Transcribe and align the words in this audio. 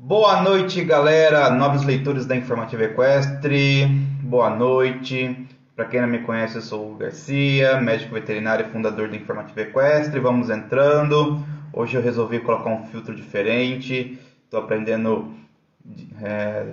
Boa 0.00 0.42
noite, 0.42 0.84
galera, 0.84 1.50
novos 1.50 1.84
leitores 1.84 2.24
da 2.24 2.36
Informativa 2.36 2.84
Equestre. 2.84 3.84
Boa 4.22 4.48
noite. 4.48 5.44
Para 5.74 5.86
quem 5.86 6.00
não 6.00 6.06
me 6.06 6.20
conhece, 6.20 6.54
eu 6.54 6.62
sou 6.62 6.92
o 6.92 6.94
Garcia, 6.94 7.80
médico 7.80 8.14
veterinário 8.14 8.64
e 8.64 8.70
fundador 8.70 9.08
da 9.08 9.16
Informativa 9.16 9.62
Equestre. 9.62 10.20
Vamos 10.20 10.50
entrando. 10.50 11.44
Hoje 11.72 11.96
eu 11.96 12.00
resolvi 12.00 12.38
colocar 12.38 12.70
um 12.70 12.86
filtro 12.86 13.12
diferente. 13.12 14.16
Estou 14.44 14.60
aprendendo 14.60 15.34
é, 16.22 16.66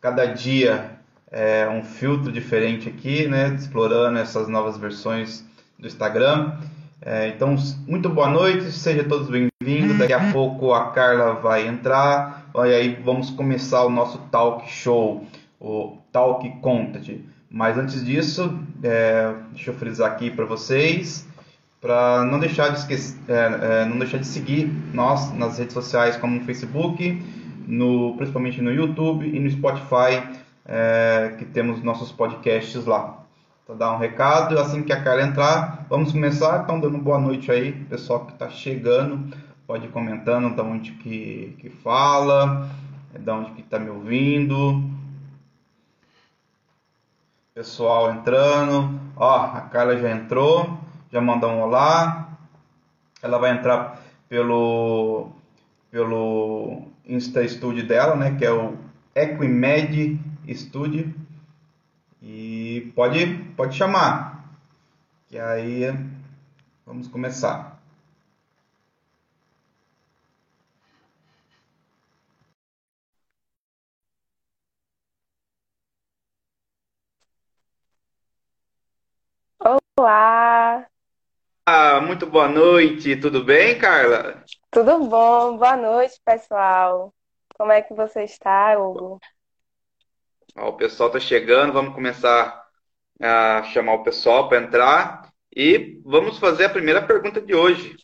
cada 0.00 0.24
dia 0.24 0.90
é, 1.30 1.68
um 1.68 1.84
filtro 1.84 2.32
diferente 2.32 2.88
aqui, 2.88 3.28
né? 3.28 3.54
Explorando 3.54 4.18
essas 4.18 4.48
novas 4.48 4.78
versões 4.78 5.44
do 5.78 5.86
Instagram. 5.86 6.56
É, 7.02 7.28
então, 7.28 7.54
muito 7.86 8.08
boa 8.08 8.30
noite, 8.30 8.72
sejam 8.72 9.06
todos 9.06 9.28
bem-vindos. 9.28 9.51
Daqui 9.98 10.12
a 10.12 10.32
pouco 10.32 10.72
a 10.72 10.90
Carla 10.90 11.34
vai 11.34 11.66
entrar 11.66 12.42
e 12.54 12.74
aí 12.74 13.00
vamos 13.02 13.30
começar 13.30 13.84
o 13.84 13.90
nosso 13.90 14.18
talk 14.30 14.70
show, 14.70 15.26
o 15.58 15.96
Talk 16.12 16.48
Content. 16.60 17.20
Mas 17.50 17.78
antes 17.78 18.04
disso, 18.04 18.58
é, 18.82 19.32
deixa 19.52 19.70
eu 19.70 19.74
frisar 19.74 20.12
aqui 20.12 20.30
para 20.30 20.44
vocês, 20.44 21.26
para 21.80 22.24
não 22.24 22.38
deixar 22.38 22.68
de 22.68 22.78
esquecer, 22.78 23.18
é, 23.28 23.82
é, 23.82 23.84
não 23.86 23.98
deixar 23.98 24.18
de 24.18 24.26
seguir 24.26 24.70
nós 24.92 25.32
nas 25.34 25.58
redes 25.58 25.72
sociais 25.72 26.16
como 26.16 26.38
no 26.38 26.44
Facebook, 26.44 27.22
no, 27.66 28.14
principalmente 28.16 28.60
no 28.60 28.72
YouTube 28.72 29.26
e 29.26 29.38
no 29.40 29.50
Spotify, 29.50 30.22
é, 30.66 31.34
que 31.38 31.44
temos 31.46 31.82
nossos 31.82 32.12
podcasts 32.12 32.84
lá. 32.84 33.24
Então, 33.64 33.76
dar 33.76 33.92
um 33.92 33.98
recado. 33.98 34.58
Assim 34.58 34.82
que 34.82 34.92
a 34.92 35.02
Carla 35.02 35.22
entrar, 35.22 35.86
vamos 35.88 36.12
começar. 36.12 36.62
Então, 36.64 36.80
dando 36.80 36.98
boa 36.98 37.18
noite 37.18 37.50
aí, 37.50 37.72
pessoal 37.72 38.26
que 38.26 38.32
está 38.32 38.48
chegando. 38.48 39.32
Pode 39.72 39.86
ir 39.86 39.90
comentando 39.90 40.54
da 40.54 40.62
onde 40.62 40.92
que, 40.92 41.56
que 41.58 41.70
fala, 41.70 42.70
da 43.18 43.34
onde 43.34 43.52
que 43.52 43.62
está 43.62 43.78
me 43.78 43.88
ouvindo. 43.88 44.84
Pessoal 47.54 48.12
entrando. 48.12 49.00
Ó, 49.16 49.34
a 49.34 49.62
Carla 49.62 49.96
já 49.96 50.10
entrou, 50.10 50.78
já 51.10 51.22
mandou 51.22 51.50
um 51.50 51.62
olá. 51.62 52.36
Ela 53.22 53.38
vai 53.38 53.52
entrar 53.52 53.98
pelo 54.28 55.30
pelo 55.90 56.82
Insta 57.06 57.48
Studio 57.48 57.86
dela, 57.88 58.14
né, 58.14 58.36
que 58.36 58.44
é 58.44 58.52
o 58.52 58.76
Equimed 59.14 60.20
Studio. 60.52 61.14
E 62.20 62.92
pode, 62.94 63.26
pode 63.56 63.74
chamar. 63.74 64.52
Que 65.28 65.38
aí 65.38 65.84
vamos 66.84 67.08
começar. 67.08 67.72
Olá, 80.02 80.88
Ah, 81.66 81.91
muito 82.02 82.26
boa 82.26 82.48
noite, 82.48 83.16
tudo 83.16 83.44
bem, 83.44 83.78
Carla? 83.78 84.44
tudo 84.70 84.98
bom? 85.08 85.56
Boa 85.56 85.76
noite, 85.76 86.20
pessoal. 86.24 87.14
Como 87.56 87.70
é 87.72 87.82
que 87.82 87.94
você 87.94 88.24
está, 88.24 88.76
Hugo? 88.78 89.20
Ó, 90.56 90.68
o 90.70 90.76
pessoal 90.76 91.08
está 91.08 91.20
chegando, 91.20 91.72
vamos 91.72 91.94
começar 91.94 92.62
a 93.20 93.62
chamar 93.72 93.94
o 93.94 94.02
pessoal 94.04 94.48
para 94.48 94.58
entrar 94.62 95.32
e 95.56 96.00
vamos 96.04 96.38
fazer 96.38 96.66
a 96.66 96.70
primeira 96.70 97.06
pergunta 97.06 97.40
de 97.40 97.54
hoje. 97.54 97.96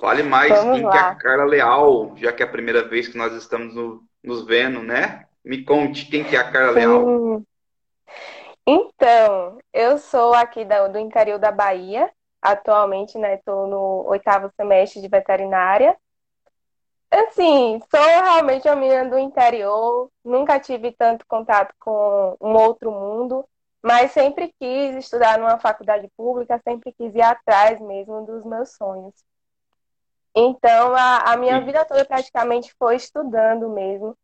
Fale 0.00 0.22
mais 0.22 0.64
Vamos 0.64 0.70
quem 0.70 0.88
que 0.88 0.96
é 0.98 1.00
a 1.00 1.04
lá. 1.04 1.16
Carla 1.16 1.44
Leal, 1.44 2.14
já 2.16 2.32
que 2.32 2.42
é 2.42 2.46
a 2.46 2.50
primeira 2.52 2.88
vez 2.88 3.08
que 3.08 3.18
nós 3.18 3.34
estamos 3.34 3.74
no- 3.74 4.04
nos 4.24 4.46
vendo, 4.46 4.82
né? 4.82 5.26
Me 5.44 5.64
conte 5.64 6.06
quem 6.06 6.24
que 6.24 6.36
é 6.36 6.40
a 6.40 6.50
Carla 6.52 6.72
Leal. 6.72 7.06
Sim. 7.06 7.46
Então, 8.66 9.58
eu 9.72 9.98
sou 9.98 10.34
aqui 10.34 10.64
da- 10.64 10.88
do 10.88 10.98
interior 10.98 11.38
da 11.38 11.50
Bahia. 11.50 12.12
Atualmente, 12.40 13.18
né, 13.18 13.34
estou 13.34 13.66
no 13.66 14.06
oitavo 14.08 14.50
semestre 14.56 15.00
de 15.00 15.08
veterinária. 15.08 15.96
Assim, 17.10 17.80
sou 17.90 18.00
realmente 18.00 18.68
uma 18.68 18.76
menina 18.76 19.08
do 19.08 19.18
interior. 19.18 20.10
Nunca 20.24 20.60
tive 20.60 20.92
tanto 20.92 21.26
contato 21.26 21.74
com 21.78 22.36
um 22.40 22.54
outro 22.54 22.92
mundo, 22.92 23.44
mas 23.82 24.12
sempre 24.12 24.54
quis 24.60 24.96
estudar 24.96 25.38
numa 25.38 25.58
faculdade 25.58 26.08
pública, 26.16 26.60
sempre 26.62 26.92
quis 26.92 27.14
ir 27.14 27.22
atrás 27.22 27.80
mesmo 27.80 28.24
dos 28.26 28.44
meus 28.44 28.72
sonhos. 28.76 29.14
Então, 30.34 30.94
a, 30.94 31.32
a 31.32 31.36
minha 31.36 31.60
vida 31.60 31.84
toda 31.84 32.04
praticamente 32.04 32.72
foi 32.78 32.96
estudando 32.96 33.68
mesmo. 33.68 34.16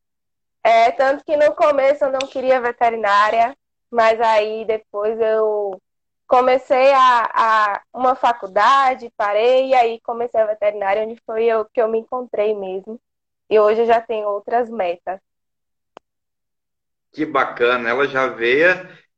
É, 0.62 0.90
tanto 0.92 1.24
que 1.24 1.36
no 1.36 1.54
começo 1.54 2.04
eu 2.04 2.12
não 2.12 2.20
queria 2.20 2.60
veterinária, 2.60 3.56
mas 3.90 4.20
aí 4.20 4.64
depois 4.64 5.18
eu 5.20 5.80
comecei 6.26 6.92
a, 6.92 7.30
a 7.34 7.82
uma 7.92 8.14
faculdade, 8.14 9.12
parei, 9.16 9.68
e 9.68 9.74
aí 9.74 10.00
comecei 10.00 10.40
a 10.40 10.46
veterinária, 10.46 11.02
onde 11.02 11.20
foi 11.24 11.44
eu, 11.44 11.64
que 11.66 11.80
eu 11.80 11.88
me 11.88 11.98
encontrei 11.98 12.54
mesmo. 12.54 13.00
E 13.48 13.58
hoje 13.58 13.82
eu 13.82 13.86
já 13.86 14.00
tenho 14.00 14.28
outras 14.28 14.70
metas. 14.70 15.20
Que 17.12 17.24
bacana, 17.24 17.88
ela 17.88 18.08
já 18.08 18.26
veio, 18.26 18.68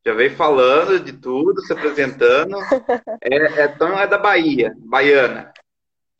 já 0.05 0.12
veio 0.12 0.37
falando 0.37 1.00
de 1.00 1.12
tudo, 1.12 1.61
se 1.62 1.72
apresentando. 1.72 2.56
É, 3.23 3.62
é, 3.62 3.65
então 3.65 3.99
é 3.99 4.06
da 4.06 4.19
Bahia, 4.19 4.75
baiana. 4.78 5.53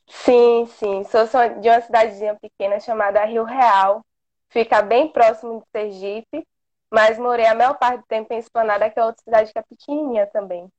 Sim, 0.07 0.65
sim, 0.65 1.03
sou 1.03 1.25
de 1.61 1.69
uma 1.69 1.81
cidadezinha 1.81 2.35
pequena 2.35 2.79
chamada 2.79 3.23
Rio 3.23 3.43
Real. 3.43 4.03
Fica 4.49 4.81
bem 4.81 5.07
próximo 5.07 5.59
de 5.59 5.65
Sergipe, 5.71 6.47
mas 6.91 7.19
morei 7.19 7.45
a 7.45 7.55
maior 7.55 7.77
parte 7.77 7.99
do 8.01 8.07
tempo 8.07 8.33
em 8.33 8.39
Esplanada, 8.39 8.89
que 8.89 8.99
é 8.99 9.03
outra 9.03 9.21
cidade 9.21 9.51
que 9.51 9.59
é 9.59 9.61
pequenininha 9.61 10.25
também. 10.27 10.69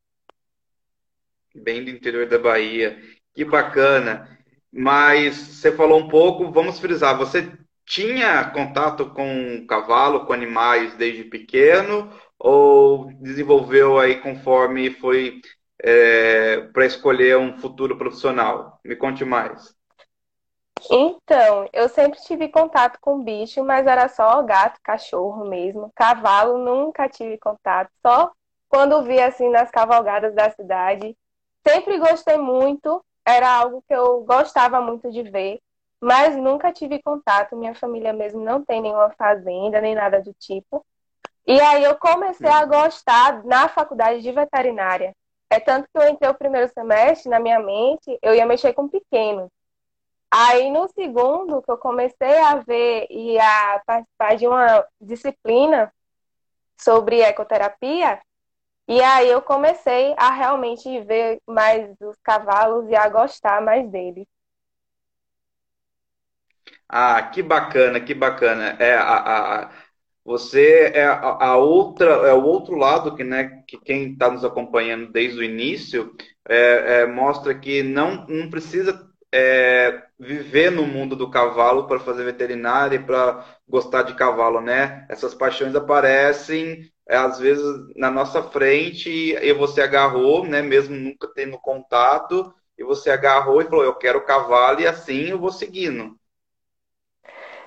Bem 1.63 1.85
do 1.85 1.91
interior 1.91 2.27
da 2.27 2.39
Bahia. 2.39 2.99
Que 3.35 3.45
bacana. 3.45 4.39
Mas 4.73 5.37
você 5.37 5.73
falou 5.73 5.99
um 5.99 6.09
pouco, 6.09 6.51
vamos 6.51 6.79
frisar, 6.79 7.17
você 7.17 7.51
tinha 7.87 8.51
contato 8.51 9.11
com 9.11 9.67
cavalo, 9.67 10.27
com 10.27 10.33
animais 10.33 10.95
desde 10.95 11.25
pequeno, 11.25 12.13
ou 12.39 13.11
desenvolveu 13.15 13.99
aí 13.99 14.21
conforme 14.21 14.91
foi 14.91 15.41
para 16.73 16.85
escolher 16.85 17.39
um 17.39 17.59
futuro 17.59 17.97
profissional? 17.97 18.79
Me 18.85 18.95
conte 18.95 19.25
mais. 19.25 19.75
Então, 20.91 21.69
eu 21.73 21.89
sempre 21.89 22.21
tive 22.21 22.49
contato 22.49 22.99
com 23.01 23.23
bicho, 23.25 23.65
mas 23.65 23.87
era 23.87 24.09
só 24.09 24.43
gato, 24.43 24.79
cachorro 24.83 25.49
mesmo. 25.49 25.91
Cavalo, 25.95 26.59
nunca 26.59 27.09
tive 27.09 27.39
contato, 27.39 27.91
só 28.07 28.31
quando 28.69 29.03
vi 29.03 29.21
assim 29.21 29.49
nas 29.51 29.71
cavalgadas 29.71 30.35
da 30.35 30.51
cidade. 30.51 31.17
Sempre 31.67 31.99
gostei 31.99 32.37
muito, 32.37 33.05
era 33.25 33.51
algo 33.51 33.83
que 33.87 33.95
eu 33.95 34.23
gostava 34.25 34.81
muito 34.81 35.11
de 35.11 35.23
ver, 35.23 35.61
mas 36.01 36.37
nunca 36.37 36.73
tive 36.73 37.03
contato. 37.03 37.57
Minha 37.57 37.75
família 37.75 38.13
mesmo 38.13 38.43
não 38.43 38.65
tem 38.65 38.81
nenhuma 38.81 39.11
fazenda, 39.11 39.81
nem 39.81 39.95
nada 39.95 40.21
do 40.23 40.33
tipo. 40.35 40.85
E 41.47 41.61
aí 41.61 41.85
eu 41.85 41.97
comecei 41.97 42.51
a 42.51 42.65
gostar 42.65 43.45
na 43.45 43.69
faculdade 43.69 44.23
de 44.23 44.33
veterinária. 44.33 45.15
É 45.51 45.59
tanto 45.59 45.89
que 45.91 45.99
eu 45.99 46.09
entrei 46.09 46.31
o 46.31 46.35
primeiro 46.35 46.69
semestre, 46.73 47.31
na 47.31 47.41
minha 47.41 47.59
mente, 47.59 48.19
eu 48.23 48.35
ia 48.35 48.45
mexer 48.47 48.75
com 48.75 48.89
pequenos. 48.89 49.49
Aí 50.31 50.71
no 50.71 50.89
segundo, 50.89 51.63
que 51.63 51.71
eu 51.71 51.79
comecei 51.79 52.39
a 52.39 52.57
ver 52.57 53.07
e 53.11 53.39
a 53.39 53.83
participar 53.87 54.37
de 54.37 54.47
uma 54.47 54.87
disciplina 55.01 55.93
sobre 56.77 57.23
ecoterapia, 57.23 58.21
e 58.89 59.01
aí 59.03 59.29
eu 59.31 59.43
comecei 59.43 60.15
a 60.19 60.31
realmente 60.33 61.01
ver 61.05 61.41
mais 61.47 61.95
os 62.01 62.17
cavalos 62.23 62.89
e 62.91 62.97
a 62.97 63.09
gostar 63.09 63.61
mais 63.63 63.89
deles. 63.91 64.27
Ah, 66.89 67.23
que 67.31 67.43
bacana, 67.43 68.01
que 68.01 68.15
bacana. 68.15 68.77
É, 68.81 68.95
a, 68.97 69.63
a- 69.65 69.71
você 70.25 70.93
é 70.95 71.05
a, 71.07 71.19
a 71.53 71.57
outra, 71.57 72.07
é 72.29 72.35
o 72.35 72.45
outro 72.45 72.77
lado 72.77 73.17
que, 73.17 73.25
né, 73.25 73.63
que 73.67 73.79
quem 73.79 74.13
está 74.13 74.31
nos 74.31 74.45
acompanhando 74.45 75.11
desde 75.11 75.39
o 75.41 75.43
início 75.45 76.15
é, 76.49 77.03
é, 77.03 77.07
mostra 77.07 77.55
que 77.59 77.83
não, 77.83 78.27
não 78.29 78.51
precisa 78.51 79.09
é, 79.33 80.03
viver 80.19 80.71
no 80.71 80.87
mundo 80.87 81.17
do 81.17 81.31
cavalo 81.31 81.87
para 81.87 81.99
fazer 82.01 82.25
veterinária 82.25 82.97
e 82.97 83.03
para 83.05 83.45
gostar 83.69 84.03
de 84.03 84.15
cavalo, 84.15 84.61
né? 84.61 85.07
Essas 85.09 85.35
paixões 85.35 85.75
aparecem 85.75 86.91
às 87.17 87.39
vezes 87.39 87.65
na 87.97 88.11
nossa 88.11 88.43
frente 88.43 89.09
e 89.11 89.53
você 89.53 89.81
agarrou, 89.83 90.45
né, 90.47 90.63
mesmo 90.63 90.95
nunca 90.97 91.29
tendo 91.35 91.59
contato, 91.59 92.53
e 92.79 92.85
você 92.85 93.11
agarrou 93.11 93.61
e 93.63 93.65
falou, 93.65 93.85
eu 93.85 93.95
quero 93.97 94.25
cavalo 94.25 94.81
e 94.81 94.87
assim 94.87 95.27
eu 95.31 95.39
vou 95.39 95.53
seguindo. 95.53 96.19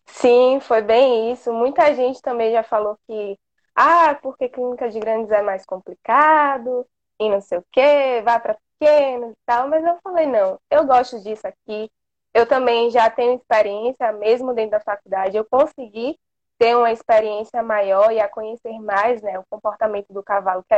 Sim, 0.05 0.59
foi 0.61 0.81
bem 0.81 1.31
isso. 1.31 1.51
Muita 1.53 1.93
gente 1.95 2.21
também 2.21 2.51
já 2.51 2.63
falou 2.63 2.97
que, 3.07 3.37
ah, 3.75 4.15
porque 4.21 4.49
clínica 4.49 4.89
de 4.89 4.99
grandes 4.99 5.31
é 5.31 5.41
mais 5.41 5.65
complicado 5.65 6.85
e 7.19 7.29
não 7.29 7.41
sei 7.41 7.59
o 7.59 7.65
quê, 7.71 8.21
vai 8.23 8.39
para 8.41 8.57
pequenos 8.79 9.31
e 9.31 9.37
tal. 9.45 9.67
Mas 9.69 9.83
eu 9.85 9.97
falei, 10.03 10.25
não, 10.27 10.59
eu 10.69 10.85
gosto 10.85 11.19
disso 11.21 11.47
aqui. 11.47 11.89
eu 12.33 12.47
também 12.47 12.91
já 12.91 13.09
tenho 13.11 13.35
experiência, 13.35 14.11
mesmo 14.13 14.53
dentro 14.55 14.71
da 14.71 14.81
faculdade, 14.81 15.37
eu 15.37 15.45
consegui 15.45 16.17
ter 16.61 16.77
uma 16.77 16.91
experiência 16.91 17.63
maior 17.63 18.11
e 18.11 18.19
a 18.19 18.29
conhecer 18.29 18.79
mais 18.79 19.19
né, 19.23 19.39
o 19.39 19.45
comportamento 19.49 20.13
do 20.13 20.21
cavalo, 20.21 20.63
que 20.63 20.75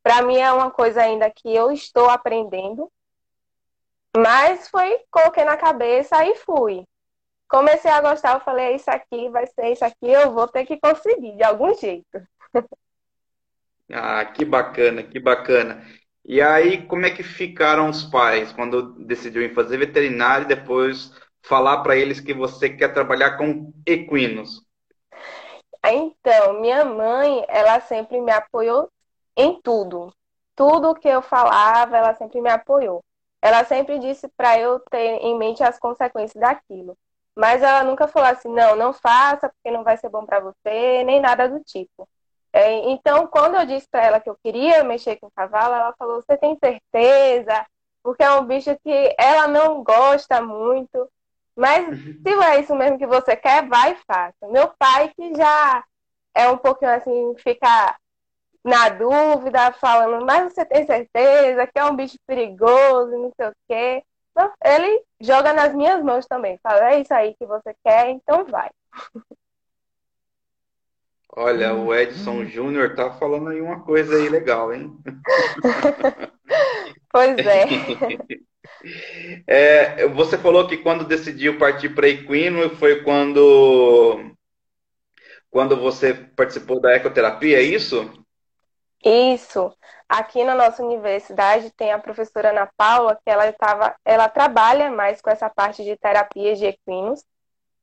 para 0.00 0.22
mim 0.22 0.36
é 0.36 0.52
uma 0.52 0.70
coisa 0.70 1.02
ainda 1.02 1.28
que 1.28 1.52
eu 1.52 1.72
estou 1.72 2.08
aprendendo, 2.08 2.88
mas 4.16 4.68
foi, 4.68 5.00
coloquei 5.10 5.44
na 5.44 5.56
cabeça 5.56 6.24
e 6.24 6.36
fui. 6.36 6.84
Comecei 7.48 7.90
a 7.90 8.00
gostar, 8.00 8.34
eu 8.34 8.40
falei, 8.40 8.66
é 8.66 8.76
isso 8.76 8.88
aqui, 8.88 9.28
vai 9.28 9.48
ser 9.48 9.72
isso 9.72 9.84
aqui, 9.84 9.96
eu 10.12 10.32
vou 10.32 10.46
ter 10.46 10.64
que 10.64 10.78
conseguir 10.78 11.36
de 11.36 11.42
algum 11.42 11.74
jeito. 11.74 12.06
Ah, 13.88 14.24
que 14.24 14.44
bacana, 14.44 15.00
que 15.04 15.20
bacana. 15.20 15.86
E 16.24 16.42
aí, 16.42 16.84
como 16.88 17.06
é 17.06 17.10
que 17.10 17.22
ficaram 17.22 17.88
os 17.88 18.02
pais 18.02 18.50
quando 18.50 18.94
decidiu 19.06 19.44
em 19.44 19.54
fazer 19.54 19.76
veterinário 19.76 20.44
e 20.44 20.48
depois 20.48 21.12
falar 21.40 21.84
para 21.84 21.96
eles 21.96 22.18
que 22.18 22.34
você 22.34 22.68
quer 22.68 22.92
trabalhar 22.92 23.36
com 23.36 23.72
equinos? 23.86 24.65
Então, 25.92 26.60
minha 26.60 26.84
mãe, 26.84 27.44
ela 27.48 27.80
sempre 27.80 28.20
me 28.20 28.32
apoiou 28.32 28.90
em 29.36 29.60
tudo. 29.60 30.12
Tudo 30.54 30.94
que 30.94 31.08
eu 31.08 31.22
falava, 31.22 31.96
ela 31.96 32.14
sempre 32.14 32.40
me 32.40 32.50
apoiou. 32.50 33.04
Ela 33.42 33.64
sempre 33.64 33.98
disse 33.98 34.28
para 34.36 34.58
eu 34.58 34.80
ter 34.90 35.18
em 35.22 35.36
mente 35.38 35.62
as 35.62 35.78
consequências 35.78 36.40
daquilo. 36.40 36.96
Mas 37.36 37.62
ela 37.62 37.84
nunca 37.84 38.08
falou 38.08 38.28
assim: 38.28 38.48
não, 38.48 38.74
não 38.76 38.92
faça 38.92 39.48
porque 39.50 39.70
não 39.70 39.84
vai 39.84 39.96
ser 39.98 40.08
bom 40.08 40.24
para 40.24 40.40
você, 40.40 41.04
nem 41.04 41.20
nada 41.20 41.48
do 41.48 41.60
tipo. 41.62 42.08
É, 42.52 42.72
então, 42.90 43.26
quando 43.26 43.56
eu 43.56 43.66
disse 43.66 43.86
para 43.90 44.04
ela 44.04 44.20
que 44.20 44.30
eu 44.30 44.36
queria 44.42 44.82
mexer 44.82 45.16
com 45.16 45.30
cavalo, 45.30 45.74
ela 45.74 45.94
falou: 45.98 46.22
Você 46.22 46.36
tem 46.38 46.56
certeza? 46.58 47.66
Porque 48.02 48.22
é 48.22 48.32
um 48.32 48.44
bicho 48.46 48.76
que 48.82 49.14
ela 49.18 49.46
não 49.48 49.84
gosta 49.84 50.40
muito. 50.40 51.10
Mas 51.56 51.88
uhum. 51.88 52.20
se 52.22 52.44
é 52.44 52.60
isso 52.60 52.74
mesmo 52.74 52.98
que 52.98 53.06
você 53.06 53.34
quer, 53.34 53.66
vai 53.66 53.92
e 53.92 53.98
faça. 54.06 54.46
Meu 54.48 54.68
pai, 54.78 55.10
que 55.16 55.34
já 55.34 55.82
é 56.34 56.48
um 56.50 56.58
pouquinho 56.58 56.90
assim, 56.90 57.34
fica 57.38 57.96
na 58.62 58.90
dúvida, 58.90 59.72
falando, 59.72 60.26
mas 60.26 60.52
você 60.52 60.64
tem 60.64 60.84
certeza 60.84 61.66
que 61.66 61.78
é 61.78 61.84
um 61.84 61.96
bicho 61.96 62.18
perigoso, 62.26 63.12
não 63.12 63.32
sei 63.34 63.48
o 63.48 63.52
quê. 63.68 64.02
Então, 64.32 64.52
ele 64.62 65.02
joga 65.20 65.52
nas 65.54 65.72
minhas 65.74 66.02
mãos 66.02 66.26
também. 66.26 66.58
Fala, 66.62 66.92
é 66.92 67.00
isso 67.00 67.14
aí 67.14 67.34
que 67.38 67.46
você 67.46 67.74
quer, 67.82 68.10
então 68.10 68.44
vai. 68.44 68.68
Olha, 71.38 71.74
o 71.74 71.94
Edson 71.94 72.44
Júnior 72.44 72.94
tá 72.94 73.12
falando 73.12 73.50
aí 73.50 73.60
uma 73.60 73.80
coisa 73.80 74.16
aí 74.16 74.28
legal, 74.28 74.74
hein? 74.74 74.94
pois 77.16 77.38
é. 77.38 77.64
é. 80.02 80.08
Você 80.08 80.36
falou 80.36 80.68
que 80.68 80.76
quando 80.76 81.06
decidiu 81.06 81.58
partir 81.58 81.88
para 81.94 82.08
equino 82.08 82.68
foi 82.76 83.02
quando 83.02 84.34
quando 85.48 85.78
você 85.78 86.12
participou 86.12 86.78
da 86.78 86.94
ecoterapia, 86.94 87.58
é 87.58 87.62
isso? 87.62 88.12
Isso. 89.02 89.74
Aqui 90.06 90.44
na 90.44 90.54
nossa 90.54 90.84
universidade 90.84 91.70
tem 91.70 91.90
a 91.90 91.98
professora 91.98 92.50
Ana 92.50 92.68
Paula, 92.76 93.14
que 93.14 93.30
ela 93.30 93.50
tava, 93.52 93.96
ela 94.04 94.28
trabalha 94.28 94.90
mais 94.90 95.22
com 95.22 95.30
essa 95.30 95.48
parte 95.48 95.82
de 95.82 95.96
terapias 95.96 96.58
de 96.58 96.66
equinos. 96.66 97.24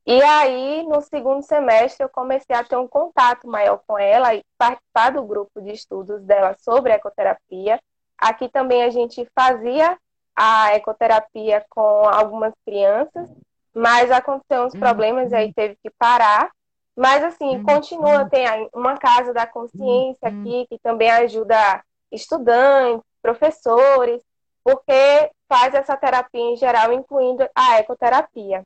E 0.05 0.21
aí, 0.21 0.83
no 0.83 1.01
segundo 1.01 1.41
semestre, 1.41 2.03
eu 2.05 2.09
comecei 2.09 2.55
a 2.55 2.63
ter 2.63 2.75
um 2.75 2.87
contato 2.87 3.47
maior 3.47 3.81
com 3.87 3.97
ela 3.97 4.35
e 4.35 4.43
participar 4.57 5.11
do 5.11 5.23
grupo 5.23 5.59
de 5.59 5.71
estudos 5.71 6.21
dela 6.23 6.55
sobre 6.59 6.91
ecoterapia. 6.91 7.79
Aqui 8.23 8.47
também 8.47 8.83
a 8.83 8.89
gente 8.89 9.29
fazia 9.35 9.97
a 10.33 10.73
ecoterapia 10.75 11.65
com 11.69 12.07
algumas 12.07 12.53
crianças, 12.65 13.29
mas 13.73 14.09
aconteceu 14.09 14.63
uns 14.63 14.73
problemas 14.73 15.33
e 15.33 15.35
aí 15.35 15.53
teve 15.53 15.75
que 15.83 15.89
parar. 15.89 16.49
Mas 16.95 17.21
assim, 17.21 17.61
continua, 17.63 18.29
tem 18.29 18.45
uma 18.73 18.97
casa 18.97 19.33
da 19.33 19.45
consciência 19.45 20.29
aqui 20.29 20.65
que 20.69 20.79
também 20.79 21.11
ajuda 21.11 21.83
estudantes, 22.09 23.03
professores, 23.21 24.23
porque 24.63 25.29
faz 25.49 25.73
essa 25.73 25.97
terapia 25.97 26.53
em 26.53 26.55
geral, 26.55 26.93
incluindo 26.93 27.45
a 27.53 27.79
ecoterapia. 27.79 28.63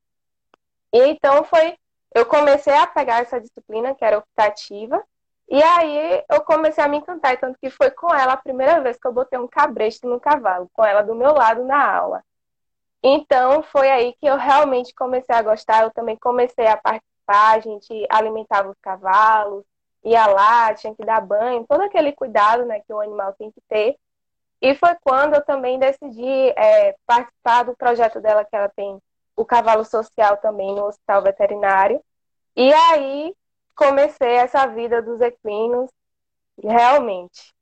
E 0.94 1.00
então 1.08 1.44
foi, 1.44 1.76
eu 2.14 2.28
comecei 2.28 2.76
a 2.76 2.86
pegar 2.86 3.22
essa 3.22 3.42
disciplina, 3.42 3.96
que 3.96 4.06
era 4.06 4.20
optativa, 4.20 5.04
e 5.50 5.62
aí 5.64 6.24
eu 6.30 6.42
comecei 6.42 6.84
a 6.84 6.88
me 6.88 6.98
encantar, 6.98 7.34
e 7.34 7.38
tanto 7.38 7.58
que 7.60 7.70
foi 7.70 7.90
com 7.92 8.14
ela 8.14 8.34
a 8.34 8.38
primeira 8.38 8.82
vez 8.82 8.98
que 8.98 9.08
eu 9.08 9.14
botei 9.14 9.40
um 9.40 9.48
cabresto 9.48 10.08
no 10.08 10.20
cavalo, 10.20 10.70
com 10.74 10.84
ela 10.84 11.02
do 11.02 11.16
meu 11.16 11.34
lado 11.34 11.64
na 11.64 11.96
aula. 11.96 12.24
Então 13.02 13.64
foi 13.64 13.90
aí 13.90 14.14
que 14.20 14.26
eu 14.26 14.38
realmente 14.38 14.94
comecei 14.94 15.34
a 15.36 15.42
gostar, 15.42 15.84
eu 15.84 15.92
também 15.92 16.18
comecei 16.18 16.68
a 16.68 16.78
participar, 16.78 17.56
a 17.56 17.60
gente 17.60 18.06
alimentava 18.10 18.70
os 18.70 18.78
cavalos, 18.82 19.64
ia 20.04 20.26
lá, 20.28 20.74
tinha 20.74 20.96
que 20.96 21.06
dar 21.06 21.22
banho, 21.22 21.66
todo 21.68 21.82
aquele 21.82 22.12
cuidado 22.12 22.66
né, 22.66 22.82
que 22.82 22.94
o 22.94 23.00
animal 23.00 23.34
tem 23.34 23.52
que 23.52 23.62
ter. 23.70 23.98
E 24.62 24.76
foi 24.76 24.96
quando 25.02 25.36
eu 25.36 25.46
também 25.46 25.78
decidi 25.80 26.50
é, 26.58 26.96
participar 27.06 27.64
do 27.64 27.76
projeto 27.76 28.20
dela 28.20 28.44
que 28.44 28.56
ela 28.56 28.70
tem 28.70 29.00
o 29.36 29.46
cavalo 29.46 29.86
social 29.86 30.38
também 30.38 30.74
no 30.74 30.86
hospital 30.86 31.22
veterinário. 31.22 32.02
E 32.56 32.74
aí 32.74 33.36
comecei 33.78 34.34
essa 34.34 34.66
vida 34.66 35.02
dos 35.02 35.22
equinos, 35.22 35.90
realmente. 36.62 37.54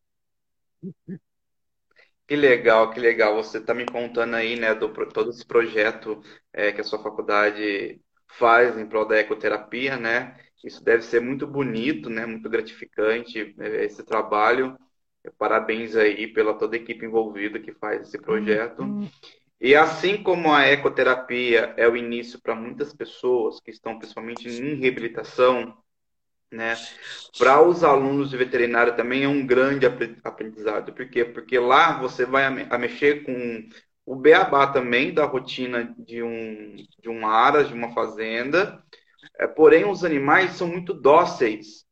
Que 2.25 2.35
legal, 2.35 2.89
que 2.89 2.99
legal. 2.99 3.35
Você 3.35 3.59
está 3.59 3.73
me 3.73 3.85
contando 3.85 4.33
aí, 4.35 4.57
né, 4.57 4.73
do 4.73 4.89
todo 5.09 5.29
esse 5.29 5.45
projeto 5.45 6.21
é, 6.51 6.71
que 6.71 6.81
a 6.81 6.83
sua 6.83 7.03
faculdade 7.03 8.01
faz 8.27 8.77
em 8.77 8.87
prol 8.87 9.05
da 9.05 9.17
ecoterapia, 9.17 9.97
né? 9.97 10.35
Isso 10.63 10.83
deve 10.83 11.03
ser 11.03 11.21
muito 11.21 11.45
bonito, 11.45 12.09
né? 12.09 12.25
Muito 12.25 12.49
gratificante 12.49 13.53
é, 13.59 13.85
esse 13.85 14.03
trabalho. 14.03 14.75
Parabéns 15.37 15.95
aí 15.95 16.27
pela 16.27 16.57
toda 16.57 16.75
a 16.75 16.79
equipe 16.79 17.05
envolvida 17.05 17.59
que 17.59 17.73
faz 17.73 18.01
esse 18.01 18.19
projeto. 18.19 18.81
Uhum. 18.81 19.09
E 19.59 19.75
assim 19.75 20.21
como 20.21 20.51
a 20.51 20.67
ecoterapia 20.67 21.73
é 21.77 21.87
o 21.87 21.95
início 21.95 22.41
para 22.41 22.55
muitas 22.55 22.93
pessoas 22.93 23.59
que 23.59 23.71
estão 23.71 23.97
principalmente 23.97 24.47
em 24.47 24.75
reabilitação, 24.75 25.75
né? 26.51 26.75
Para 27.37 27.61
os 27.61 27.83
alunos 27.83 28.29
de 28.29 28.37
veterinária 28.37 28.93
também 28.93 29.23
é 29.23 29.27
um 29.27 29.45
grande 29.45 29.85
aprendizado. 30.23 30.93
Por 30.93 31.09
quê? 31.09 31.25
Porque 31.25 31.59
lá 31.59 31.99
você 31.99 32.25
vai 32.25 32.45
a 32.69 32.77
mexer 32.77 33.23
com 33.23 33.67
o 34.05 34.15
beabá 34.15 34.67
também 34.67 35.13
da 35.13 35.25
rotina 35.25 35.93
de 35.97 36.21
um, 36.21 36.75
de 37.01 37.09
um 37.09 37.27
aras, 37.27 37.67
de 37.67 37.73
uma 37.73 37.93
fazenda. 37.93 38.81
É, 39.39 39.47
porém, 39.47 39.85
os 39.85 40.05
animais 40.05 40.51
são 40.51 40.67
muito 40.67 40.93
dóceis 40.93 41.85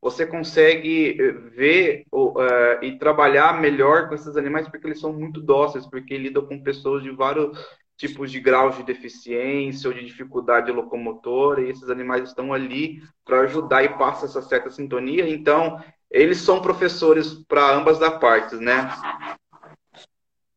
você 0.00 0.26
consegue 0.26 1.20
eh, 1.20 1.32
ver 1.54 2.04
uh, 2.12 2.82
e 2.82 2.98
trabalhar 2.98 3.60
melhor 3.60 4.08
com 4.08 4.14
esses 4.14 4.36
animais 4.36 4.66
porque 4.68 4.86
eles 4.86 5.00
são 5.00 5.12
muito 5.12 5.40
dóceis, 5.42 5.86
porque 5.86 6.16
lidam 6.16 6.46
com 6.46 6.62
pessoas 6.62 7.02
de 7.02 7.10
vários 7.10 7.58
tipos 8.00 8.32
de 8.32 8.40
graus 8.40 8.76
de 8.76 8.82
deficiência 8.82 9.88
ou 9.88 9.94
de 9.94 10.04
dificuldade 10.04 10.72
locomotora, 10.72 11.60
e 11.60 11.68
esses 11.68 11.90
animais 11.90 12.24
estão 12.24 12.52
ali 12.52 13.02
para 13.24 13.42
ajudar 13.42 13.84
e 13.84 13.90
passa 13.90 14.24
essa 14.24 14.40
certa 14.40 14.70
sintonia. 14.70 15.28
Então, 15.28 15.78
eles 16.10 16.38
são 16.38 16.62
professores 16.62 17.34
para 17.46 17.70
ambas 17.74 18.00
as 18.00 18.18
partes, 18.18 18.58
né? 18.58 18.90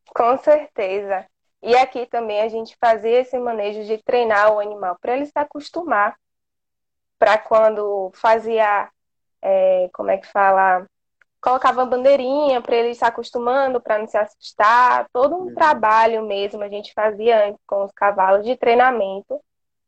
Com 0.06 0.38
certeza. 0.38 1.26
E 1.62 1.76
aqui 1.76 2.06
também 2.06 2.40
a 2.40 2.48
gente 2.48 2.76
fazia 2.80 3.20
esse 3.20 3.38
manejo 3.38 3.84
de 3.84 4.02
treinar 4.02 4.52
o 4.52 4.58
animal 4.58 4.96
para 4.98 5.14
ele 5.14 5.26
se 5.26 5.32
acostumar. 5.36 6.16
Para 7.18 7.36
quando 7.36 8.10
fazia 8.14 8.88
é, 9.42 9.90
como 9.92 10.10
é 10.10 10.16
que 10.16 10.26
fala? 10.26 10.86
Colocava 11.44 11.84
bandeirinha 11.84 12.62
para 12.62 12.74
ele 12.74 12.94
se 12.94 13.04
acostumando, 13.04 13.78
para 13.78 13.98
não 13.98 14.06
se 14.06 14.16
assustar. 14.16 15.06
Todo 15.12 15.34
um 15.34 15.40
uhum. 15.40 15.54
trabalho 15.54 16.24
mesmo 16.24 16.62
a 16.62 16.70
gente 16.70 16.94
fazia 16.94 17.48
antes 17.48 17.60
com 17.66 17.84
os 17.84 17.92
cavalos 17.92 18.46
de 18.46 18.56
treinamento, 18.56 19.38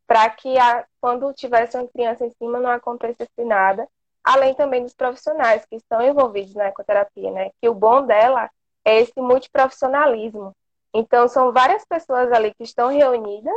para 0.06 0.28
que 0.28 0.58
a, 0.58 0.84
quando 1.00 1.32
tivesse 1.32 1.78
uma 1.78 1.88
criança 1.88 2.26
em 2.26 2.30
cima 2.32 2.60
não 2.60 2.68
acontecesse 2.68 3.42
nada. 3.42 3.88
Além 4.22 4.52
também 4.52 4.82
dos 4.82 4.92
profissionais 4.92 5.64
que 5.64 5.76
estão 5.76 6.02
envolvidos 6.02 6.54
na 6.54 6.66
ecoterapia, 6.66 7.30
né? 7.30 7.50
Que 7.58 7.70
o 7.70 7.74
bom 7.74 8.02
dela 8.04 8.50
é 8.84 9.00
esse 9.00 9.18
multiprofissionalismo. 9.18 10.54
Então, 10.92 11.26
são 11.26 11.54
várias 11.54 11.86
pessoas 11.86 12.30
ali 12.32 12.52
que 12.52 12.64
estão 12.64 12.90
reunidas 12.90 13.54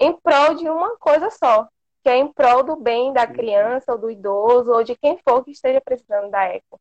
em 0.00 0.12
prol 0.12 0.54
de 0.54 0.68
uma 0.68 0.96
coisa 0.96 1.30
só, 1.30 1.68
que 2.02 2.10
é 2.10 2.16
em 2.16 2.32
prol 2.32 2.64
do 2.64 2.74
bem 2.74 3.12
da 3.12 3.28
criança 3.28 3.92
ou 3.92 3.98
do 3.98 4.10
idoso 4.10 4.72
ou 4.72 4.82
de 4.82 4.96
quem 4.96 5.16
for 5.18 5.44
que 5.44 5.52
esteja 5.52 5.80
precisando 5.80 6.32
da 6.32 6.42
eco. 6.42 6.80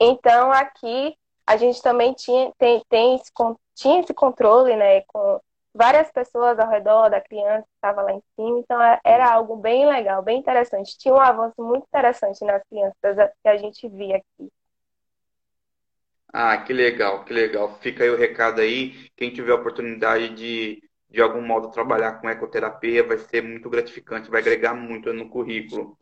Então, 0.00 0.52
aqui 0.52 1.16
a 1.46 1.56
gente 1.56 1.82
também 1.82 2.12
tinha, 2.12 2.52
tem, 2.58 2.82
tem 2.88 3.14
esse, 3.16 3.32
tinha 3.74 4.00
esse 4.00 4.12
controle, 4.12 4.76
né, 4.76 5.00
com 5.02 5.40
várias 5.74 6.10
pessoas 6.10 6.58
ao 6.58 6.68
redor 6.68 7.08
da 7.08 7.20
criança 7.20 7.62
que 7.62 7.74
estava 7.76 8.02
lá 8.02 8.12
em 8.12 8.22
cima, 8.34 8.58
então 8.58 8.82
é, 8.82 9.00
era 9.04 9.32
algo 9.32 9.56
bem 9.56 9.86
legal, 9.86 10.22
bem 10.22 10.38
interessante. 10.38 10.98
Tinha 10.98 11.14
um 11.14 11.20
avanço 11.20 11.54
muito 11.62 11.84
interessante 11.86 12.44
nas 12.44 12.62
crianças 12.68 13.30
que 13.42 13.48
a 13.48 13.56
gente 13.56 13.88
via 13.88 14.16
aqui. 14.16 14.50
Ah, 16.32 16.58
que 16.58 16.72
legal, 16.72 17.24
que 17.24 17.32
legal. 17.32 17.78
Fica 17.80 18.04
aí 18.04 18.10
o 18.10 18.16
recado 18.16 18.60
aí. 18.60 19.08
Quem 19.16 19.32
tiver 19.32 19.52
a 19.52 19.54
oportunidade 19.54 20.28
de 20.34 20.82
de 21.10 21.22
algum 21.22 21.40
modo 21.40 21.70
trabalhar 21.70 22.20
com 22.20 22.28
ecoterapia, 22.28 23.02
vai 23.02 23.16
ser 23.18 23.42
muito 23.42 23.70
gratificante, 23.70 24.30
vai 24.30 24.40
agregar 24.40 24.74
muito 24.74 25.12
no 25.12 25.28
currículo. 25.28 25.96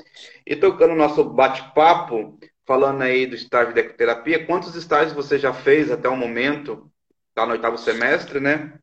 E 0.44 0.56
tocando 0.56 0.92
o 0.94 0.96
nosso 0.96 1.22
bate-papo, 1.24 2.38
falando 2.66 3.02
aí 3.02 3.26
do 3.26 3.34
estágio 3.34 3.72
de 3.72 3.80
ecoterapia, 3.80 4.44
quantos 4.46 4.74
estágios 4.74 5.12
você 5.14 5.38
já 5.38 5.54
fez 5.54 5.90
até 5.90 6.08
o 6.08 6.16
momento? 6.16 6.90
Está 7.30 7.46
no 7.46 7.52
oitavo 7.52 7.78
semestre, 7.78 8.40
né? 8.40 8.78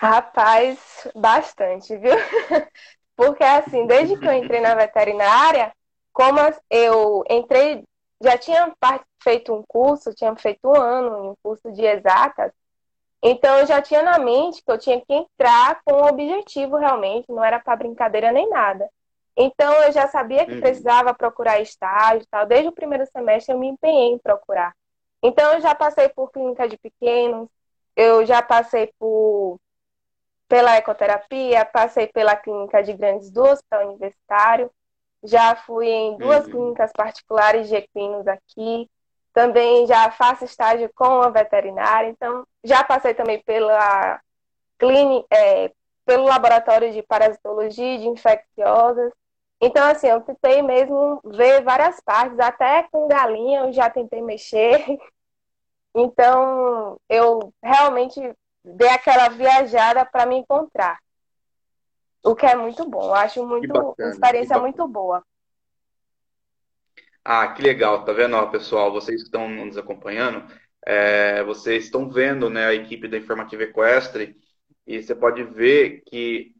Rapaz, 0.00 1.08
bastante, 1.14 1.96
viu? 1.96 2.12
Porque 3.16 3.44
assim, 3.44 3.86
desde 3.86 4.16
que 4.16 4.28
eu 4.28 4.32
entrei 4.32 4.60
na 4.60 4.74
veterinária, 4.74 5.72
como 6.12 6.38
eu 6.68 7.24
entrei, 7.30 7.84
já 8.20 8.36
tinha 8.36 8.72
feito 9.22 9.54
um 9.54 9.62
curso, 9.66 10.14
tinha 10.14 10.34
feito 10.36 10.68
um 10.68 10.76
ano 10.76 11.24
em 11.24 11.28
um 11.30 11.34
curso 11.42 11.72
de 11.72 11.84
exatas, 11.84 12.52
então 13.22 13.58
eu 13.58 13.66
já 13.66 13.80
tinha 13.80 14.02
na 14.02 14.18
mente 14.18 14.62
que 14.62 14.70
eu 14.70 14.78
tinha 14.78 15.00
que 15.00 15.12
entrar 15.14 15.80
com 15.84 15.94
um 15.94 16.06
objetivo 16.06 16.76
realmente, 16.76 17.30
não 17.30 17.42
era 17.42 17.58
para 17.58 17.76
brincadeira 17.76 18.30
nem 18.30 18.48
nada. 18.50 18.88
Então 19.36 19.72
eu 19.82 19.92
já 19.92 20.06
sabia 20.08 20.46
que 20.46 20.52
uhum. 20.52 20.60
precisava 20.60 21.12
procurar 21.14 21.60
estágio 21.60 22.22
e 22.22 22.26
tal. 22.26 22.46
Desde 22.46 22.68
o 22.68 22.72
primeiro 22.72 23.06
semestre 23.06 23.52
eu 23.52 23.58
me 23.58 23.68
empenhei 23.68 24.12
em 24.12 24.18
procurar. 24.18 24.74
Então 25.22 25.54
eu 25.54 25.60
já 25.60 25.74
passei 25.74 26.08
por 26.08 26.30
clínica 26.30 26.68
de 26.68 26.76
pequenos, 26.76 27.48
eu 27.96 28.24
já 28.26 28.42
passei 28.42 28.92
por 28.98 29.58
pela 30.46 30.76
ecoterapia, 30.76 31.64
passei 31.64 32.06
pela 32.06 32.36
clínica 32.36 32.82
de 32.82 32.92
grandes 32.92 33.30
do 33.30 33.42
hospital 33.42 33.88
universitário, 33.88 34.70
já 35.22 35.56
fui 35.56 35.88
em 35.88 36.18
duas 36.18 36.44
uhum. 36.44 36.50
clínicas 36.50 36.92
particulares 36.92 37.68
de 37.68 37.76
equinos 37.76 38.26
aqui, 38.28 38.88
também 39.32 39.86
já 39.86 40.10
faço 40.12 40.44
estágio 40.44 40.90
com 40.94 41.22
a 41.22 41.30
veterinária, 41.30 42.08
então 42.08 42.46
já 42.62 42.84
passei 42.84 43.14
também 43.14 43.42
pela 43.42 44.20
clínica, 44.78 45.26
é, 45.30 45.72
pelo 46.04 46.24
laboratório 46.24 46.92
de 46.92 47.02
parasitologia 47.02 47.98
de 47.98 48.06
infecciosas. 48.06 49.12
Então, 49.66 49.82
assim, 49.88 50.08
eu 50.08 50.20
tentei 50.20 50.60
mesmo 50.60 51.22
ver 51.24 51.62
várias 51.64 51.98
partes, 52.00 52.38
até 52.38 52.82
com 52.82 53.08
galinha 53.08 53.60
eu 53.60 53.72
já 53.72 53.88
tentei 53.88 54.22
mexer. 54.22 54.84
Então, 55.96 57.00
eu 57.08 57.54
realmente 57.62 58.20
dei 58.64 58.88
aquela 58.88 59.28
viajada 59.28 60.04
para 60.04 60.26
me 60.26 60.34
encontrar. 60.34 60.98
O 62.24 62.34
que 62.34 62.44
é 62.44 62.56
muito 62.56 62.84
bom. 62.90 63.04
Eu 63.04 63.14
acho 63.14 63.46
muito, 63.46 63.68
bacana, 63.68 63.94
uma 63.96 64.10
experiência 64.10 64.58
muito 64.58 64.88
boa. 64.88 65.24
Ah, 67.24 67.46
que 67.52 67.62
legal, 67.62 68.04
tá 68.04 68.12
vendo, 68.12 68.34
ó, 68.34 68.46
pessoal? 68.46 68.90
Vocês 68.90 69.20
que 69.20 69.26
estão 69.26 69.48
nos 69.48 69.78
acompanhando, 69.78 70.44
é, 70.84 71.44
vocês 71.44 71.84
estão 71.84 72.10
vendo 72.10 72.50
né, 72.50 72.66
a 72.66 72.74
equipe 72.74 73.06
da 73.06 73.16
Informativa 73.16 73.62
Equestre 73.62 74.36
e 74.84 75.00
você 75.00 75.14
pode 75.14 75.44
ver 75.44 76.02
que 76.06 76.56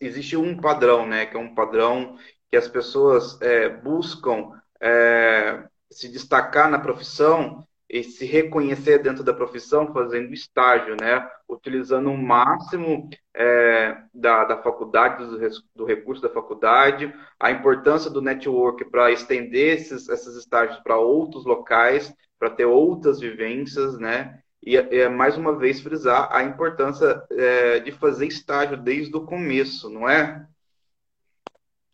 existe 0.00 0.38
um 0.38 0.58
padrão, 0.58 1.06
né? 1.06 1.26
Que 1.26 1.36
é 1.36 1.38
um 1.38 1.54
padrão 1.54 2.16
que 2.50 2.56
as 2.56 2.68
pessoas 2.68 3.40
é, 3.40 3.68
buscam 3.68 4.60
é, 4.80 5.64
se 5.90 6.08
destacar 6.08 6.70
na 6.70 6.78
profissão 6.78 7.64
e 7.88 8.04
se 8.04 8.24
reconhecer 8.24 8.98
dentro 8.98 9.24
da 9.24 9.34
profissão 9.34 9.92
fazendo 9.92 10.32
estágio, 10.32 10.96
né? 11.00 11.28
Utilizando 11.48 12.10
o 12.10 12.16
máximo 12.16 13.08
é, 13.34 13.96
da, 14.14 14.44
da 14.44 14.62
faculdade, 14.62 15.24
do, 15.24 15.38
do, 15.74 15.84
recurso 15.84 16.22
da 16.22 16.28
faculdade, 16.28 17.12
a 17.38 17.50
importância 17.50 18.08
do 18.08 18.22
network 18.22 18.84
para 18.84 19.10
estender 19.10 19.76
esses, 19.76 20.08
esses 20.08 20.36
estágios 20.36 20.78
para 20.80 20.98
outros 20.98 21.44
locais, 21.44 22.14
para 22.38 22.50
ter 22.50 22.64
outras 22.64 23.18
vivências, 23.18 23.98
né? 23.98 24.40
E 24.62 24.76
é, 24.76 25.08
mais 25.08 25.36
uma 25.36 25.56
vez 25.56 25.80
frisar 25.80 26.28
a 26.30 26.44
importância 26.44 27.22
é, 27.30 27.80
de 27.80 27.90
fazer 27.90 28.26
estágio 28.26 28.76
desde 28.76 29.16
o 29.16 29.24
começo, 29.24 29.90
não 29.90 30.08
é? 30.08 30.46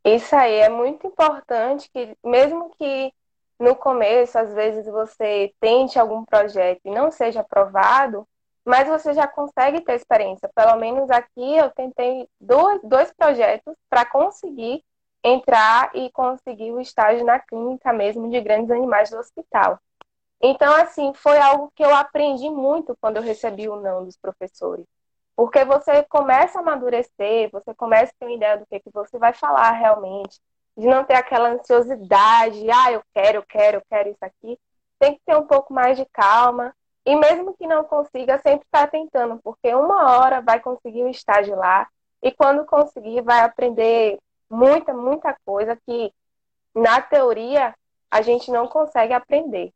Isso 0.06 0.36
aí 0.36 0.54
é 0.60 0.68
muito 0.68 1.06
importante 1.06 1.90
que 1.92 2.16
mesmo 2.25 2.70
que 2.78 3.12
no 3.58 3.75
começo, 3.75 4.38
às 4.38 4.52
vezes 4.54 4.86
você 4.86 5.52
tente 5.60 5.98
algum 5.98 6.25
projeto 6.25 6.80
e 6.84 6.90
não 6.90 7.10
seja 7.10 7.40
aprovado, 7.40 8.26
mas 8.64 8.86
você 8.88 9.12
já 9.14 9.26
consegue 9.26 9.80
ter 9.80 9.94
experiência. 9.94 10.48
Pelo 10.54 10.76
menos 10.76 11.10
aqui 11.10 11.56
eu 11.56 11.70
tentei 11.70 12.28
dois, 12.40 12.80
dois 12.84 13.12
projetos 13.14 13.75
para 13.90 14.04
conseguir 14.04 14.84
entrar 15.25 15.90
e 15.94 16.10
conseguir 16.12 16.70
o 16.72 16.80
estágio 16.80 17.25
na 17.25 17.40
clínica 17.40 17.92
mesmo 17.92 18.30
de 18.30 18.40
grandes 18.40 18.70
animais 18.70 19.10
do 19.10 19.18
hospital. 19.18 19.80
Então, 20.40 20.72
assim, 20.76 21.12
foi 21.14 21.38
algo 21.38 21.72
que 21.75 21.84
eu 21.84 21.94
aprendi 21.94 22.50
muito 22.50 22.96
quando 23.00 23.16
eu 23.16 23.22
recebi 23.22 23.68
o 23.68 23.80
não 23.80 24.04
dos 24.04 24.16
professores. 24.16 24.86
Porque 25.36 25.64
você 25.64 26.02
começa 26.04 26.58
a 26.58 26.62
amadurecer, 26.62 27.50
você 27.52 27.74
começa 27.74 28.10
a 28.12 28.14
ter 28.18 28.26
uma 28.26 28.34
ideia 28.34 28.56
do 28.56 28.66
que, 28.66 28.80
que 28.80 28.90
você 28.90 29.18
vai 29.18 29.34
falar 29.34 29.70
realmente 29.72 30.40
de 30.76 30.86
não 30.86 31.04
ter 31.04 31.14
aquela 31.14 31.50
ansiosidade, 31.50 32.70
ah, 32.70 32.92
eu 32.92 33.02
quero, 33.14 33.38
eu 33.38 33.42
quero, 33.42 33.76
eu 33.78 33.82
quero 33.88 34.10
isso 34.10 34.24
aqui. 34.24 34.58
Tem 34.98 35.14
que 35.14 35.20
ter 35.24 35.34
um 35.34 35.46
pouco 35.46 35.72
mais 35.72 35.96
de 35.96 36.04
calma. 36.12 36.74
E 37.04 37.14
mesmo 37.16 37.56
que 37.56 37.66
não 37.66 37.84
consiga, 37.84 38.38
sempre 38.38 38.66
estar 38.66 38.80
tá 38.80 38.86
tentando, 38.86 39.38
porque 39.42 39.72
uma 39.74 40.18
hora 40.18 40.42
vai 40.42 40.60
conseguir 40.60 41.02
o 41.02 41.08
estágio 41.08 41.56
lá. 41.56 41.88
E 42.22 42.32
quando 42.32 42.66
conseguir, 42.66 43.22
vai 43.22 43.40
aprender 43.40 44.18
muita, 44.50 44.92
muita 44.92 45.36
coisa 45.44 45.76
que 45.86 46.12
na 46.74 47.00
teoria 47.00 47.74
a 48.10 48.20
gente 48.22 48.50
não 48.50 48.66
consegue 48.66 49.12
aprender. 49.12 49.72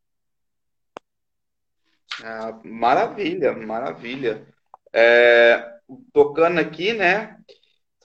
Ah, 2.22 2.58
maravilha, 2.64 3.52
maravilha. 3.52 4.46
É, 4.92 5.78
tocando 6.12 6.59
aqui, 6.59 6.92
né? 6.92 7.37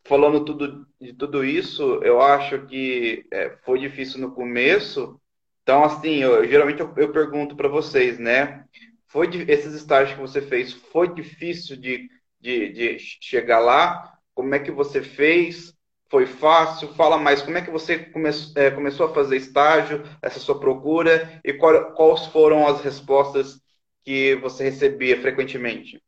falando 0.05 0.45
tudo, 0.45 0.87
de 1.01 1.13
tudo 1.13 1.43
isso, 1.43 1.99
eu 2.03 2.21
acho 2.21 2.65
que 2.67 3.25
é, 3.31 3.57
foi 3.63 3.79
difícil 3.79 4.19
no 4.21 4.31
começo. 4.33 5.19
Então, 5.63 5.83
assim, 5.83 6.17
eu, 6.17 6.47
geralmente 6.47 6.79
eu, 6.79 6.93
eu 6.95 7.11
pergunto 7.11 7.55
para 7.55 7.67
vocês, 7.67 8.19
né? 8.19 8.65
Foi 9.07 9.27
esses 9.47 9.73
estágios 9.73 10.15
que 10.15 10.21
você 10.21 10.41
fez, 10.41 10.73
foi 10.73 11.13
difícil 11.13 11.75
de, 11.77 12.09
de, 12.39 12.69
de 12.71 12.97
chegar 12.99 13.59
lá? 13.59 14.13
Como 14.33 14.53
é 14.53 14.59
que 14.59 14.71
você 14.71 15.01
fez? 15.01 15.73
Foi 16.09 16.27
fácil? 16.27 16.93
Fala 16.93 17.17
mais, 17.17 17.41
como 17.41 17.57
é 17.57 17.61
que 17.61 17.71
você 17.71 17.97
come, 17.97 18.29
é, 18.55 18.69
começou 18.69 19.07
a 19.07 19.13
fazer 19.13 19.37
estágio, 19.37 20.03
essa 20.21 20.39
sua 20.39 20.59
procura, 20.59 21.41
e 21.43 21.53
qual, 21.53 21.93
quais 21.93 22.27
foram 22.27 22.67
as 22.67 22.81
respostas 22.81 23.59
que 24.03 24.35
você 24.35 24.65
recebia 24.65 25.19
frequentemente? 25.19 25.99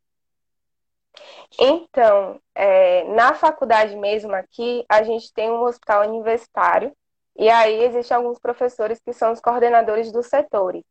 Então, 1.60 2.40
é, 2.54 3.04
na 3.06 3.34
faculdade 3.34 3.96
mesmo 3.96 4.34
aqui, 4.34 4.86
a 4.90 5.04
gente 5.04 5.34
tem 5.34 5.50
um 5.50 5.64
hospital 5.64 6.08
universitário, 6.08 6.92
e 7.36 7.50
aí 7.50 7.84
existem 7.84 8.18
alguns 8.18 8.40
professores 8.40 9.00
que 9.00 9.14
são 9.14 9.32
os 9.32 9.40
coordenadores 9.40 10.12
dos 10.12 10.28
setores. 10.28 10.84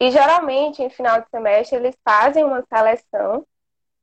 E 0.00 0.10
geralmente, 0.10 0.82
em 0.82 0.90
final 0.90 1.20
de 1.20 1.28
semestre, 1.28 1.76
eles 1.76 1.94
fazem 2.02 2.42
uma 2.42 2.62
seleção, 2.62 3.46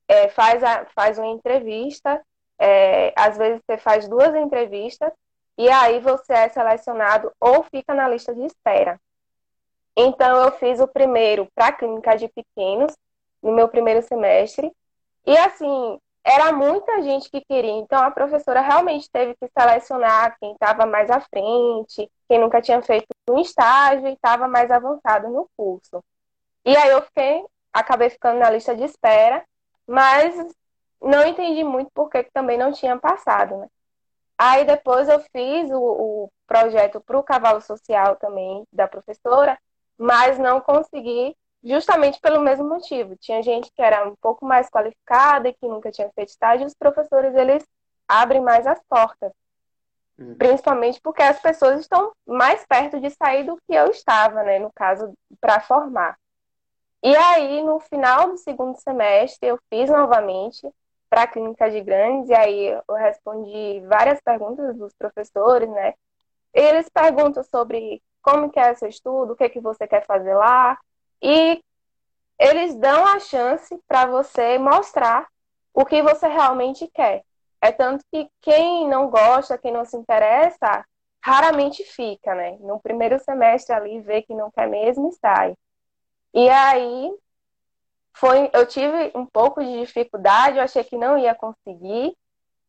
é, 0.06 0.28
faz, 0.28 0.62
a, 0.62 0.86
faz 0.94 1.18
uma 1.18 1.26
entrevista, 1.26 2.24
é, 2.58 3.12
às 3.16 3.36
vezes 3.36 3.60
você 3.66 3.76
faz 3.78 4.08
duas 4.08 4.34
entrevistas, 4.34 5.12
e 5.58 5.68
aí 5.68 5.98
você 5.98 6.32
é 6.32 6.48
selecionado 6.48 7.32
ou 7.40 7.64
fica 7.64 7.92
na 7.92 8.08
lista 8.08 8.32
de 8.32 8.44
espera. 8.44 9.00
Então, 9.96 10.40
eu 10.44 10.52
fiz 10.52 10.78
o 10.78 10.86
primeiro 10.86 11.48
para 11.52 11.66
a 11.66 11.72
clínica 11.72 12.16
de 12.16 12.28
pequenos, 12.28 12.96
no 13.42 13.52
meu 13.52 13.68
primeiro 13.68 14.00
semestre, 14.02 14.72
e 15.26 15.36
assim, 15.36 15.98
era 16.24 16.52
muita 16.52 17.02
gente 17.02 17.30
que 17.30 17.40
queria, 17.40 17.72
então 17.72 18.02
a 18.02 18.10
professora 18.10 18.60
realmente 18.60 19.10
teve 19.10 19.34
que 19.36 19.48
selecionar 19.58 20.36
quem 20.38 20.52
estava 20.52 20.84
mais 20.86 21.10
à 21.10 21.20
frente, 21.20 22.10
quem 22.28 22.38
nunca 22.38 22.60
tinha 22.60 22.82
feito 22.82 23.06
um 23.30 23.38
estágio 23.40 24.06
e 24.08 24.12
estava 24.12 24.46
mais 24.48 24.70
avançado 24.70 25.28
no 25.30 25.48
curso. 25.56 26.04
E 26.64 26.76
aí 26.76 26.90
eu 26.90 27.02
fiquei, 27.02 27.44
acabei 27.72 28.10
ficando 28.10 28.40
na 28.40 28.50
lista 28.50 28.74
de 28.76 28.84
espera, 28.84 29.44
mas 29.86 30.34
não 31.00 31.26
entendi 31.26 31.64
muito 31.64 31.90
porque 31.94 32.24
também 32.24 32.58
não 32.58 32.72
tinha 32.72 32.98
passado, 32.98 33.56
né? 33.56 33.68
Aí 34.36 34.64
depois 34.64 35.08
eu 35.08 35.20
fiz 35.34 35.70
o, 35.70 35.80
o 35.80 36.32
projeto 36.46 37.00
para 37.00 37.18
o 37.18 37.22
cavalo 37.22 37.60
social 37.60 38.16
também 38.16 38.64
da 38.72 38.86
professora, 38.86 39.58
mas 39.96 40.38
não 40.38 40.60
consegui 40.60 41.36
justamente 41.62 42.20
pelo 42.20 42.40
mesmo 42.40 42.68
motivo. 42.68 43.16
Tinha 43.16 43.42
gente 43.42 43.70
que 43.72 43.82
era 43.82 44.08
um 44.08 44.14
pouco 44.16 44.44
mais 44.44 44.68
qualificada 44.70 45.48
e 45.48 45.54
que 45.54 45.66
nunca 45.66 45.90
tinha 45.90 46.10
feito 46.14 46.28
estágio, 46.28 46.64
e 46.64 46.66
os 46.66 46.74
professores 46.74 47.34
eles 47.34 47.64
abrem 48.06 48.40
mais 48.40 48.66
as 48.66 48.80
portas. 48.88 49.32
Uhum. 50.18 50.34
Principalmente 50.36 51.00
porque 51.00 51.22
as 51.22 51.40
pessoas 51.40 51.80
estão 51.80 52.12
mais 52.26 52.64
perto 52.66 53.00
de 53.00 53.10
sair 53.10 53.44
do 53.44 53.56
que 53.56 53.74
eu 53.74 53.88
estava, 53.90 54.42
né, 54.42 54.58
no 54.58 54.72
caso, 54.72 55.12
para 55.40 55.60
formar. 55.60 56.18
E 57.02 57.14
aí, 57.16 57.62
no 57.62 57.78
final 57.78 58.30
do 58.30 58.38
segundo 58.38 58.76
semestre, 58.80 59.48
eu 59.48 59.58
fiz 59.70 59.88
novamente 59.88 60.68
para 61.08 61.22
a 61.22 61.26
clínica 61.26 61.70
de 61.70 61.80
grandes, 61.80 62.28
e 62.28 62.34
aí 62.34 62.66
eu 62.66 62.94
respondi 62.94 63.80
várias 63.86 64.20
perguntas 64.20 64.76
dos 64.76 64.92
professores, 64.94 65.68
né? 65.70 65.94
Eles 66.52 66.88
perguntam 66.88 67.42
sobre 67.44 68.02
como 68.20 68.50
que 68.50 68.58
é 68.58 68.74
seu 68.74 68.88
estudo, 68.88 69.32
o 69.32 69.36
que, 69.36 69.48
que 69.48 69.60
você 69.60 69.86
quer 69.86 70.04
fazer 70.04 70.34
lá, 70.34 70.76
e 71.22 71.62
eles 72.38 72.74
dão 72.76 73.06
a 73.06 73.18
chance 73.18 73.76
para 73.86 74.06
você 74.06 74.58
mostrar 74.58 75.26
o 75.74 75.84
que 75.84 76.02
você 76.02 76.28
realmente 76.28 76.88
quer. 76.88 77.24
É 77.60 77.72
tanto 77.72 78.04
que 78.12 78.28
quem 78.40 78.88
não 78.88 79.10
gosta, 79.10 79.58
quem 79.58 79.72
não 79.72 79.84
se 79.84 79.96
interessa, 79.96 80.84
raramente 81.20 81.82
fica, 81.84 82.34
né? 82.34 82.56
No 82.60 82.80
primeiro 82.80 83.18
semestre 83.18 83.74
ali, 83.74 84.00
vê 84.00 84.22
que 84.22 84.34
não 84.34 84.50
quer 84.50 84.68
mesmo 84.68 85.08
e 85.08 85.12
sai. 85.12 85.54
E 86.32 86.48
aí, 86.48 87.12
foi, 88.14 88.50
eu 88.52 88.66
tive 88.66 89.12
um 89.14 89.26
pouco 89.26 89.62
de 89.62 89.80
dificuldade, 89.80 90.58
eu 90.58 90.62
achei 90.62 90.84
que 90.84 90.96
não 90.96 91.18
ia 91.18 91.34
conseguir, 91.34 92.16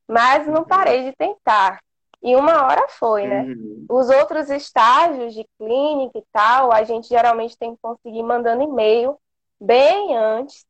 mas 0.08 0.48
não 0.48 0.64
parei 0.64 1.04
de 1.04 1.16
tentar. 1.16 1.80
E 2.22 2.36
uma 2.36 2.66
hora 2.66 2.88
foi, 2.90 3.26
né? 3.26 3.44
Uhum. 3.44 3.86
Os 3.90 4.10
outros 4.10 4.50
estágios 4.50 5.34
de 5.34 5.48
clínica 5.58 6.18
e 6.18 6.24
tal, 6.32 6.72
a 6.72 6.84
gente 6.84 7.08
geralmente 7.08 7.58
tem 7.58 7.74
que 7.74 7.82
conseguir 7.82 8.24
mandando 8.24 8.64
e-mail 8.64 9.18
bem 9.60 10.16
antes. 10.18 10.66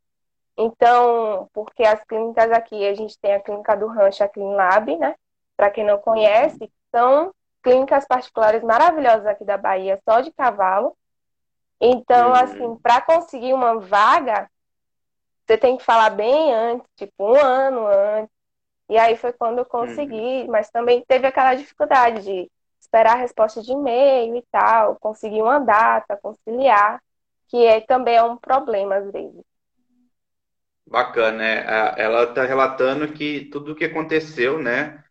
Então, 0.56 1.50
porque 1.53 1.84
as 1.84 2.03
clínicas 2.03 2.51
aqui, 2.51 2.88
a 2.88 2.94
gente 2.94 3.18
tem 3.20 3.34
a 3.34 3.39
clínica 3.39 3.75
do 3.75 3.88
Rancho, 3.88 4.24
a 4.24 4.27
Clean 4.27 4.56
né? 5.00 5.15
Para 5.58 5.72
quem 5.72 5.84
não 5.86 5.98
conhece, 5.98 6.72
são 6.94 7.34
clínicas 7.63 8.06
particulares 8.06 8.63
maravilhosas 8.63 9.25
aqui 9.25 9.44
da 9.44 9.58
Bahia, 9.58 10.00
só 10.08 10.22
de 10.22 10.32
cavalo. 10.32 10.96
Então, 11.82 12.29
uhum. 12.29 12.36
assim, 12.36 12.75
para 12.77 13.01
conseguir 13.01 13.53
uma 13.53 13.79
vaga, 13.79 14.50
você 15.48 15.58
tem 15.58 15.77
que 15.77 15.84
falar 15.84 16.12
bem 16.12 16.53
antes, 16.53 16.88
tipo 16.96 17.24
um 17.24 17.36
ano 17.36 17.88
antes. 17.88 18.38
E 18.89 18.98
aí 18.98 19.15
foi 19.15 19.31
quando 19.31 19.60
eu 19.60 19.65
consegui, 19.65 20.41
uhum. 20.41 20.48
mas 20.48 20.69
também 20.72 21.03
teve 21.08 21.27
aquela 21.27 21.53
dificuldade 21.53 22.24
de 22.24 22.51
esperar 22.79 23.13
a 23.13 23.19
resposta 23.19 23.62
de 23.62 23.72
e-mail 23.72 24.36
e 24.36 24.43
tal, 24.51 24.96
conseguir 24.96 25.41
uma 25.41 25.60
data, 25.60 26.17
conciliar, 26.17 27.00
que 27.48 27.65
é, 27.65 27.81
também 27.81 28.15
é 28.15 28.24
um 28.24 28.36
problema 28.36 28.96
às 28.96 29.12
vezes. 29.12 29.43
Bacana, 30.88 31.38
né? 31.38 31.93
Ela 31.98 32.24
está 32.24 32.43
relatando 32.43 33.13
que 33.13 33.46
tudo 33.51 33.74
o 33.74 33.75
que 33.75 33.86
aconteceu, 33.86 34.60
né? 34.60 35.03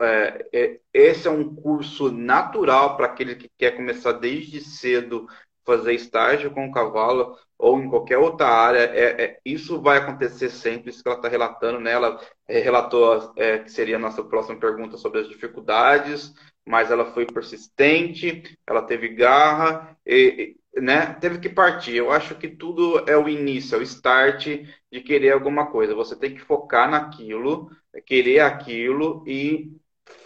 É, 0.00 0.48
é, 0.52 0.80
esse 0.92 1.28
é 1.28 1.30
um 1.30 1.54
curso 1.54 2.10
natural 2.10 2.96
para 2.96 3.06
aquele 3.06 3.36
que 3.36 3.48
quer 3.56 3.76
começar 3.76 4.12
desde 4.12 4.60
cedo 4.60 5.28
fazer 5.76 5.94
estágio 5.94 6.50
com 6.50 6.66
o 6.66 6.72
cavalo 6.72 7.36
ou 7.58 7.78
em 7.78 7.88
qualquer 7.88 8.18
outra 8.18 8.48
área. 8.48 8.78
É, 8.78 9.22
é 9.22 9.40
isso 9.44 9.80
vai 9.80 9.98
acontecer 9.98 10.50
sempre, 10.50 10.90
isso 10.90 11.02
que 11.02 11.08
ela 11.08 11.18
está 11.18 11.28
relatando. 11.28 11.80
Né? 11.80 11.92
Ela 11.92 12.20
é, 12.48 12.58
relatou 12.58 13.32
é, 13.36 13.58
que 13.58 13.70
seria 13.70 13.96
a 13.96 14.00
nossa 14.00 14.22
próxima 14.24 14.58
pergunta 14.58 14.96
sobre 14.96 15.20
as 15.20 15.28
dificuldades, 15.28 16.32
mas 16.66 16.90
ela 16.90 17.12
foi 17.12 17.26
persistente, 17.26 18.58
ela 18.66 18.82
teve 18.82 19.08
garra, 19.08 19.96
e, 20.06 20.56
né? 20.76 21.14
teve 21.20 21.38
que 21.38 21.48
partir. 21.48 21.96
Eu 21.96 22.10
acho 22.10 22.34
que 22.34 22.48
tudo 22.48 23.04
é 23.08 23.16
o 23.16 23.28
início, 23.28 23.76
é 23.76 23.78
o 23.78 23.82
start 23.82 24.46
de 24.90 25.00
querer 25.00 25.32
alguma 25.32 25.70
coisa. 25.70 25.94
Você 25.94 26.16
tem 26.16 26.34
que 26.34 26.40
focar 26.40 26.90
naquilo, 26.90 27.70
querer 28.06 28.40
aquilo 28.40 29.22
e 29.26 29.70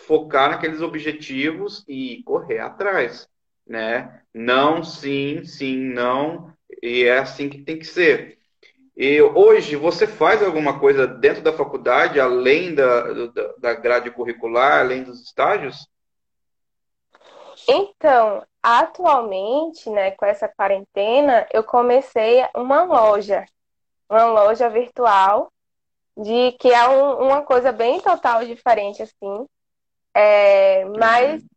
focar 0.07 0.51
naqueles 0.51 0.81
objetivos 0.81 1.85
e 1.89 2.23
correr 2.25 2.61
atrás, 2.61 3.29
né? 3.67 4.23
Não, 4.33 4.83
sim, 4.83 5.45
sim, 5.45 5.77
não, 5.77 6.53
e 6.83 7.05
é 7.05 7.19
assim 7.19 7.49
que 7.49 7.63
tem 7.63 7.79
que 7.79 7.87
ser. 7.87 8.39
E 8.97 9.21
hoje 9.21 9.75
você 9.75 10.07
faz 10.07 10.43
alguma 10.43 10.79
coisa 10.79 11.07
dentro 11.07 11.43
da 11.43 11.53
faculdade, 11.53 12.21
além 12.21 12.75
da, 12.75 13.03
da, 13.59 13.75
grade 13.75 14.11
curricular, 14.11 14.81
além 14.81 15.03
dos 15.03 15.21
estágios? 15.21 15.89
Então, 17.69 18.45
atualmente, 18.63 19.91
né, 19.91 20.13
com 20.13 20.25
essa 20.25 20.47
quarentena, 20.47 21.47
eu 21.53 21.65
comecei 21.65 22.45
uma 22.55 22.85
loja, 22.85 23.45
uma 24.09 24.27
loja 24.27 24.69
virtual, 24.69 25.51
de 26.17 26.53
que 26.53 26.71
é 26.71 26.89
um, 26.89 27.27
uma 27.27 27.43
coisa 27.43 27.73
bem 27.73 28.01
total 28.01 28.45
diferente, 28.45 29.03
assim. 29.03 29.47
É, 30.15 30.85
mas 30.85 31.43
uhum. 31.43 31.49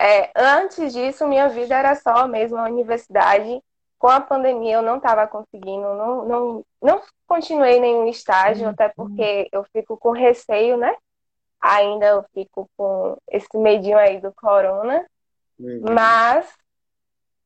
É, 0.00 0.30
antes 0.36 0.92
disso, 0.92 1.26
minha 1.26 1.48
vida 1.48 1.76
era 1.76 1.94
só 1.94 2.26
mesmo 2.26 2.56
a 2.58 2.64
universidade. 2.64 3.60
Com 3.98 4.08
a 4.08 4.20
pandemia, 4.20 4.74
eu 4.74 4.82
não 4.82 4.96
estava 4.96 5.26
conseguindo, 5.26 5.94
não, 5.94 6.24
não, 6.26 6.66
não 6.82 7.02
continuei 7.26 7.80
nenhum 7.80 8.06
estágio, 8.06 8.64
uhum. 8.64 8.70
até 8.70 8.88
porque 8.90 9.48
eu 9.50 9.64
fico 9.72 9.96
com 9.96 10.10
receio, 10.10 10.76
né? 10.76 10.94
Ainda 11.60 12.06
eu 12.06 12.24
fico 12.34 12.68
com 12.76 13.16
esse 13.30 13.56
medinho 13.56 13.96
aí 13.96 14.20
do 14.20 14.32
corona. 14.34 15.06
Uhum. 15.58 15.84
Mas 15.94 16.52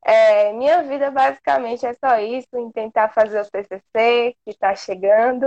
é, 0.04 0.52
minha 0.52 0.82
vida 0.82 1.11
basicamente 1.11 1.87
é 1.87 1.94
só 1.94 2.18
isso, 2.18 2.48
em 2.54 2.72
tentar 2.72 3.11
fazer 3.11 3.40
o 3.40 3.50
TCC, 3.50 4.34
que 4.44 4.50
está 4.50 4.74
chegando. 4.74 5.46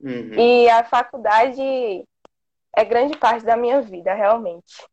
Uhum. 0.00 0.34
E 0.34 0.68
a 0.70 0.82
faculdade 0.82 1.62
é 2.74 2.84
grande 2.84 3.16
parte 3.18 3.44
da 3.44 3.56
minha 3.56 3.80
vida, 3.82 4.14
realmente. 4.14 4.86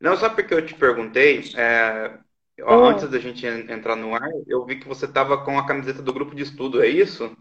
Não, 0.00 0.16
só 0.16 0.28
porque 0.28 0.54
eu 0.54 0.64
te 0.64 0.74
perguntei, 0.74 1.50
é, 1.56 2.18
hum. 2.60 2.84
antes 2.84 3.08
da 3.08 3.18
gente 3.18 3.46
entrar 3.46 3.96
no 3.96 4.14
ar, 4.14 4.30
eu 4.46 4.64
vi 4.64 4.76
que 4.76 4.88
você 4.88 5.06
estava 5.06 5.44
com 5.44 5.58
a 5.58 5.66
camiseta 5.66 6.02
do 6.02 6.12
grupo 6.12 6.34
de 6.34 6.42
estudo, 6.42 6.82
é 6.82 6.86
isso? 6.86 7.36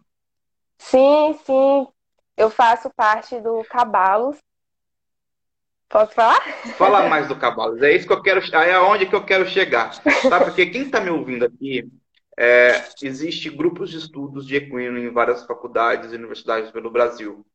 Sim, 0.77 1.37
sim. 1.45 1.87
Eu 2.35 2.49
faço 2.49 2.89
parte 2.95 3.39
do 3.39 3.63
Cabalos, 3.63 4.37
Posso 5.89 6.13
falar? 6.13 6.41
Fala 6.77 7.07
mais 7.07 7.27
do 7.27 7.35
Cavalos. 7.35 7.81
É 7.81 7.95
isso 7.95 8.07
que 8.07 8.13
eu 8.13 8.21
quero. 8.21 8.41
É 8.55 8.73
aonde 8.73 9.05
que 9.05 9.15
eu 9.15 9.23
quero 9.23 9.47
chegar. 9.47 9.91
Tá? 10.29 10.43
Porque 10.43 10.65
quem 10.65 10.83
está 10.83 10.99
me 10.99 11.09
ouvindo 11.09 11.45
aqui, 11.45 11.87
é, 12.37 12.83
existe 13.01 13.49
grupos 13.49 13.89
de 13.89 13.97
estudos 13.97 14.45
de 14.45 14.55
equino 14.55 14.97
em 14.97 15.09
várias 15.09 15.45
faculdades 15.45 16.11
e 16.11 16.15
universidades 16.15 16.71
pelo 16.71 16.91
Brasil. 16.91 17.45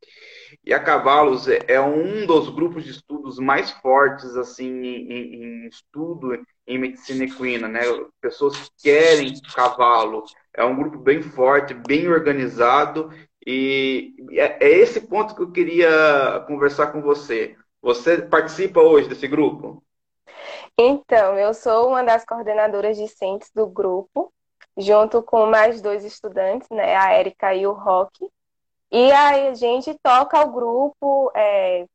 E 0.65 0.73
a 0.73 0.81
Cavalos 0.81 1.49
é, 1.49 1.61
é 1.69 1.81
um 1.81 2.27
dos 2.27 2.49
grupos 2.49 2.85
de 2.85 2.91
estudos 2.91 3.39
mais 3.39 3.71
fortes 3.71 4.37
assim 4.37 4.71
em, 4.71 5.65
em 5.65 5.67
estudo 5.67 6.41
em 6.67 6.79
medicina 6.79 7.25
equina, 7.25 7.69
né? 7.69 7.81
Pessoas 8.21 8.57
que 8.57 8.71
querem 8.83 9.33
cavalo. 9.55 10.25
É 10.55 10.65
um 10.65 10.77
grupo 10.77 10.99
bem 10.99 11.23
forte, 11.23 11.75
bem 11.75 12.09
organizado 12.09 13.11
e 13.47 14.15
é, 14.33 14.65
é 14.65 14.71
esse 14.71 15.01
ponto 15.01 15.35
que 15.35 15.43
eu 15.43 15.51
queria 15.51 16.45
conversar 16.47 16.89
com 16.89 17.03
você. 17.03 17.57
Você 17.81 18.23
participa 18.23 18.81
hoje 18.81 19.09
desse 19.09 19.27
grupo? 19.27 19.83
Então, 20.79 21.37
eu 21.37 21.53
sou 21.53 21.89
uma 21.89 22.03
das 22.03 22.25
coordenadoras 22.25 22.97
discentes 22.97 23.51
do 23.55 23.67
grupo, 23.67 24.33
junto 24.77 25.23
com 25.23 25.47
mais 25.47 25.83
dois 25.83 26.05
estudantes, 26.05 26.69
né, 26.71 26.97
a 26.97 27.13
Érica 27.13 27.55
e 27.55 27.67
o 27.67 27.73
Rock. 27.73 28.29
E 28.93 29.11
a 29.11 29.55
gente 29.55 29.99
toca 30.03 30.39
o 30.45 30.53
grupo 30.53 31.33
é, 31.35 31.87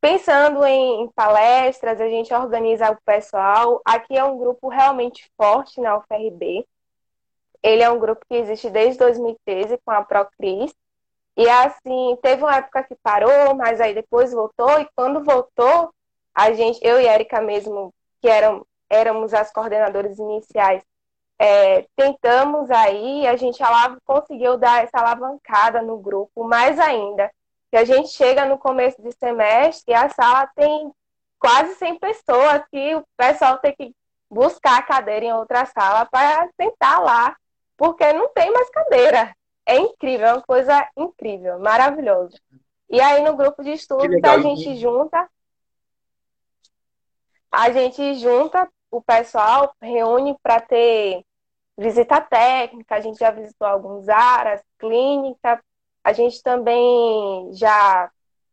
pensando 0.00 0.64
em, 0.64 1.02
em, 1.02 1.08
palestras, 1.08 2.00
a 2.00 2.08
gente 2.08 2.32
organiza 2.32 2.88
o 2.92 3.00
pessoal. 3.04 3.82
Aqui 3.84 4.16
é 4.16 4.22
um 4.22 4.38
grupo 4.38 4.68
realmente 4.68 5.28
forte 5.36 5.80
na 5.80 5.96
UFRB. 5.98 6.64
Ele 7.62 7.82
é 7.82 7.90
um 7.90 7.98
grupo 7.98 8.24
que 8.28 8.36
existe 8.36 8.70
desde 8.70 8.98
2013 8.98 9.76
com 9.84 9.90
a 9.90 10.04
Procris. 10.04 10.72
E 11.36 11.48
assim, 11.48 12.16
teve 12.22 12.44
uma 12.44 12.56
época 12.56 12.84
que 12.84 12.94
parou, 13.02 13.54
mas 13.56 13.80
aí 13.80 13.92
depois 13.94 14.32
voltou, 14.32 14.80
e 14.80 14.88
quando 14.96 15.24
voltou, 15.24 15.92
a 16.34 16.52
gente, 16.52 16.80
eu 16.82 17.00
e 17.00 17.06
Erika 17.06 17.40
mesmo, 17.40 17.92
que 18.20 18.28
eram, 18.28 18.66
éramos 18.88 19.34
as 19.34 19.52
coordenadoras 19.52 20.18
iniciais, 20.18 20.82
é, 21.38 21.86
tentamos 21.94 22.68
aí, 22.70 23.26
a 23.26 23.36
gente 23.36 23.62
conseguiu 24.04 24.58
dar 24.58 24.82
essa 24.82 24.98
alavancada 24.98 25.80
no 25.80 25.96
grupo, 25.98 26.42
mais 26.44 26.78
ainda, 26.80 27.30
que 27.70 27.76
a 27.76 27.84
gente 27.84 28.08
chega 28.08 28.44
no 28.44 28.58
começo 28.58 29.00
de 29.00 29.12
semestre 29.12 29.92
e 29.92 29.94
a 29.94 30.08
sala 30.08 30.48
tem 30.56 30.92
quase 31.38 31.76
100 31.76 31.98
pessoas, 32.00 32.62
que 32.70 32.96
o 32.96 33.04
pessoal 33.16 33.58
tem 33.58 33.74
que 33.74 33.94
buscar 34.28 34.78
a 34.78 34.82
cadeira 34.82 35.26
em 35.26 35.32
outra 35.32 35.64
sala 35.64 36.04
para 36.06 36.48
sentar 36.60 37.00
lá, 37.00 37.36
porque 37.76 38.12
não 38.12 38.28
tem 38.30 38.50
mais 38.52 38.68
cadeira. 38.70 39.34
É 39.64 39.76
incrível, 39.76 40.26
é 40.26 40.32
uma 40.32 40.42
coisa 40.42 40.88
incrível, 40.96 41.60
maravilhosa. 41.60 42.36
E 42.90 43.00
aí 43.00 43.22
no 43.22 43.36
grupo 43.36 43.62
de 43.62 43.72
estudos 43.72 44.22
a 44.24 44.38
gente 44.40 44.76
junta, 44.76 45.28
a 47.52 47.70
gente 47.70 48.14
junta 48.14 48.68
o 48.90 49.02
pessoal, 49.02 49.74
reúne 49.80 50.36
para 50.42 50.60
ter 50.60 51.22
visita 51.78 52.20
técnica, 52.20 52.96
a 52.96 53.00
gente 53.00 53.20
já 53.20 53.30
visitou 53.30 53.66
alguns 53.66 54.08
áreas, 54.08 54.60
clínica, 54.78 55.62
a 56.02 56.12
gente 56.12 56.42
também 56.42 57.52
já 57.54 58.10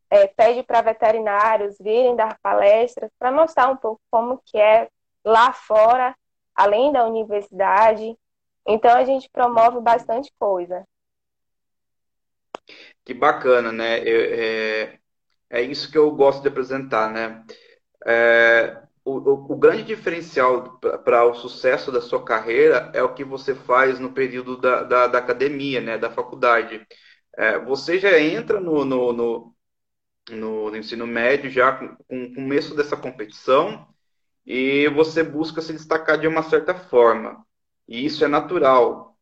é, 0.08 0.28
pede 0.28 0.62
para 0.62 0.80
veterinários 0.80 1.76
virem 1.80 2.14
dar 2.14 2.38
palestras 2.40 3.10
para 3.18 3.32
mostrar 3.32 3.68
um 3.68 3.76
pouco 3.76 4.00
como 4.10 4.40
que 4.44 4.56
é 4.56 4.88
lá 5.24 5.52
fora, 5.52 6.14
além 6.54 6.92
da 6.92 7.04
universidade. 7.04 8.16
Então 8.64 8.96
a 8.96 9.04
gente 9.04 9.28
promove 9.30 9.80
bastante 9.80 10.32
coisa. 10.38 10.86
Que 13.04 13.12
bacana, 13.12 13.72
né? 13.72 13.98
é, 13.98 14.98
é 15.50 15.62
isso 15.62 15.90
que 15.90 15.98
eu 15.98 16.10
gosto 16.12 16.42
de 16.42 16.48
apresentar, 16.48 17.10
né? 17.10 17.44
É, 18.04 18.85
o, 19.06 19.52
o, 19.52 19.56
grande 19.56 19.84
diferencial 19.84 20.78
para 21.04 21.24
o 21.24 21.34
sucesso 21.34 21.92
da 21.92 22.00
sua 22.00 22.24
carreira 22.24 22.90
é 22.92 23.02
o 23.02 23.14
que 23.14 23.24
você 23.24 23.54
faz 23.54 24.00
no 24.00 24.12
período 24.12 24.56
da, 24.56 24.82
da, 24.82 25.06
da, 25.06 25.18
academia, 25.18 25.80
né? 25.80 25.96
Da 25.96 26.10
faculdade. 26.10 26.84
é, 27.36 27.58
você 27.58 27.98
já 27.98 28.18
entra 28.20 28.60
no, 28.60 28.84
no, 28.84 29.12
no, 29.12 29.54
no, 30.30 30.76
ensino 30.76 31.06
médio 31.06 31.50
já 31.50 31.72
com, 31.72 31.96
com 31.96 32.24
o 32.24 32.34
começo 32.34 32.74
dessa 32.76 32.96
competição 32.96 33.88
e 34.46 34.88
você 34.90 35.22
busca 35.22 35.60
se 35.62 35.72
destacar 35.72 36.18
de 36.18 36.26
uma 36.28 36.42
certa 36.42 36.74
forma. 36.74 37.44
E 37.88 38.04
isso 38.06 38.24
é 38.24 38.28
natural. 38.28 39.16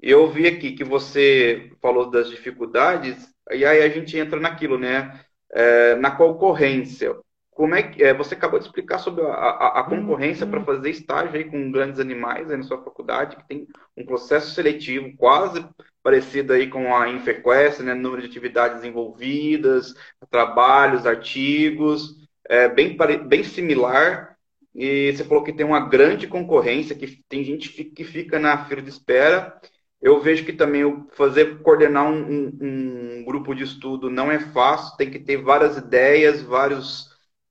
Eu 0.00 0.30
vi 0.30 0.46
aqui 0.48 0.72
que 0.72 0.84
você 0.84 1.72
falou 1.82 2.10
das 2.10 2.30
dificuldades, 2.30 3.28
e 3.50 3.64
aí 3.64 3.82
a 3.82 3.88
gente 3.88 4.16
entra 4.18 4.40
naquilo, 4.40 4.78
né? 4.78 5.24
É, 5.52 5.96
na 5.96 6.10
concorrência. 6.12 7.16
Como 7.60 7.74
é 7.74 7.82
que 7.82 8.02
é, 8.02 8.14
você 8.14 8.34
acabou 8.34 8.58
de 8.58 8.64
explicar 8.64 8.98
sobre 8.98 9.22
a, 9.22 9.34
a, 9.34 9.80
a 9.80 9.84
concorrência 9.84 10.46
para 10.46 10.64
fazer 10.64 10.88
estágio 10.88 11.36
aí 11.36 11.44
com 11.44 11.70
grandes 11.70 12.00
animais 12.00 12.50
aí 12.50 12.56
na 12.56 12.62
sua 12.62 12.82
faculdade, 12.82 13.36
que 13.36 13.46
tem 13.46 13.68
um 13.94 14.02
processo 14.02 14.54
seletivo 14.54 15.14
quase 15.18 15.62
parecido 16.02 16.54
aí 16.54 16.70
com 16.70 16.96
a 16.96 17.10
Infequest, 17.10 17.80
né? 17.80 17.92
Número 17.92 18.22
de 18.22 18.28
atividades 18.28 18.82
envolvidas, 18.82 19.92
trabalhos, 20.30 21.04
artigos, 21.04 22.16
é 22.48 22.66
bem, 22.66 22.96
bem 23.28 23.44
similar. 23.44 24.38
E 24.74 25.12
você 25.12 25.22
falou 25.22 25.44
que 25.44 25.52
tem 25.52 25.66
uma 25.66 25.86
grande 25.86 26.26
concorrência, 26.26 26.96
que 26.96 27.22
tem 27.28 27.44
gente 27.44 27.68
que 27.68 28.04
fica 28.04 28.38
na 28.38 28.64
fila 28.64 28.80
de 28.80 28.88
espera. 28.88 29.60
Eu 30.00 30.18
vejo 30.22 30.46
que 30.46 30.54
também 30.54 31.04
fazer 31.12 31.60
coordenar 31.60 32.06
um, 32.06 32.22
um, 32.22 33.18
um 33.18 33.24
grupo 33.26 33.54
de 33.54 33.64
estudo 33.64 34.08
não 34.08 34.32
é 34.32 34.38
fácil, 34.38 34.96
tem 34.96 35.10
que 35.10 35.18
ter 35.18 35.36
várias 35.36 35.76
ideias, 35.76 36.40
vários 36.40 37.09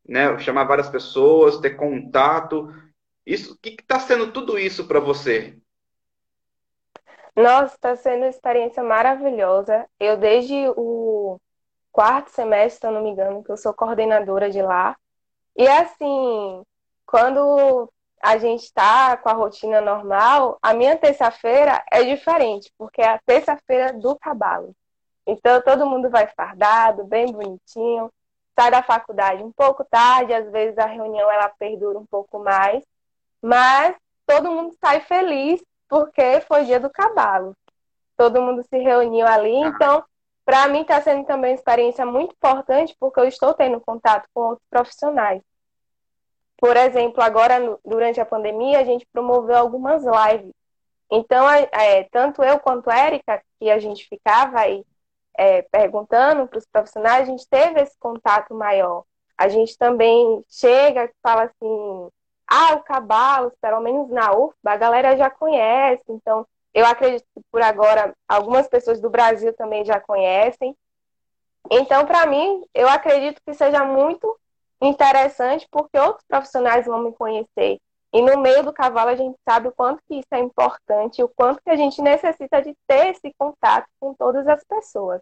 né, 0.09 0.37
chamar 0.39 0.63
várias 0.63 0.89
pessoas, 0.89 1.59
ter 1.59 1.71
contato. 1.71 2.73
Isso, 3.25 3.53
o 3.53 3.57
que 3.57 3.77
está 3.79 3.99
sendo 3.99 4.31
tudo 4.31 4.57
isso 4.57 4.87
para 4.87 4.99
você? 4.99 5.55
Nossa, 7.35 7.75
está 7.75 7.95
sendo 7.95 8.23
uma 8.23 8.27
experiência 8.29 8.83
maravilhosa. 8.83 9.85
Eu 9.99 10.17
desde 10.17 10.67
o 10.75 11.39
quarto 11.91 12.31
semestre, 12.31 12.81
se 12.81 12.87
eu 12.87 12.91
não 12.91 13.03
me 13.03 13.11
engano, 13.11 13.43
que 13.43 13.51
eu 13.51 13.57
sou 13.57 13.73
coordenadora 13.73 14.49
de 14.49 14.61
lá. 14.61 14.97
E 15.55 15.67
assim, 15.67 16.63
quando 17.05 17.91
a 18.21 18.37
gente 18.37 18.63
está 18.63 19.15
com 19.15 19.29
a 19.29 19.33
rotina 19.33 19.79
normal, 19.79 20.57
a 20.61 20.73
minha 20.73 20.97
terça-feira 20.97 21.83
é 21.91 22.03
diferente, 22.03 22.71
porque 22.77 23.01
é 23.01 23.09
a 23.09 23.19
terça-feira 23.25 23.93
do 23.93 24.17
cabalo. 24.17 24.75
Então 25.25 25.61
todo 25.61 25.85
mundo 25.85 26.09
vai 26.09 26.27
fardado, 26.27 27.05
bem 27.05 27.31
bonitinho 27.31 28.11
sai 28.57 28.71
da 28.71 28.83
faculdade 28.83 29.43
um 29.43 29.51
pouco 29.51 29.83
tarde, 29.83 30.33
às 30.33 30.49
vezes 30.51 30.77
a 30.77 30.85
reunião 30.85 31.29
ela 31.31 31.49
perdura 31.49 31.97
um 31.97 32.05
pouco 32.05 32.39
mais, 32.39 32.83
mas 33.41 33.95
todo 34.25 34.51
mundo 34.51 34.75
sai 34.79 35.01
feliz 35.01 35.63
porque 35.87 36.41
foi 36.41 36.65
dia 36.65 36.79
do 36.79 36.89
cavalo. 36.89 37.55
Todo 38.15 38.41
mundo 38.41 38.63
se 38.63 38.77
reuniu 38.77 39.25
ali, 39.25 39.55
então 39.55 40.03
para 40.45 40.67
mim 40.67 40.81
está 40.81 41.01
sendo 41.01 41.25
também 41.25 41.51
uma 41.51 41.55
experiência 41.55 42.05
muito 42.05 42.33
importante 42.33 42.95
porque 42.99 43.19
eu 43.19 43.25
estou 43.25 43.53
tendo 43.53 43.79
contato 43.79 44.27
com 44.33 44.41
outros 44.41 44.67
profissionais. 44.69 45.41
Por 46.57 46.75
exemplo, 46.75 47.21
agora 47.21 47.77
durante 47.85 48.19
a 48.19 48.25
pandemia 48.25 48.79
a 48.79 48.83
gente 48.83 49.07
promoveu 49.13 49.55
algumas 49.55 50.03
lives. 50.03 50.53
Então, 51.11 51.49
é, 51.49 52.03
tanto 52.11 52.43
eu 52.43 52.59
quanto 52.59 52.89
a 52.89 52.97
Érica, 52.97 53.41
que 53.59 53.69
a 53.69 53.79
gente 53.79 54.07
ficava 54.07 54.59
aí 54.59 54.85
é, 55.39 55.61
perguntando 55.61 56.45
para 56.47 56.59
os 56.59 56.65
profissionais, 56.65 57.21
a 57.21 57.31
gente 57.31 57.47
teve 57.47 57.79
esse 57.79 57.97
contato 57.97 58.53
maior. 58.53 59.05
A 59.37 59.47
gente 59.47 59.77
também 59.77 60.43
chega 60.49 61.05
e 61.05 61.11
fala 61.23 61.43
assim, 61.43 62.09
ah, 62.45 62.73
o 62.73 62.83
Cabalos, 62.83 63.53
pelo 63.61 63.79
menos 63.79 64.09
na 64.09 64.33
UFBA, 64.33 64.71
a 64.71 64.75
galera 64.75 65.15
já 65.15 65.29
conhece, 65.29 66.03
então 66.09 66.45
eu 66.73 66.85
acredito 66.85 67.23
que 67.33 67.41
por 67.49 67.61
agora 67.61 68.13
algumas 68.27 68.67
pessoas 68.67 68.99
do 68.99 69.09
Brasil 69.09 69.53
também 69.53 69.85
já 69.85 69.97
conhecem. 70.01 70.75
Então, 71.71 72.05
para 72.05 72.25
mim, 72.25 72.65
eu 72.73 72.89
acredito 72.89 73.41
que 73.45 73.53
seja 73.53 73.85
muito 73.85 74.37
interessante 74.81 75.65
porque 75.71 75.97
outros 75.97 76.25
profissionais 76.27 76.85
vão 76.85 77.01
me 77.01 77.13
conhecer. 77.13 77.79
E 78.11 78.21
no 78.21 78.41
meio 78.41 78.63
do 78.63 78.73
cavalo 78.73 79.11
a 79.11 79.15
gente 79.15 79.37
sabe 79.47 79.69
o 79.69 79.71
quanto 79.71 80.03
que 80.05 80.15
isso 80.15 80.27
é 80.31 80.39
importante, 80.39 81.23
o 81.23 81.29
quanto 81.29 81.61
que 81.63 81.69
a 81.69 81.77
gente 81.77 82.01
necessita 82.01 82.61
de 82.61 82.75
ter 82.85 83.11
esse 83.11 83.33
contato 83.37 83.87
com 84.01 84.13
todas 84.15 84.45
as 84.47 84.63
pessoas. 84.65 85.21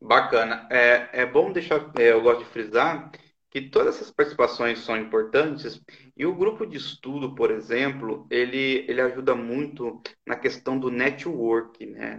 Bacana. 0.00 0.66
É, 0.70 1.22
é 1.22 1.26
bom 1.26 1.52
deixar, 1.52 1.90
é, 1.98 2.12
eu 2.12 2.22
gosto 2.22 2.44
de 2.44 2.50
frisar 2.50 3.10
que 3.50 3.62
todas 3.62 3.96
essas 3.96 4.10
participações 4.10 4.80
são 4.80 4.96
importantes 4.96 5.80
e 6.16 6.26
o 6.26 6.34
grupo 6.34 6.66
de 6.66 6.76
estudo, 6.76 7.34
por 7.34 7.50
exemplo, 7.50 8.26
ele, 8.30 8.84
ele 8.88 9.00
ajuda 9.00 9.34
muito 9.34 10.00
na 10.26 10.36
questão 10.36 10.78
do 10.78 10.90
network, 10.90 11.84
né? 11.86 12.18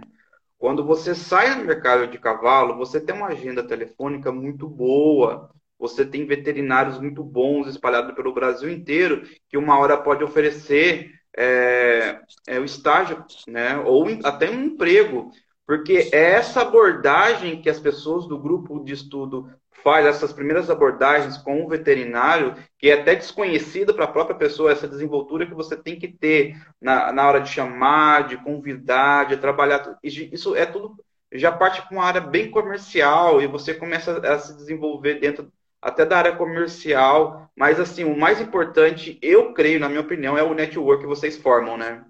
Quando 0.58 0.84
você 0.84 1.14
sai 1.14 1.54
no 1.56 1.64
mercado 1.64 2.06
de 2.08 2.18
cavalo, 2.18 2.76
você 2.76 3.00
tem 3.00 3.14
uma 3.14 3.28
agenda 3.28 3.66
telefônica 3.66 4.30
muito 4.30 4.68
boa, 4.68 5.50
você 5.78 6.04
tem 6.04 6.26
veterinários 6.26 7.00
muito 7.00 7.24
bons 7.24 7.66
espalhados 7.66 8.14
pelo 8.14 8.34
Brasil 8.34 8.68
inteiro, 8.70 9.22
que 9.48 9.56
uma 9.56 9.78
hora 9.78 9.96
pode 9.96 10.22
oferecer 10.22 11.12
é, 11.36 12.20
é, 12.46 12.58
o 12.60 12.64
estágio, 12.64 13.24
né? 13.48 13.78
ou 13.78 14.06
até 14.24 14.50
um 14.50 14.64
emprego. 14.64 15.30
Porque 15.70 16.10
é 16.12 16.32
essa 16.32 16.62
abordagem 16.62 17.62
que 17.62 17.70
as 17.70 17.78
pessoas 17.78 18.26
do 18.26 18.36
grupo 18.36 18.82
de 18.82 18.92
estudo 18.92 19.48
faz 19.84 20.04
essas 20.04 20.32
primeiras 20.32 20.68
abordagens 20.68 21.38
com 21.38 21.64
o 21.64 21.68
veterinário, 21.68 22.56
que 22.76 22.90
é 22.90 22.94
até 22.94 23.14
desconhecida 23.14 23.94
para 23.94 24.06
a 24.06 24.10
própria 24.10 24.34
pessoa, 24.34 24.72
essa 24.72 24.88
desenvoltura 24.88 25.46
que 25.46 25.54
você 25.54 25.76
tem 25.76 25.96
que 25.96 26.08
ter 26.08 26.60
na, 26.80 27.12
na 27.12 27.24
hora 27.24 27.40
de 27.40 27.50
chamar, 27.50 28.26
de 28.26 28.36
convidar, 28.38 29.28
de 29.28 29.36
trabalhar. 29.36 29.96
Isso 30.02 30.56
é 30.56 30.66
tudo 30.66 30.96
já 31.32 31.52
parte 31.52 31.82
para 31.82 31.96
uma 31.96 32.04
área 32.04 32.20
bem 32.20 32.50
comercial 32.50 33.40
e 33.40 33.46
você 33.46 33.72
começa 33.72 34.18
a 34.28 34.40
se 34.40 34.56
desenvolver 34.56 35.20
dentro 35.20 35.52
até 35.80 36.04
da 36.04 36.18
área 36.18 36.34
comercial, 36.34 37.48
mas 37.54 37.78
assim, 37.78 38.02
o 38.02 38.18
mais 38.18 38.40
importante, 38.40 39.16
eu 39.22 39.54
creio, 39.54 39.78
na 39.78 39.88
minha 39.88 40.00
opinião, 40.00 40.36
é 40.36 40.42
o 40.42 40.52
network 40.52 41.02
que 41.02 41.08
vocês 41.08 41.36
formam, 41.36 41.76
né? 41.76 42.04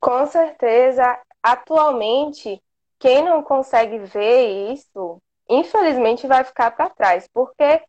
Com 0.00 0.26
certeza. 0.26 1.16
Atualmente, 1.42 2.62
quem 2.98 3.22
não 3.24 3.42
consegue 3.42 3.98
ver 3.98 4.72
isso, 4.72 5.18
infelizmente 5.48 6.26
vai 6.26 6.44
ficar 6.44 6.70
para 6.72 6.90
trás, 6.90 7.28
porque 7.32 7.82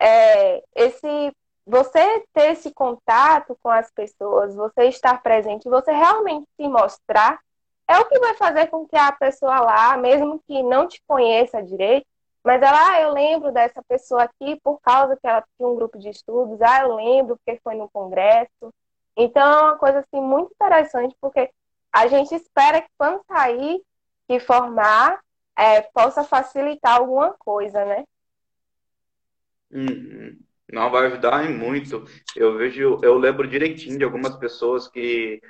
é, 0.00 0.62
esse 0.74 1.32
você 1.66 2.24
ter 2.32 2.52
esse 2.52 2.72
contato 2.72 3.58
com 3.60 3.68
as 3.68 3.90
pessoas, 3.90 4.54
você 4.54 4.84
estar 4.84 5.20
presente, 5.20 5.68
você 5.68 5.90
realmente 5.90 6.46
se 6.56 6.68
mostrar, 6.68 7.40
é 7.88 7.98
o 7.98 8.04
que 8.04 8.18
vai 8.20 8.34
fazer 8.34 8.68
com 8.68 8.86
que 8.86 8.96
a 8.96 9.10
pessoa 9.12 9.60
lá, 9.60 9.96
mesmo 9.96 10.40
que 10.46 10.62
não 10.62 10.86
te 10.86 11.02
conheça 11.08 11.62
direito, 11.62 12.06
mas 12.44 12.62
ela, 12.62 12.90
ah, 12.92 13.00
eu 13.00 13.12
lembro 13.12 13.50
dessa 13.52 13.82
pessoa 13.88 14.22
aqui 14.22 14.60
por 14.62 14.80
causa 14.80 15.16
que 15.16 15.26
ela 15.26 15.44
tinha 15.56 15.68
um 15.68 15.74
grupo 15.74 15.98
de 15.98 16.08
estudos, 16.10 16.60
ah, 16.62 16.82
eu 16.82 16.94
lembro 16.94 17.36
porque 17.44 17.60
foi 17.62 17.74
no 17.74 17.88
congresso. 17.90 18.72
Então 19.16 19.42
é 19.42 19.62
uma 19.62 19.78
coisa 19.78 19.98
assim 20.00 20.20
muito 20.20 20.52
interessante, 20.54 21.16
porque 21.20 21.50
a 21.96 22.06
gente 22.08 22.34
espera 22.34 22.82
que 22.82 22.90
quando 22.98 23.24
sair 23.26 23.80
e 24.28 24.38
formar, 24.38 25.18
é, 25.56 25.80
possa 25.80 26.22
facilitar 26.22 26.98
alguma 26.98 27.32
coisa, 27.32 27.86
né? 27.86 28.04
Uhum. 29.70 30.38
Não, 30.70 30.90
vai 30.90 31.06
ajudar 31.06 31.48
muito. 31.48 32.04
Eu 32.34 32.58
vejo, 32.58 33.00
eu 33.02 33.16
lembro 33.16 33.48
direitinho 33.48 33.96
de 33.96 34.04
algumas 34.04 34.36
pessoas 34.36 34.86
que, 34.86 35.40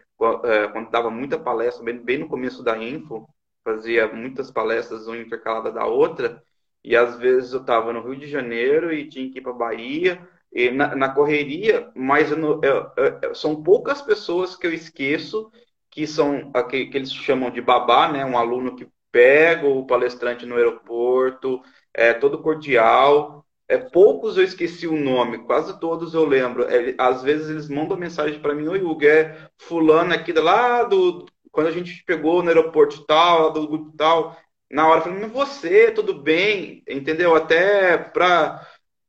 é, 0.44 0.68
quando 0.68 0.90
dava 0.90 1.10
muita 1.10 1.36
palestra, 1.36 1.84
bem, 1.84 1.98
bem 1.98 2.18
no 2.18 2.28
começo 2.28 2.62
da 2.62 2.78
Info, 2.78 3.28
fazia 3.64 4.06
muitas 4.12 4.48
palestras, 4.48 5.08
uma 5.08 5.18
intercalada 5.18 5.72
da 5.72 5.84
outra, 5.84 6.40
e 6.84 6.94
às 6.94 7.18
vezes 7.18 7.52
eu 7.52 7.62
estava 7.62 7.92
no 7.92 8.02
Rio 8.02 8.20
de 8.20 8.28
Janeiro 8.28 8.92
e 8.92 9.08
tinha 9.08 9.28
que 9.32 9.38
ir 9.38 9.42
para 9.42 9.52
Bahia, 9.52 10.28
e 10.52 10.70
na, 10.70 10.94
na 10.94 11.08
correria, 11.08 11.90
mas 11.92 12.30
eu, 12.30 12.60
eu, 12.62 12.92
eu, 13.20 13.34
são 13.34 13.64
poucas 13.64 14.00
pessoas 14.00 14.54
que 14.54 14.64
eu 14.64 14.72
esqueço 14.72 15.50
que 15.96 16.06
são 16.06 16.52
que, 16.68 16.86
que 16.86 16.98
eles 16.98 17.10
chamam 17.10 17.50
de 17.50 17.62
babá, 17.62 18.12
né? 18.12 18.22
Um 18.22 18.36
aluno 18.36 18.76
que 18.76 18.86
pega 19.10 19.66
o 19.66 19.86
palestrante 19.86 20.44
no 20.44 20.56
aeroporto, 20.56 21.62
é 21.94 22.12
todo 22.12 22.42
cordial. 22.42 23.46
É, 23.66 23.78
poucos 23.78 24.36
eu 24.36 24.44
esqueci 24.44 24.86
o 24.86 24.94
nome, 24.94 25.38
quase 25.46 25.80
todos 25.80 26.12
eu 26.12 26.26
lembro. 26.26 26.64
É, 26.64 26.94
às 26.98 27.22
vezes 27.22 27.48
eles 27.48 27.68
mandam 27.70 27.96
mensagem 27.96 28.38
para 28.40 28.54
mim: 28.54 28.68
Oi, 28.68 28.82
Hugo, 28.82 29.06
é 29.06 29.48
fulano 29.58 30.12
aqui 30.12 30.34
lá 30.34 30.84
do. 30.84 31.24
Quando 31.50 31.68
a 31.68 31.72
gente 31.72 32.04
pegou 32.04 32.42
no 32.42 32.48
aeroporto 32.50 33.06
tal, 33.06 33.50
do 33.54 33.66
grupo 33.66 33.96
tal 33.96 34.36
na 34.70 34.86
hora 34.86 35.00
falando, 35.00 35.32
você, 35.32 35.90
tudo 35.92 36.12
bem, 36.22 36.82
entendeu? 36.86 37.34
Até 37.34 37.96
para 37.96 38.66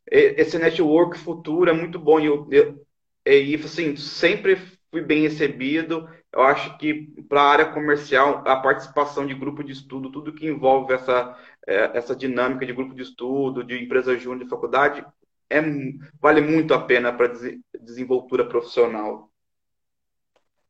esse 0.09 0.57
network 0.57 1.17
futuro 1.17 1.69
é 1.69 1.73
muito 1.73 1.99
bom. 1.99 2.19
E 2.19 2.27
eu, 2.27 2.47
eu, 2.49 2.85
e 3.25 3.55
assim, 3.55 3.97
sempre 3.97 4.57
fui 4.89 5.01
bem 5.01 5.21
recebido. 5.21 6.07
Eu 6.31 6.41
acho 6.43 6.77
que 6.77 7.07
para 7.27 7.41
a 7.41 7.49
área 7.49 7.71
comercial, 7.71 8.43
a 8.45 8.55
participação 8.57 9.25
de 9.25 9.33
grupo 9.33 9.63
de 9.63 9.71
estudo, 9.71 10.11
tudo 10.11 10.33
que 10.33 10.47
envolve 10.47 10.93
essa, 10.93 11.37
é, 11.65 11.97
essa 11.97 12.15
dinâmica 12.15 12.65
de 12.65 12.73
grupo 12.73 12.93
de 12.93 13.01
estudo, 13.01 13.63
de 13.63 13.81
empresa 13.81 14.17
júnior 14.17 14.43
de 14.43 14.49
faculdade, 14.49 15.05
é, 15.49 15.61
vale 16.19 16.41
muito 16.41 16.73
a 16.73 16.81
pena 16.81 17.13
para 17.13 17.31
desenvoltura 17.79 18.45
profissional. 18.45 19.29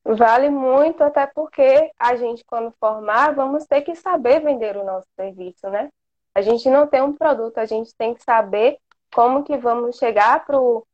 Vale 0.05 0.49
muito, 0.49 1.03
até 1.03 1.27
porque 1.27 1.91
a 1.99 2.15
gente, 2.15 2.45
quando 2.45 2.73
formar, 2.79 3.35
vamos 3.35 3.65
ter 3.65 3.81
que 3.81 3.93
saber 3.95 4.39
vender 4.39 4.77
o 4.77 4.85
nosso 4.85 5.07
serviço, 5.15 5.69
né? 5.69 5.89
A 6.33 6.41
gente 6.41 6.69
não 6.69 6.87
tem 6.87 7.01
um 7.01 7.11
produto, 7.11 7.57
a 7.57 7.65
gente 7.65 7.93
tem 7.97 8.13
que 8.13 8.23
saber 8.23 8.77
como 9.13 9.43
que 9.43 9.57
vamos 9.57 9.97
chegar 9.97 10.45
pro, 10.45 10.87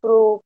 pro 0.00 0.42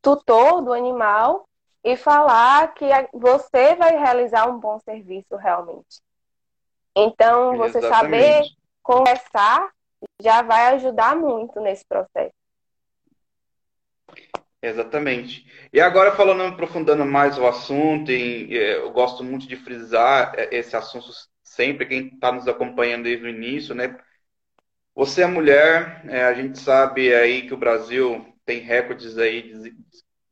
tutor 0.00 0.62
do 0.62 0.72
animal 0.72 1.46
e 1.84 1.96
falar 1.96 2.72
que 2.74 2.86
você 3.12 3.74
vai 3.76 3.96
realizar 3.96 4.48
um 4.48 4.58
bom 4.58 4.78
serviço 4.80 5.36
realmente. 5.36 6.00
Então, 6.96 7.56
você 7.58 7.78
Exatamente. 7.78 8.22
saber 8.22 8.50
conversar 8.82 9.70
já 10.20 10.42
vai 10.42 10.74
ajudar 10.74 11.14
muito 11.14 11.60
nesse 11.60 11.84
processo. 11.84 12.32
Exatamente. 14.62 15.46
E 15.70 15.78
agora 15.78 16.12
falando, 16.12 16.42
aprofundando 16.42 17.04
mais 17.04 17.36
o 17.38 17.46
assunto, 17.46 18.10
e, 18.10 18.54
eu 18.54 18.90
gosto 18.92 19.22
muito 19.22 19.46
de 19.46 19.56
frisar 19.56 20.32
é, 20.36 20.56
esse 20.56 20.74
assunto 20.74 21.06
sempre, 21.42 21.84
quem 21.84 22.06
está 22.08 22.32
nos 22.32 22.48
acompanhando 22.48 23.04
desde 23.04 23.26
o 23.26 23.28
início, 23.28 23.74
né? 23.74 23.94
Você 24.94 25.22
é 25.22 25.26
mulher, 25.26 26.02
é, 26.08 26.24
a 26.24 26.32
gente 26.32 26.58
sabe 26.58 27.14
aí 27.14 27.46
que 27.46 27.52
o 27.52 27.58
Brasil 27.58 28.24
tem 28.46 28.60
recordes 28.60 29.18
aí 29.18 29.42
de 29.42 29.74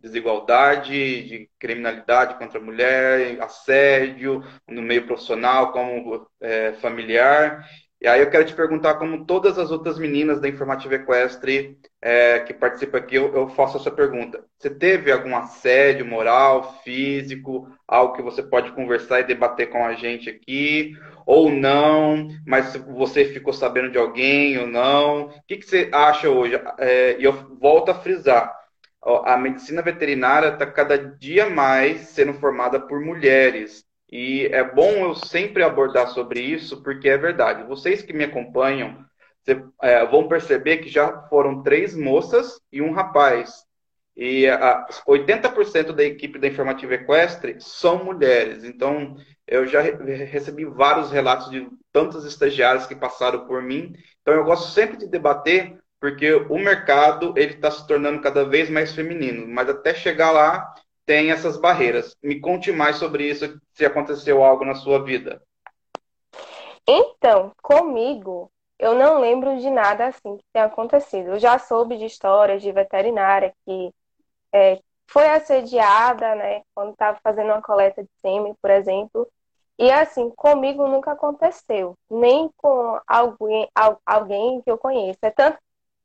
desigualdade, 0.03 1.23
de 1.23 1.49
criminalidade 1.59 2.35
contra 2.35 2.59
a 2.59 2.63
mulher, 2.63 3.41
assédio 3.41 4.43
no 4.69 4.83
meio 4.83 5.07
profissional 5.07 5.73
como 5.73 6.27
é, 6.41 6.73
familiar. 6.75 7.65
E 8.03 8.09
aí 8.09 8.21
eu 8.21 8.29
quero 8.29 8.45
te 8.45 8.53
perguntar, 8.53 8.95
como 8.95 9.25
todas 9.25 9.61
as 9.61 9.71
outras 9.71 9.97
meninas 9.97 10.41
da 10.41 10.49
Informativa 10.49 10.97
Equestre 10.97 11.79
é, 12.01 12.41
que 12.41 12.53
participam 12.53 12.99
aqui, 12.99 13.15
eu, 13.15 13.33
eu, 13.33 13.49
faço 13.51 13.77
essa 13.77 13.93
pergunta. 13.93 14.45
Você 14.59 14.69
teve 14.69 15.13
algum 15.13 15.37
assédio 15.37 16.05
moral, 16.05 16.81
físico, 16.83 17.69
algo 17.87 18.15
que 18.15 18.23
você 18.23 18.43
pode 18.43 18.73
conversar 18.73 19.21
e 19.21 19.25
debater 19.25 19.71
com 19.71 19.87
a 19.87 19.95
gente 19.95 20.29
aqui, 20.29 20.97
ou 21.25 21.49
não, 21.49 22.27
mas 22.45 22.75
você 22.75 23.27
ficou 23.27 23.53
sabendo 23.53 23.93
de 23.93 23.99
alguém 23.99 24.59
ou 24.59 24.67
não? 24.67 25.27
O 25.27 25.43
que, 25.47 25.59
que 25.59 25.65
você 25.65 25.89
acha 25.93 26.29
hoje? 26.29 26.61
É, 26.79 27.17
e 27.21 27.23
eu 27.23 27.57
volto 27.61 27.93
a 27.93 27.95
frisar, 27.95 28.53
a 29.05 29.37
medicina 29.37 29.83
veterinária 29.83 30.49
está 30.49 30.67
cada 30.67 30.97
dia 30.97 31.51
mais 31.51 32.09
sendo 32.09 32.35
formada 32.35 32.81
por 32.81 33.01
mulheres. 33.01 33.85
E 34.11 34.47
é 34.53 34.63
bom 34.63 34.91
eu 35.07 35.15
sempre 35.15 35.63
abordar 35.63 36.09
sobre 36.09 36.41
isso, 36.41 36.83
porque 36.83 37.09
é 37.09 37.17
verdade. 37.17 37.67
Vocês 37.67 38.03
que 38.03 38.13
me 38.13 38.25
acompanham 38.25 39.05
você, 39.43 39.65
é, 39.83 40.07
vão 40.07 40.29
perceber 40.29 40.79
que 40.79 40.89
já 40.89 41.23
foram 41.29 41.63
três 41.63 41.97
moças 41.97 42.61
e 42.71 42.81
um 42.81 42.93
rapaz. 42.93 43.65
E 44.17 44.47
a, 44.47 44.87
80% 45.07 45.93
da 45.93 46.05
equipe 46.05 46.39
da 46.39 46.47
Informativa 46.47 46.95
Equestre 46.95 47.57
são 47.59 48.05
mulheres. 48.05 48.63
Então, 48.63 49.17
eu 49.47 49.67
já 49.67 49.81
recebi 49.81 50.65
vários 50.65 51.11
relatos 51.11 51.51
de 51.51 51.69
tantos 51.91 52.25
estagiários 52.25 52.87
que 52.87 52.95
passaram 52.95 53.47
por 53.47 53.63
mim. 53.63 53.95
Então, 54.21 54.35
eu 54.35 54.45
gosto 54.45 54.71
sempre 54.71 54.97
de 54.97 55.09
debater, 55.09 55.77
porque 56.03 56.35
o 56.35 56.59
mercado 56.59 57.33
ele 57.37 57.55
está 57.55 57.71
se 57.71 57.87
tornando 57.87 58.21
cada 58.21 58.45
vez 58.45 58.69
mais 58.69 58.93
feminino. 58.93 59.47
Mas 59.47 59.69
até 59.69 59.95
chegar 59.95 60.33
lá, 60.33 60.75
tem 61.07 61.31
essas 61.31 61.57
barreiras. 61.57 62.17
Me 62.21 62.41
conte 62.41 62.73
mais 62.73 62.97
sobre 62.97 63.31
isso, 63.31 63.57
se 63.73 63.85
aconteceu 63.85 64.43
algo 64.43 64.65
na 64.65 64.75
sua 64.75 65.05
vida. 65.05 65.41
Então, 66.89 67.53
comigo, 67.63 68.51
eu 68.81 68.97
não 68.97 69.21
lembro 69.21 69.57
de 69.59 69.71
nada 69.71 70.09
assim 70.09 70.39
que 70.39 70.45
tenha 70.53 70.65
acontecido. 70.65 71.35
Eu 71.35 71.39
já 71.39 71.57
soube 71.57 71.97
de 71.97 72.07
histórias 72.07 72.61
de 72.61 72.73
veterinária 72.73 73.55
que 73.65 73.95
é, 74.53 74.81
foi 75.07 75.29
assediada, 75.29 76.35
né, 76.35 76.63
quando 76.75 76.91
estava 76.91 77.17
fazendo 77.23 77.53
uma 77.53 77.63
coleta 77.63 78.03
de 78.03 78.11
sêmen, 78.21 78.57
por 78.61 78.73
exemplo. 78.73 79.29
E 79.79 79.89
assim, 79.89 80.31
comigo 80.31 80.89
nunca 80.89 81.13
aconteceu, 81.13 81.95
nem 82.11 82.51
com 82.57 82.99
alguém, 83.07 83.69
alguém 84.05 84.61
que 84.63 84.71
eu 84.71 84.77
conheça. 84.77 85.19
É 85.23 85.31
tanto 85.31 85.59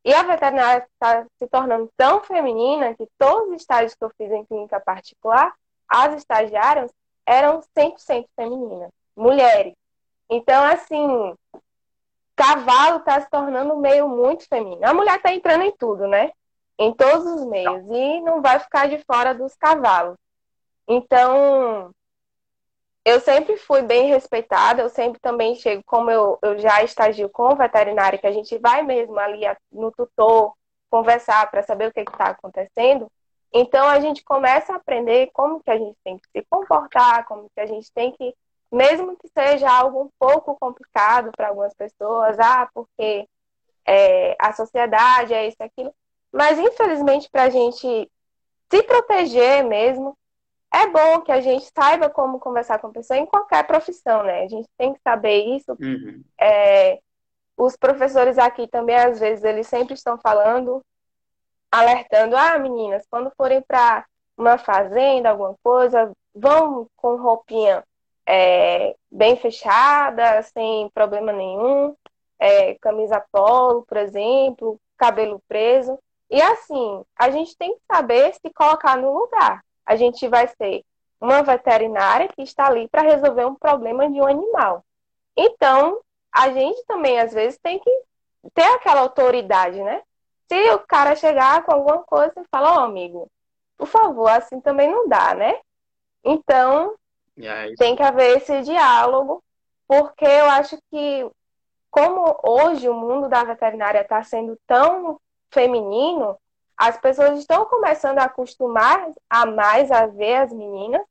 e 0.07 0.13
a 0.13 0.23
veterinária 0.23 0.87
está 0.93 1.25
se 1.37 1.47
tornando 1.47 1.91
tão 1.97 2.21
feminina 2.21 2.95
que 2.95 3.05
todos 3.17 3.49
os 3.49 3.55
estágios 3.57 3.93
que 3.93 4.01
eu 4.05 4.09
fiz 4.17 4.31
em 4.31 4.45
clínica 4.45 4.79
particular, 4.79 5.53
as 5.85 6.15
estagiárias 6.15 6.89
eram 7.25 7.59
100% 7.77 8.25
femininas, 8.33 8.89
mulheres. 9.13 9.73
Então, 10.29 10.63
assim, 10.63 11.35
cavalo 12.37 12.99
está 12.99 13.19
se 13.19 13.29
tornando 13.29 13.73
um 13.73 13.81
meio 13.81 14.07
muito 14.07 14.47
feminino. 14.47 14.79
A 14.85 14.93
mulher 14.93 15.17
está 15.17 15.33
entrando 15.33 15.63
em 15.63 15.75
tudo, 15.75 16.07
né? 16.07 16.31
Em 16.79 16.93
todos 16.93 17.25
os 17.25 17.45
meios. 17.45 17.83
E 17.91 18.21
não 18.21 18.41
vai 18.41 18.59
ficar 18.59 18.87
de 18.87 19.03
fora 19.03 19.35
dos 19.35 19.55
cavalos. 19.55 20.15
Então, 20.87 21.91
eu 23.07 23.21
sempre 23.21 23.55
fui 23.55 23.81
bem 23.81 24.09
respeitada, 24.09 24.81
eu 24.81 24.89
sempre 24.89 25.17
também 25.21 25.55
chego, 25.55 25.81
como 25.85 26.11
eu, 26.11 26.37
eu 26.41 26.59
já 26.59 26.83
estagio 26.83 27.29
com 27.29 27.53
o 27.53 27.55
veterinário, 27.55 28.19
que 28.19 28.27
a 28.27 28.33
gente 28.33 28.57
vai 28.57 28.83
mesmo 28.83 29.17
ali 29.17 29.43
no 29.71 29.93
tutor 29.93 30.53
conversar 30.89 31.49
para 31.49 31.63
saber 31.63 31.87
o 31.87 31.93
que 31.93 32.01
está 32.01 32.31
acontecendo. 32.31 33.09
Então 33.53 33.87
a 33.87 34.01
gente 34.01 34.25
começa 34.25 34.73
a 34.73 34.75
aprender 34.75 35.29
como 35.31 35.63
que 35.63 35.71
a 35.71 35.77
gente 35.77 35.95
tem 36.03 36.17
que 36.17 36.27
se 36.35 36.45
comportar, 36.49 37.25
como 37.25 37.49
que 37.55 37.61
a 37.61 37.65
gente 37.65 37.89
tem 37.93 38.11
que, 38.11 38.35
mesmo 38.69 39.15
que 39.15 39.29
seja 39.29 39.71
algo 39.71 40.01
um 40.03 40.09
pouco 40.19 40.57
complicado 40.59 41.31
para 41.31 41.47
algumas 41.47 41.73
pessoas, 41.73 42.37
ah, 42.37 42.67
porque 42.73 43.25
é, 43.85 44.35
a 44.37 44.51
sociedade 44.51 45.33
é 45.33 45.47
isso, 45.47 45.55
aquilo. 45.61 45.95
Mas 46.29 46.59
infelizmente 46.59 47.29
para 47.31 47.43
a 47.43 47.49
gente 47.49 48.11
se 48.69 48.83
proteger 48.83 49.63
mesmo, 49.63 50.17
é 50.77 50.87
bom 50.87 51.21
que 51.21 51.31
a 51.31 51.41
gente 51.41 51.69
saiba 51.73 52.09
como 52.09 52.39
conversar 52.39 52.79
com 52.79 52.87
a 52.87 52.91
pessoa 52.91 53.17
em 53.17 53.25
qualquer 53.25 53.65
profissão, 53.65 54.23
né? 54.23 54.43
A 54.43 54.47
gente 54.47 54.69
tem 54.77 54.93
que 54.93 55.01
saber 55.01 55.43
isso. 55.55 55.75
Uhum. 55.79 56.23
É, 56.39 56.99
os 57.55 57.75
professores 57.75 58.37
aqui 58.37 58.67
também, 58.67 58.95
às 58.95 59.19
vezes, 59.19 59.43
eles 59.43 59.67
sempre 59.67 59.95
estão 59.95 60.17
falando, 60.17 60.83
alertando, 61.71 62.35
ah, 62.35 62.57
meninas, 62.59 63.05
quando 63.09 63.31
forem 63.35 63.61
para 63.61 64.05
uma 64.37 64.57
fazenda, 64.57 65.31
alguma 65.31 65.55
coisa, 65.63 66.11
vão 66.33 66.87
com 66.95 67.15
roupinha 67.15 67.83
é, 68.25 68.95
bem 69.11 69.35
fechada, 69.37 70.43
sem 70.43 70.89
problema 70.91 71.33
nenhum, 71.33 71.95
é, 72.39 72.75
camisa 72.75 73.23
polo, 73.31 73.83
por 73.83 73.97
exemplo, 73.97 74.79
cabelo 74.97 75.41
preso. 75.47 75.97
E 76.29 76.41
assim, 76.41 77.03
a 77.15 77.31
gente 77.31 77.57
tem 77.57 77.73
que 77.73 77.81
saber 77.91 78.33
se 78.33 78.53
colocar 78.53 78.97
no 78.97 79.11
lugar 79.17 79.63
a 79.87 79.95
gente 79.95 80.27
vai 80.27 80.47
ser 80.49 80.83
uma 81.19 81.41
veterinária 81.41 82.27
que 82.27 82.41
está 82.41 82.67
ali 82.67 82.87
para 82.89 83.01
resolver 83.01 83.45
um 83.45 83.55
problema 83.55 84.09
de 84.11 84.19
um 84.19 84.27
animal. 84.27 84.85
Então, 85.35 86.01
a 86.31 86.51
gente 86.51 86.83
também, 86.85 87.19
às 87.19 87.33
vezes, 87.33 87.57
tem 87.57 87.79
que 87.79 87.89
ter 88.53 88.65
aquela 88.73 89.01
autoridade, 89.01 89.81
né? 89.81 90.03
Se 90.47 90.71
o 90.71 90.79
cara 90.79 91.15
chegar 91.15 91.63
com 91.63 91.71
alguma 91.71 92.03
coisa 92.03 92.33
e 92.37 92.47
falar, 92.51 92.73
ó, 92.73 92.81
oh, 92.81 92.85
amigo, 92.85 93.31
por 93.77 93.87
favor, 93.87 94.29
assim 94.29 94.59
também 94.59 94.91
não 94.91 95.07
dá, 95.07 95.33
né? 95.33 95.59
Então, 96.23 96.95
tem 97.77 97.95
que 97.95 98.03
haver 98.03 98.37
esse 98.37 98.61
diálogo, 98.63 99.41
porque 99.87 100.25
eu 100.25 100.49
acho 100.49 100.77
que, 100.91 101.29
como 101.89 102.37
hoje 102.43 102.89
o 102.89 102.93
mundo 102.93 103.29
da 103.29 103.43
veterinária 103.43 104.01
está 104.01 104.21
sendo 104.21 104.59
tão 104.67 105.19
feminino, 105.49 106.37
as 106.77 106.97
pessoas 106.97 107.39
estão 107.39 107.65
começando 107.65 108.19
a 108.19 108.25
acostumar 108.25 109.09
a 109.29 109.45
mais 109.45 109.91
a 109.91 110.05
ver 110.07 110.35
as 110.35 110.53
meninas, 110.53 111.01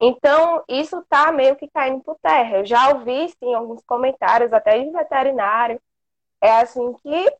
então 0.00 0.64
isso 0.68 0.98
está 1.00 1.30
meio 1.32 1.56
que 1.56 1.68
caindo 1.68 2.02
por 2.02 2.18
terra. 2.20 2.58
Eu 2.58 2.66
já 2.66 2.88
ouvi, 2.90 3.28
sim, 3.38 3.54
alguns 3.54 3.82
comentários, 3.84 4.52
até 4.52 4.78
de 4.82 4.90
veterinário, 4.90 5.80
é 6.40 6.52
assim 6.60 6.94
que 6.94 7.36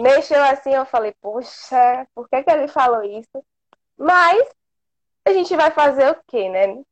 mexeu 0.00 0.42
assim, 0.44 0.74
eu 0.74 0.84
falei, 0.86 1.14
poxa, 1.20 2.06
por 2.14 2.28
que, 2.28 2.42
que 2.42 2.50
ele 2.50 2.68
falou 2.68 3.02
isso? 3.02 3.44
Mas 3.96 4.48
a 5.24 5.32
gente 5.32 5.56
vai 5.56 5.70
fazer 5.70 6.10
o 6.10 6.22
quê, 6.26 6.48
né? 6.48 6.82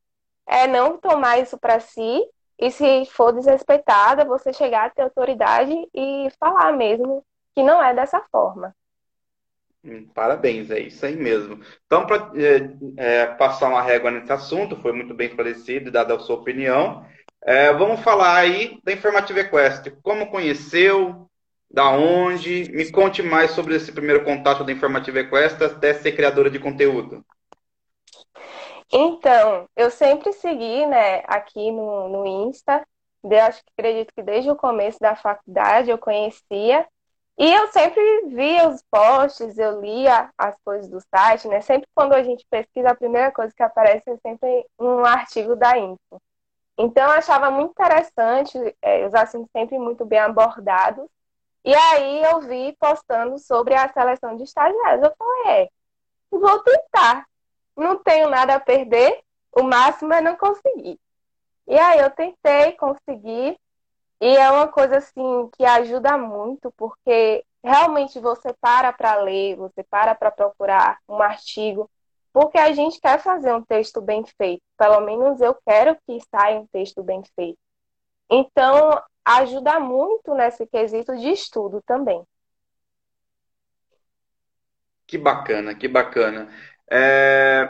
É 0.46 0.66
não 0.66 0.98
tomar 0.98 1.38
isso 1.38 1.58
para 1.58 1.80
si 1.80 2.22
e 2.58 2.70
se 2.70 3.06
for 3.06 3.32
desrespeitada, 3.32 4.24
você 4.24 4.52
chegar 4.52 4.86
a 4.86 4.90
ter 4.90 5.02
autoridade 5.02 5.72
e 5.94 6.28
falar 6.38 6.72
mesmo 6.72 7.24
que 7.54 7.62
não 7.62 7.82
é 7.82 7.94
dessa 7.94 8.20
forma. 8.30 8.74
Hum, 9.84 10.06
parabéns, 10.14 10.70
é 10.70 10.78
isso 10.78 11.04
aí 11.04 11.16
mesmo. 11.16 11.60
Então, 11.86 12.06
para 12.06 12.30
é, 12.36 12.70
é, 12.96 13.26
passar 13.26 13.68
uma 13.68 13.82
régua 13.82 14.12
nesse 14.12 14.32
assunto, 14.32 14.76
foi 14.76 14.92
muito 14.92 15.12
bem 15.12 15.28
esclarecido 15.28 15.88
e 15.88 15.92
dada 15.92 16.14
a 16.14 16.20
sua 16.20 16.36
opinião. 16.36 17.04
É, 17.44 17.72
vamos 17.72 18.00
falar 18.00 18.36
aí 18.36 18.78
da 18.84 18.92
Informativa 18.92 19.40
Equestre. 19.40 19.96
Como 20.02 20.30
conheceu? 20.30 21.28
Da 21.68 21.90
onde? 21.90 22.70
Me 22.70 22.92
conte 22.92 23.22
mais 23.22 23.52
sobre 23.52 23.74
esse 23.74 23.90
primeiro 23.90 24.22
contato 24.24 24.62
da 24.62 24.70
Informativa 24.70 25.18
Equestre 25.20 25.64
até 25.64 25.94
ser 25.94 26.12
criadora 26.12 26.48
de 26.48 26.60
conteúdo. 26.60 27.24
Então, 28.92 29.66
eu 29.74 29.90
sempre 29.90 30.32
segui, 30.34 30.86
né, 30.86 31.22
aqui 31.26 31.72
no, 31.72 32.08
no 32.08 32.26
Insta. 32.26 32.86
Eu 33.24 33.40
acho 33.40 33.64
que 33.64 33.72
acredito 33.76 34.12
que 34.14 34.22
desde 34.22 34.50
o 34.50 34.56
começo 34.56 34.98
da 35.00 35.16
faculdade 35.16 35.90
eu 35.90 35.98
conhecia 35.98 36.86
E 37.38 37.50
eu 37.52 37.68
sempre 37.72 38.02
via 38.28 38.68
os 38.68 38.82
posts, 38.90 39.58
eu 39.58 39.80
lia 39.80 40.30
as 40.36 40.54
coisas 40.64 40.88
do 40.88 41.00
site, 41.00 41.48
né? 41.48 41.60
Sempre 41.60 41.88
quando 41.94 42.12
a 42.12 42.22
gente 42.22 42.46
pesquisa, 42.50 42.90
a 42.90 42.94
primeira 42.94 43.32
coisa 43.32 43.52
que 43.54 43.62
aparece 43.62 44.10
é 44.10 44.16
sempre 44.18 44.66
um 44.78 45.04
artigo 45.04 45.56
da 45.56 45.76
Info. 45.78 46.20
Então, 46.78 47.04
eu 47.04 47.12
achava 47.12 47.50
muito 47.50 47.72
interessante, 47.72 48.58
é, 48.82 49.06
os 49.06 49.14
assuntos 49.14 49.50
sempre 49.52 49.78
muito 49.78 50.04
bem 50.04 50.18
abordados. 50.18 51.08
E 51.64 51.74
aí 51.74 52.22
eu 52.24 52.40
vi 52.42 52.76
postando 52.78 53.38
sobre 53.38 53.74
a 53.74 53.92
seleção 53.92 54.36
de 54.36 54.44
estagiários. 54.44 55.04
Eu 55.04 55.14
falei, 55.16 55.64
é, 55.64 55.68
vou 56.30 56.58
tentar. 56.62 57.26
Não 57.76 58.02
tenho 58.02 58.28
nada 58.28 58.54
a 58.54 58.60
perder, 58.60 59.22
o 59.52 59.62
máximo 59.62 60.12
é 60.12 60.20
não 60.20 60.36
conseguir. 60.36 60.98
E 61.66 61.78
aí 61.78 62.00
eu 62.00 62.10
tentei, 62.10 62.72
consegui, 62.72 63.58
e 64.22 64.36
é 64.36 64.48
uma 64.52 64.68
coisa 64.68 64.98
assim 64.98 65.50
que 65.58 65.64
ajuda 65.64 66.16
muito, 66.16 66.70
porque 66.76 67.44
realmente 67.60 68.20
você 68.20 68.52
para 68.60 68.92
para 68.92 69.16
ler, 69.16 69.56
você 69.56 69.82
para 69.82 70.14
para 70.14 70.30
procurar 70.30 71.00
um 71.08 71.20
artigo, 71.20 71.90
porque 72.32 72.56
a 72.56 72.72
gente 72.72 73.00
quer 73.00 73.18
fazer 73.18 73.52
um 73.52 73.64
texto 73.64 74.00
bem 74.00 74.24
feito. 74.24 74.62
Pelo 74.78 75.00
menos 75.00 75.40
eu 75.40 75.56
quero 75.66 75.96
que 76.06 76.20
saia 76.30 76.60
um 76.60 76.66
texto 76.68 77.02
bem 77.02 77.20
feito. 77.34 77.58
Então, 78.30 79.02
ajuda 79.24 79.80
muito 79.80 80.32
nesse 80.34 80.68
quesito 80.68 81.16
de 81.16 81.32
estudo 81.32 81.82
também. 81.84 82.24
Que 85.04 85.18
bacana, 85.18 85.74
que 85.74 85.88
bacana. 85.88 86.48
É... 86.88 87.68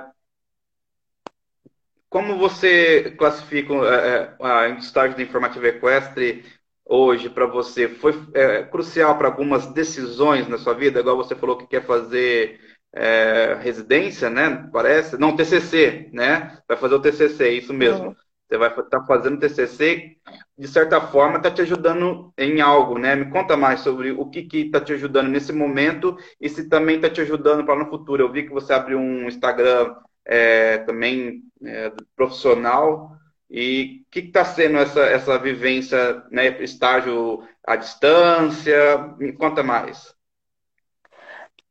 Como 2.12 2.36
você 2.36 3.14
classifica 3.16 3.72
é, 3.72 4.36
é 4.38 4.46
a 4.46 4.68
estágio 4.68 5.16
de 5.16 5.22
informativa 5.22 5.68
equestre 5.68 6.44
hoje 6.84 7.30
para 7.30 7.46
você? 7.46 7.88
Foi 7.88 8.12
é, 8.34 8.64
crucial 8.64 9.16
para 9.16 9.28
algumas 9.28 9.68
decisões 9.68 10.46
na 10.46 10.58
sua 10.58 10.74
vida? 10.74 11.00
Igual 11.00 11.16
você 11.16 11.34
falou 11.34 11.56
que 11.56 11.66
quer 11.66 11.86
fazer 11.86 12.60
é, 12.94 13.56
residência, 13.62 14.28
né? 14.28 14.68
Parece. 14.70 15.16
Não, 15.16 15.34
TCC, 15.34 16.10
né? 16.12 16.58
Vai 16.68 16.76
fazer 16.76 16.96
o 16.96 17.00
TCC, 17.00 17.48
isso 17.48 17.72
mesmo. 17.72 18.08
Uhum. 18.08 18.16
Você 18.46 18.58
vai 18.58 18.68
estar 18.68 18.84
tá 18.84 19.06
fazendo 19.06 19.40
TCC, 19.40 20.18
de 20.58 20.68
certa 20.68 21.00
forma, 21.00 21.38
está 21.38 21.50
te 21.50 21.62
ajudando 21.62 22.30
em 22.36 22.60
algo, 22.60 22.98
né? 22.98 23.16
Me 23.16 23.30
conta 23.30 23.56
mais 23.56 23.80
sobre 23.80 24.10
o 24.10 24.28
que 24.28 24.46
está 24.52 24.78
te 24.78 24.92
ajudando 24.92 25.28
nesse 25.28 25.50
momento 25.50 26.14
e 26.38 26.46
se 26.46 26.68
também 26.68 26.96
está 26.96 27.08
te 27.08 27.22
ajudando 27.22 27.64
para 27.64 27.82
no 27.82 27.88
futuro. 27.88 28.22
Eu 28.22 28.30
vi 28.30 28.42
que 28.42 28.52
você 28.52 28.74
abriu 28.74 28.98
um 28.98 29.26
Instagram 29.26 29.94
é, 30.24 30.78
também 30.78 31.42
é, 31.64 31.92
profissional. 32.16 33.16
E 33.50 34.02
o 34.06 34.10
que 34.10 34.20
está 34.20 34.44
sendo 34.44 34.78
essa, 34.78 35.00
essa 35.00 35.38
vivência, 35.38 36.24
né, 36.30 36.62
estágio 36.62 37.46
à 37.66 37.76
distância? 37.76 38.98
Me 39.18 39.32
conta 39.32 39.62
mais. 39.62 40.14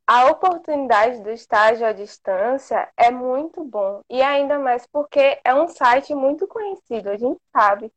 A 0.06 0.26
oportunidade 0.26 1.22
do 1.22 1.32
estágio 1.32 1.88
à 1.88 1.94
distância 1.94 2.90
é 2.98 3.10
muito 3.10 3.64
bom. 3.64 4.02
E 4.10 4.22
ainda 4.22 4.60
mais 4.60 4.86
porque 4.86 5.40
é 5.44 5.56
um 5.56 5.68
site 5.68 6.14
muito 6.14 6.48
conhecido, 6.48 7.10
a 7.10 7.18
gente 7.18 7.40
sabe. 7.56 7.92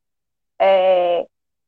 É... 0.58 1.26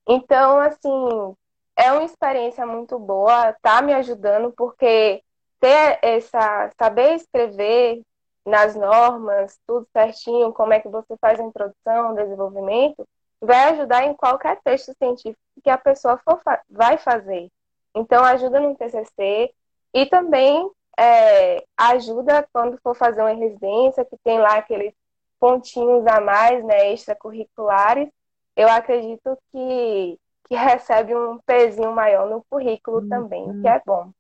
Então, 0.09 0.61
assim, 0.61 1.35
é 1.77 1.93
uma 1.93 2.05
experiência 2.05 2.65
muito 2.67 2.99
boa, 2.99 3.53
tá 3.61 3.83
me 3.83 3.93
ajudando, 3.93 4.53
porque 4.53 5.23
ter 5.61 5.99
essa, 6.03 6.71
saber 6.79 7.15
escrever, 7.15 8.03
nas 8.47 8.77
normas, 8.77 9.59
tudo 9.67 9.87
certinho, 9.93 10.53
como 10.53 10.73
é 10.73 10.81
que 10.81 10.89
você 10.89 11.17
faz 11.21 11.41
a 11.41 11.43
introdução, 11.43 12.13
o 12.13 12.15
desenvolvimento, 12.15 13.07
vai 13.41 13.71
ajudar 13.71 14.05
em 14.05 14.15
qualquer 14.15 14.61
texto 14.63 14.95
científico 14.97 15.41
que 15.63 15.69
a 15.69 15.77
pessoa 15.77 16.17
for, 16.19 16.41
vai 16.71 16.97
fazer. 16.97 17.51
Então, 17.95 18.25
ajuda 18.25 18.61
no 18.61 18.77
TCC 18.77 19.53
e 19.93 20.07
também 20.07 20.71
é, 20.99 21.65
ajuda 21.77 22.47
quando 22.53 22.79
for 22.83 22.95
fazer 22.95 23.21
uma 23.21 23.35
residência, 23.35 24.05
que 24.05 24.17
tem 24.23 24.39
lá 24.39 24.57
aqueles 24.57 24.95
pontinhos 25.41 26.07
a 26.07 26.21
mais, 26.21 26.65
né, 26.65 26.93
extracurriculares. 26.93 28.09
Eu 28.55 28.69
acredito 28.69 29.37
que, 29.51 30.19
que 30.49 30.55
recebe 30.55 31.15
um 31.15 31.39
pezinho 31.45 31.93
maior 31.93 32.29
no 32.29 32.45
currículo 32.49 33.01
uhum. 33.01 33.09
também, 33.09 33.61
que 33.61 33.69
é 33.69 33.83
bom. 33.85 34.11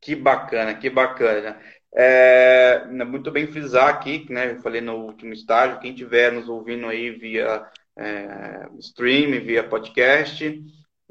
Que 0.00 0.14
bacana, 0.14 0.74
que 0.74 0.88
bacana. 0.88 1.60
É, 1.94 2.84
muito 3.04 3.30
bem 3.30 3.46
frisar 3.46 3.88
aqui, 3.88 4.26
né? 4.30 4.52
Eu 4.52 4.62
falei 4.62 4.80
no 4.80 4.96
último 4.96 5.32
estágio, 5.32 5.80
quem 5.80 5.90
estiver 5.92 6.32
nos 6.32 6.48
ouvindo 6.48 6.86
aí 6.86 7.10
via 7.10 7.66
é, 7.96 8.68
stream, 8.78 9.40
via 9.44 9.68
podcast, 9.68 10.62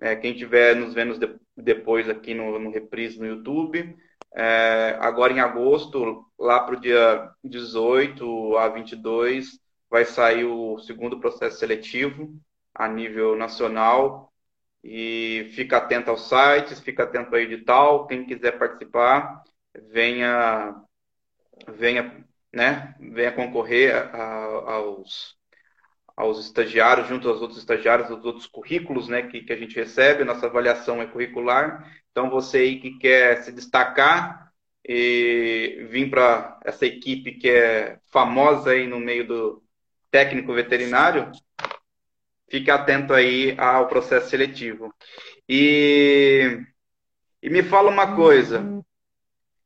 é, 0.01 0.15
quem 0.15 0.31
estiver 0.31 0.75
nos 0.75 0.93
vendo 0.93 1.17
de, 1.19 1.35
depois 1.55 2.09
aqui 2.09 2.33
no, 2.33 2.57
no 2.59 2.71
reprise 2.71 3.19
no 3.19 3.25
YouTube. 3.25 3.95
É, 4.35 4.97
agora 5.01 5.33
em 5.33 5.39
agosto, 5.39 6.25
lá 6.39 6.59
para 6.61 6.75
o 6.75 6.79
dia 6.79 7.29
18 7.43 8.57
a 8.57 8.69
22, 8.69 9.59
vai 9.89 10.05
sair 10.05 10.45
o 10.45 10.77
segundo 10.79 11.19
processo 11.19 11.59
seletivo 11.59 12.33
a 12.73 12.87
nível 12.87 13.35
nacional 13.35 14.26
e 14.89 15.51
fica 15.53 15.77
atento 15.77 16.09
aos 16.09 16.29
sites, 16.29 16.79
fica 16.79 17.03
atento 17.03 17.35
ao 17.35 17.41
edital. 17.41 18.07
Quem 18.07 18.25
quiser 18.25 18.57
participar, 18.57 19.43
venha, 19.91 20.81
venha, 21.67 22.25
né, 22.53 22.95
venha 22.97 23.33
concorrer 23.33 23.93
a, 23.93 24.71
aos, 24.75 25.35
aos 26.15 26.39
estagiários, 26.39 27.09
junto 27.09 27.27
aos 27.27 27.41
outros 27.41 27.59
estagiários, 27.59 28.09
aos 28.09 28.23
outros 28.23 28.47
currículos 28.47 29.09
né, 29.09 29.23
que, 29.23 29.41
que 29.41 29.51
a 29.51 29.57
gente 29.57 29.75
recebe. 29.75 30.23
Nossa 30.23 30.45
avaliação 30.45 31.01
é 31.01 31.05
curricular. 31.05 31.85
Então, 32.11 32.29
você 32.29 32.59
aí 32.59 32.79
que 32.79 32.97
quer 32.97 33.43
se 33.43 33.51
destacar 33.51 34.53
e 34.87 35.85
vir 35.89 36.09
para 36.09 36.61
essa 36.63 36.85
equipe 36.85 37.33
que 37.33 37.49
é 37.49 37.99
famosa 38.09 38.71
aí 38.71 38.87
no 38.87 39.01
meio 39.01 39.27
do 39.27 39.61
técnico 40.09 40.53
veterinário, 40.53 41.29
fique 42.49 42.71
atento 42.71 43.13
aí 43.13 43.55
ao 43.57 43.87
processo 43.87 44.29
seletivo. 44.29 44.93
E, 45.47 46.59
e 47.41 47.49
me 47.49 47.63
fala 47.63 47.89
uma 47.89 48.15
coisa. 48.15 48.83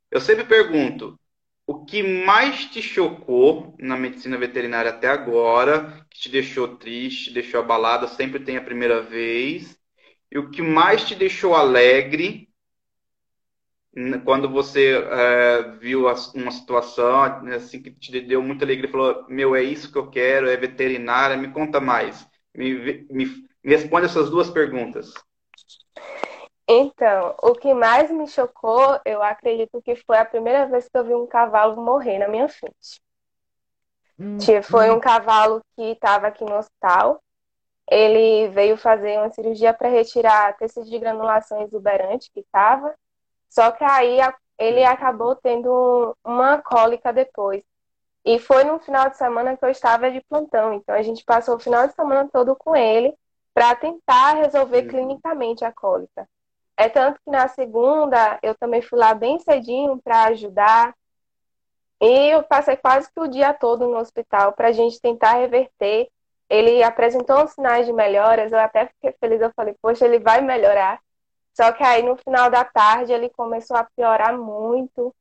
Eu 0.09 0.19
sempre 0.19 0.43
pergunto, 0.43 1.19
o 1.65 1.85
que 1.85 2.03
mais 2.03 2.65
te 2.65 2.81
chocou 2.81 3.75
na 3.79 3.95
medicina 3.95 4.37
veterinária 4.37 4.91
até 4.91 5.07
agora, 5.07 6.05
que 6.09 6.19
te 6.19 6.29
deixou 6.29 6.75
triste, 6.77 7.33
deixou 7.33 7.61
abalado, 7.61 8.07
sempre 8.09 8.39
tem 8.39 8.57
a 8.57 8.63
primeira 8.63 9.01
vez, 9.01 9.77
e 10.29 10.37
o 10.37 10.49
que 10.49 10.61
mais 10.61 11.03
te 11.05 11.15
deixou 11.15 11.55
alegre 11.55 12.49
quando 14.23 14.49
você 14.49 14.93
é, 14.97 15.77
viu 15.79 16.05
uma 16.33 16.51
situação 16.51 17.21
assim 17.53 17.81
que 17.81 17.91
te 17.91 18.21
deu 18.21 18.41
muita 18.41 18.63
alegria, 18.63 18.89
falou, 18.89 19.25
meu, 19.27 19.53
é 19.53 19.61
isso 19.61 19.91
que 19.91 19.97
eu 19.97 20.09
quero, 20.09 20.49
é 20.49 20.55
veterinária, 20.55 21.35
me 21.35 21.51
conta 21.51 21.81
mais. 21.81 22.25
Me, 22.53 23.05
me, 23.09 23.25
me 23.63 23.75
responde 23.75 24.05
essas 24.05 24.29
duas 24.29 24.49
perguntas. 24.49 25.13
Então, 26.67 27.35
o 27.41 27.53
que 27.53 27.73
mais 27.73 28.09
me 28.09 28.27
chocou, 28.27 28.99
eu 29.05 29.21
acredito 29.21 29.81
que 29.81 29.95
foi 29.95 30.17
a 30.17 30.25
primeira 30.25 30.65
vez 30.67 30.87
que 30.87 30.97
eu 30.97 31.03
vi 31.03 31.13
um 31.13 31.27
cavalo 31.27 31.81
morrer 31.81 32.17
na 32.17 32.27
minha 32.27 32.47
frente. 32.47 33.01
Hum, 34.17 34.37
foi 34.63 34.89
hum. 34.89 34.95
um 34.95 34.99
cavalo 34.99 35.61
que 35.75 35.81
estava 35.81 36.27
aqui 36.27 36.45
no 36.45 36.57
hospital. 36.57 37.21
Ele 37.89 38.47
veio 38.49 38.77
fazer 38.77 39.17
uma 39.17 39.29
cirurgia 39.31 39.73
para 39.73 39.89
retirar 39.89 40.55
tecido 40.57 40.89
de 40.89 40.97
granulação 40.97 41.61
exuberante 41.63 42.31
que 42.31 42.39
estava. 42.39 42.95
Só 43.49 43.71
que 43.71 43.83
aí 43.83 44.19
ele 44.57 44.83
acabou 44.85 45.35
tendo 45.35 46.15
uma 46.23 46.61
cólica 46.61 47.11
depois. 47.11 47.63
E 48.23 48.37
foi 48.39 48.63
no 48.63 48.79
final 48.79 49.09
de 49.09 49.17
semana 49.17 49.57
que 49.57 49.65
eu 49.65 49.69
estava 49.69 50.11
de 50.11 50.21
plantão. 50.21 50.73
Então 50.73 50.93
a 50.93 51.01
gente 51.01 51.23
passou 51.23 51.55
o 51.55 51.59
final 51.59 51.87
de 51.87 51.93
semana 51.93 52.29
todo 52.31 52.55
com 52.55 52.75
ele 52.75 53.13
para 53.53 53.75
tentar 53.75 54.33
resolver 54.33 54.83
uhum. 54.83 54.87
clinicamente 54.87 55.65
a 55.65 55.71
cólica. 55.71 56.27
É 56.77 56.87
tanto 56.87 57.19
que 57.23 57.29
na 57.29 57.47
segunda 57.47 58.39
eu 58.41 58.55
também 58.55 58.81
fui 58.81 58.97
lá 58.97 59.13
bem 59.13 59.39
cedinho 59.39 59.99
para 60.01 60.25
ajudar. 60.25 60.95
E 61.99 62.29
eu 62.29 62.43
passei 62.43 62.75
quase 62.75 63.11
que 63.11 63.19
o 63.19 63.27
dia 63.27 63.53
todo 63.53 63.87
no 63.87 63.97
hospital 63.97 64.53
para 64.53 64.69
a 64.69 64.71
gente 64.71 64.99
tentar 64.99 65.33
reverter. 65.33 66.09
Ele 66.49 66.83
apresentou 66.83 67.43
uns 67.43 67.51
sinais 67.51 67.85
de 67.85 67.93
melhoras, 67.93 68.51
eu 68.51 68.59
até 68.59 68.87
fiquei 68.87 69.13
feliz, 69.13 69.39
eu 69.41 69.51
falei, 69.55 69.75
poxa, 69.81 70.05
ele 70.05 70.19
vai 70.19 70.41
melhorar. 70.41 70.99
Só 71.53 71.71
que 71.71 71.83
aí 71.83 72.03
no 72.03 72.17
final 72.17 72.49
da 72.49 72.63
tarde 72.65 73.13
ele 73.13 73.29
começou 73.29 73.77
a 73.77 73.83
piorar 73.83 74.37
muito. 74.37 75.13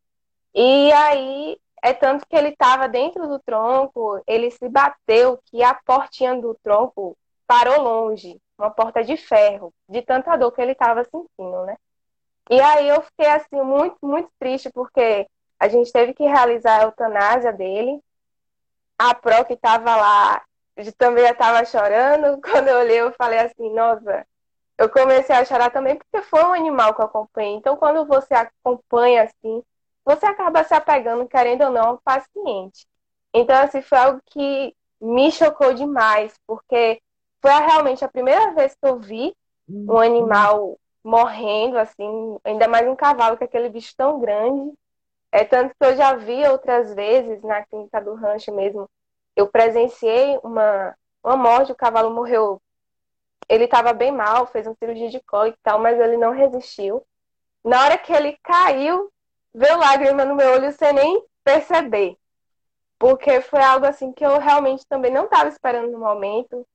E 0.55 0.93
aí 0.93 1.59
é 1.83 1.93
tanto 1.93 2.27
que 2.27 2.37
ele 2.37 2.49
estava 2.49 2.89
dentro 2.89 3.27
do 3.27 3.39
tronco, 3.39 4.23
ele 4.27 4.51
se 4.51 4.69
bateu 4.69 5.39
que 5.47 5.63
a 5.63 5.75
portinha 5.75 6.35
do 6.41 6.55
tronco 6.63 7.17
parou 7.47 7.81
longe, 7.81 8.41
uma 8.59 8.71
porta 8.71 9.03
de 9.03 9.17
ferro, 9.17 9.73
de 9.89 10.03
tanta 10.03 10.37
dor 10.37 10.53
que 10.53 10.61
ele 10.61 10.73
estava 10.73 11.05
sentindo, 11.05 11.65
né? 11.65 11.77
E 12.51 12.61
aí 12.61 12.89
eu 12.89 13.01
fiquei 13.03 13.27
assim 13.27 13.63
muito, 13.63 13.97
muito 14.03 14.31
triste 14.39 14.71
porque 14.73 15.27
a 15.59 15.69
gente 15.69 15.93
teve 15.93 16.15
que 16.15 16.25
realizar 16.25 16.81
a 16.81 16.85
eutanásia 16.85 17.53
dele. 17.53 18.03
A 18.99 19.15
Pro 19.15 19.45
que 19.45 19.55
estava 19.55 19.97
lá 19.97 20.43
também 20.97 21.25
estava 21.25 21.65
chorando. 21.65 22.41
Quando 22.43 22.69
eu 22.69 22.79
olhei, 22.79 23.01
eu 23.01 23.13
falei 23.13 23.39
assim, 23.41 23.73
nossa, 23.73 24.27
eu 24.79 24.89
comecei 24.89 25.37
a 25.37 25.45
chorar 25.45 25.71
também 25.71 25.97
porque 25.97 26.23
foi 26.23 26.43
um 26.43 26.55
animal 26.55 26.95
que 26.95 27.01
eu 27.03 27.05
acompanhei. 27.05 27.55
Então, 27.55 27.77
quando 27.77 28.07
você 28.07 28.35
acompanha 28.35 29.25
assim, 29.25 29.63
você 30.05 30.27
acaba 30.27 30.65
se 30.65 30.75
apegando, 30.75 31.29
querendo 31.29 31.65
ou 31.65 31.71
não, 31.71 31.87
ao 31.91 31.99
paciente. 31.99 32.87
Então, 33.33 33.57
assim, 33.63 33.83
foi 33.83 33.99
algo 33.99 34.21
que 34.27 34.75
me 35.01 35.31
chocou 35.31 35.73
demais, 35.73 36.35
porque 36.47 37.01
foi 37.41 37.51
realmente 37.53 38.05
a 38.05 38.09
primeira 38.09 38.53
vez 38.53 38.75
que 38.75 38.87
eu 38.87 38.99
vi 38.99 39.35
um 39.69 39.99
animal 39.99 40.79
morrendo, 41.03 41.79
assim, 41.79 42.39
ainda 42.45 42.69
mais 42.69 42.87
um 42.87 42.97
cavalo, 42.97 43.37
com 43.37 43.45
aquele 43.45 43.69
bicho 43.69 43.95
tão 43.97 44.21
grande. 44.21 44.73
É 45.33 45.45
tanto 45.45 45.75
que 45.75 45.87
eu 45.87 45.97
já 45.97 46.15
vi 46.17 46.47
outras 46.49 46.93
vezes 46.95 47.43
na 47.43 47.65
clínica 47.65 48.01
do 48.01 48.15
rancho 48.15 48.53
mesmo. 48.55 48.89
Eu 49.37 49.47
presenciei 49.49 50.39
uma, 50.43 50.95
uma 51.23 51.37
morte, 51.37 51.73
o 51.73 51.77
cavalo 51.77 52.11
morreu. 52.13 52.61
Ele 53.49 53.65
estava 53.65 53.93
bem 53.93 54.13
mal, 54.13 54.47
fez 54.47 54.67
uma 54.67 54.75
cirurgia 54.75 55.09
de 55.09 55.21
cólica 55.21 55.57
e 55.59 55.63
tal, 55.63 55.79
mas 55.79 55.99
ele 55.99 56.17
não 56.17 56.33
resistiu. 56.33 57.03
Na 57.65 57.85
hora 57.85 57.99
que 57.99 58.13
ele 58.13 58.37
caiu, 58.43 59.11
veio 59.55 59.79
lágrima 59.79 60.25
no 60.25 60.35
meu 60.35 60.53
olho 60.53 60.73
sem 60.73 60.93
nem 60.93 61.25
perceber. 61.45 62.17
Porque 62.99 63.41
foi 63.41 63.63
algo 63.63 63.87
assim 63.87 64.13
que 64.13 64.25
eu 64.25 64.39
realmente 64.39 64.87
também 64.87 65.13
não 65.13 65.25
estava 65.25 65.49
esperando 65.49 65.91
no 65.91 65.99
momento. 65.99 66.67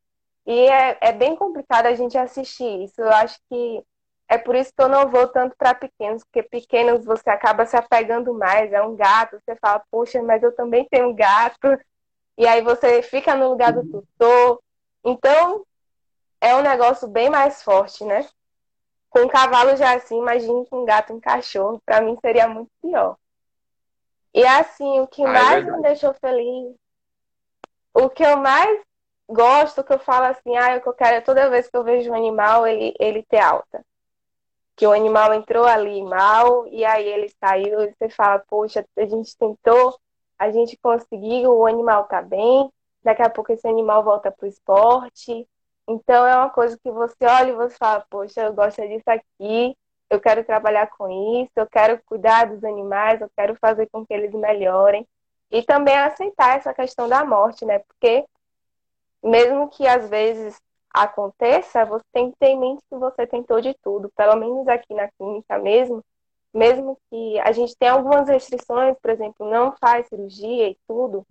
E 0.46 0.68
é, 0.68 0.98
é 1.02 1.12
bem 1.12 1.36
complicado 1.36 1.88
a 1.88 1.96
gente 1.96 2.18
assistir 2.18 2.84
isso. 2.84 3.02
Eu 3.02 3.10
acho 3.10 3.40
que 3.50 3.84
é 4.28 4.38
por 4.38 4.56
isso 4.56 4.74
que 4.76 4.82
eu 4.82 4.90
não 4.90 5.10
vou 5.10 5.28
tanto 5.28 5.56
para 5.56 5.76
pequenos, 5.76 6.24
porque 6.24 6.44
pequenos 6.44 7.06
você 7.06 7.30
acaba 7.30 7.66
se 7.66 7.78
apegando 7.78 8.34
mais. 8.34 8.74
É 8.74 8.82
um 8.82 8.96
gato, 8.96 9.40
você 9.40 9.56
fala, 9.58 9.84
poxa, 9.92 10.22
mas 10.24 10.42
eu 10.42 10.56
também 10.56 10.88
tenho 10.90 11.10
um 11.10 11.16
gato. 11.16 11.80
E 12.38 12.48
aí 12.48 12.62
você 12.62 13.02
fica 13.02 13.36
no 13.36 13.50
lugar 13.50 13.72
do 13.72 13.82
uhum. 13.82 14.02
tutor. 14.02 14.62
Então, 15.04 15.66
é 16.42 16.56
um 16.56 16.62
negócio 16.62 17.08
bem 17.08 17.30
mais 17.30 17.64
forte, 17.64 18.04
né? 18.04 18.28
Com 19.16 19.22
um 19.22 19.28
cavalo 19.30 19.78
já 19.78 19.96
assim, 19.96 20.18
imagine 20.18 20.66
com 20.66 20.82
um 20.82 20.86
gato 20.86 21.14
e 21.14 21.16
um 21.16 21.22
cachorro. 21.22 21.82
Para 21.86 22.02
mim 22.02 22.18
seria 22.20 22.50
muito 22.50 22.70
pior. 22.82 23.16
E 24.34 24.46
assim, 24.46 25.00
o 25.00 25.08
que 25.08 25.24
ah, 25.24 25.30
é 25.30 25.32
mais 25.32 25.66
é 25.66 25.72
me 25.72 25.82
deixou 25.82 26.14
feliz, 26.16 26.76
o 27.94 28.10
que 28.10 28.24
eu 28.24 28.36
mais 28.36 28.82
gosto, 29.26 29.86
que 29.86 29.94
eu 29.94 30.00
falo 30.00 30.26
assim, 30.26 30.58
ah, 30.58 30.76
eu 30.76 30.94
quero 30.94 31.24
toda 31.24 31.50
vez 31.50 31.70
que 31.70 31.78
eu 31.78 31.84
vejo 31.86 32.12
um 32.12 32.14
animal, 32.14 32.68
ele, 32.68 32.94
ele 33.00 33.24
ter 33.24 33.40
alta 33.40 33.82
que 34.76 34.86
o 34.86 34.92
animal 34.92 35.34
entrou 35.34 35.64
ali 35.64 36.04
mal 36.04 36.68
e 36.68 36.84
aí 36.84 37.08
ele 37.08 37.30
saiu 37.40 37.84
e 37.84 37.94
você 37.94 38.10
fala, 38.10 38.44
poxa, 38.50 38.86
a 38.98 39.06
gente 39.06 39.38
tentou, 39.38 39.98
a 40.38 40.52
gente 40.52 40.76
conseguiu, 40.76 41.56
o 41.56 41.66
animal 41.66 42.04
tá 42.04 42.22
bem, 42.22 42.70
daqui 43.02 43.22
a 43.22 43.30
pouco 43.30 43.54
esse 43.54 43.66
animal 43.66 44.04
volta 44.04 44.30
pro 44.30 44.46
esporte. 44.46 45.48
Então 45.88 46.26
é 46.26 46.36
uma 46.36 46.50
coisa 46.50 46.78
que 46.82 46.92
você 46.92 47.26
olha 47.26 47.50
e 47.50 47.56
você 47.56 47.76
fala, 47.78 48.06
poxa, 48.10 48.42
eu 48.42 48.54
gosto 48.54 48.82
disso 48.82 49.04
aqui, 49.08 49.78
eu 50.10 50.20
quero 50.20 50.44
trabalhar 50.44 50.88
com 50.88 51.10
isso, 51.42 51.52
eu 51.56 51.68
quero 51.68 52.02
cuidar 52.06 52.46
dos 52.46 52.64
animais, 52.64 53.22
eu 53.22 53.30
quero 53.36 53.56
fazer 53.56 53.88
com 53.92 54.06
que 54.06 54.14
eles 54.14 54.34
melhorem. 54.34 55.08
E 55.52 55.62
também 55.64 55.96
aceitar 55.96 56.58
essa 56.58 56.74
questão 56.74 57.08
da 57.08 57.24
morte, 57.24 57.66
né? 57.66 57.80
Porque 57.80 58.26
mesmo 59.24 59.70
que 59.70 59.88
às 59.88 60.10
vezes 60.10 60.60
aconteça, 60.94 61.86
você 61.86 62.06
tem 62.14 62.32
que 62.32 62.38
ter 62.38 62.48
em 62.48 62.60
mente 62.60 62.82
que 62.90 62.98
você 62.98 63.28
tentou 63.28 63.60
de 63.60 63.74
tudo, 63.84 64.10
pelo 64.16 64.36
menos 64.36 64.68
aqui 64.68 64.94
na 64.94 65.10
clínica 65.12 65.60
mesmo, 65.60 66.04
mesmo 66.54 66.98
que 67.10 67.40
a 67.40 67.52
gente 67.52 67.76
tenha 67.78 67.92
algumas 67.92 68.30
restrições, 68.30 68.96
por 69.02 69.12
exemplo, 69.12 69.50
não 69.50 69.76
faz 69.78 70.08
cirurgia 70.08 70.70
e 70.70 70.78
tudo, 70.88 71.26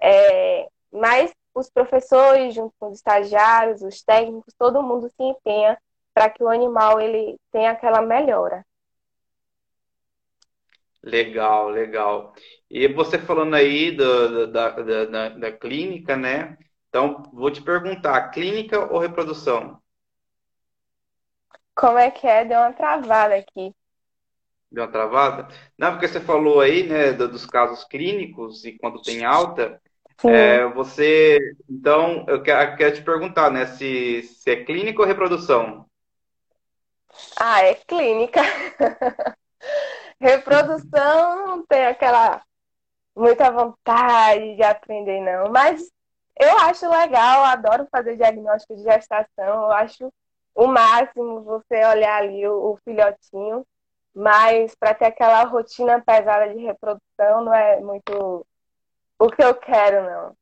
é, 0.00 0.66
mas 0.90 1.32
os 1.54 1.70
professores, 1.70 2.54
junto 2.54 2.74
com 2.78 2.88
os 2.88 2.98
estagiários, 2.98 3.82
os 3.82 4.02
técnicos, 4.02 4.54
todo 4.58 4.82
mundo 4.82 5.08
se 5.08 5.22
empenha 5.22 5.78
para 6.14 6.30
que 6.30 6.42
o 6.42 6.48
animal 6.48 7.00
ele 7.00 7.38
tenha 7.50 7.70
aquela 7.70 8.02
melhora. 8.02 8.64
Legal, 11.02 11.68
legal. 11.68 12.32
E 12.70 12.86
você 12.88 13.18
falando 13.18 13.54
aí 13.54 13.90
do, 13.90 14.46
da, 14.46 14.70
da, 14.70 15.04
da, 15.04 15.28
da 15.30 15.52
clínica, 15.52 16.16
né? 16.16 16.56
Então, 16.88 17.24
vou 17.32 17.50
te 17.50 17.60
perguntar, 17.60 18.30
clínica 18.30 18.78
ou 18.92 19.00
reprodução? 19.00 19.82
Como 21.74 21.98
é 21.98 22.10
que 22.10 22.26
é? 22.26 22.44
Deu 22.44 22.60
uma 22.60 22.72
travada 22.72 23.34
aqui. 23.34 23.74
Deu 24.70 24.84
uma 24.84 24.92
travada? 24.92 25.48
Não, 25.76 25.92
porque 25.92 26.06
você 26.06 26.20
falou 26.20 26.60
aí, 26.60 26.86
né, 26.86 27.12
dos 27.12 27.46
casos 27.46 27.84
clínicos 27.84 28.64
e 28.64 28.78
quando 28.78 29.02
tem 29.02 29.24
alta, 29.24 29.81
é, 30.24 30.66
você, 30.68 31.38
então, 31.68 32.24
eu 32.28 32.42
quero, 32.42 32.76
quero, 32.76 32.94
te 32.94 33.02
perguntar, 33.02 33.50
né, 33.50 33.66
se, 33.66 34.22
se 34.22 34.50
é 34.50 34.64
clínica 34.64 35.00
ou 35.00 35.06
reprodução? 35.06 35.86
Ah, 37.36 37.62
é 37.62 37.74
clínica. 37.74 38.40
reprodução 40.20 41.46
não 41.46 41.66
tem 41.66 41.86
aquela 41.86 42.42
muita 43.14 43.50
vontade 43.50 44.56
de 44.56 44.62
aprender, 44.62 45.20
não. 45.20 45.50
Mas 45.50 45.90
eu 46.40 46.58
acho 46.58 46.88
legal, 46.88 47.44
adoro 47.44 47.86
fazer 47.90 48.16
diagnóstico 48.16 48.74
de 48.74 48.82
gestação, 48.82 49.64
eu 49.64 49.72
acho 49.72 50.12
o 50.54 50.66
máximo 50.66 51.42
você 51.42 51.84
olhar 51.86 52.22
ali 52.22 52.46
o, 52.46 52.72
o 52.72 52.78
filhotinho, 52.84 53.66
mas 54.14 54.74
para 54.74 54.94
ter 54.94 55.06
aquela 55.06 55.44
rotina 55.44 56.00
pesada 56.00 56.52
de 56.52 56.60
reprodução 56.60 57.44
não 57.44 57.54
é 57.54 57.80
muito 57.80 58.46
o 59.22 59.30
que 59.30 59.42
eu 59.42 59.54
quero, 59.54 60.02
não. 60.04 60.36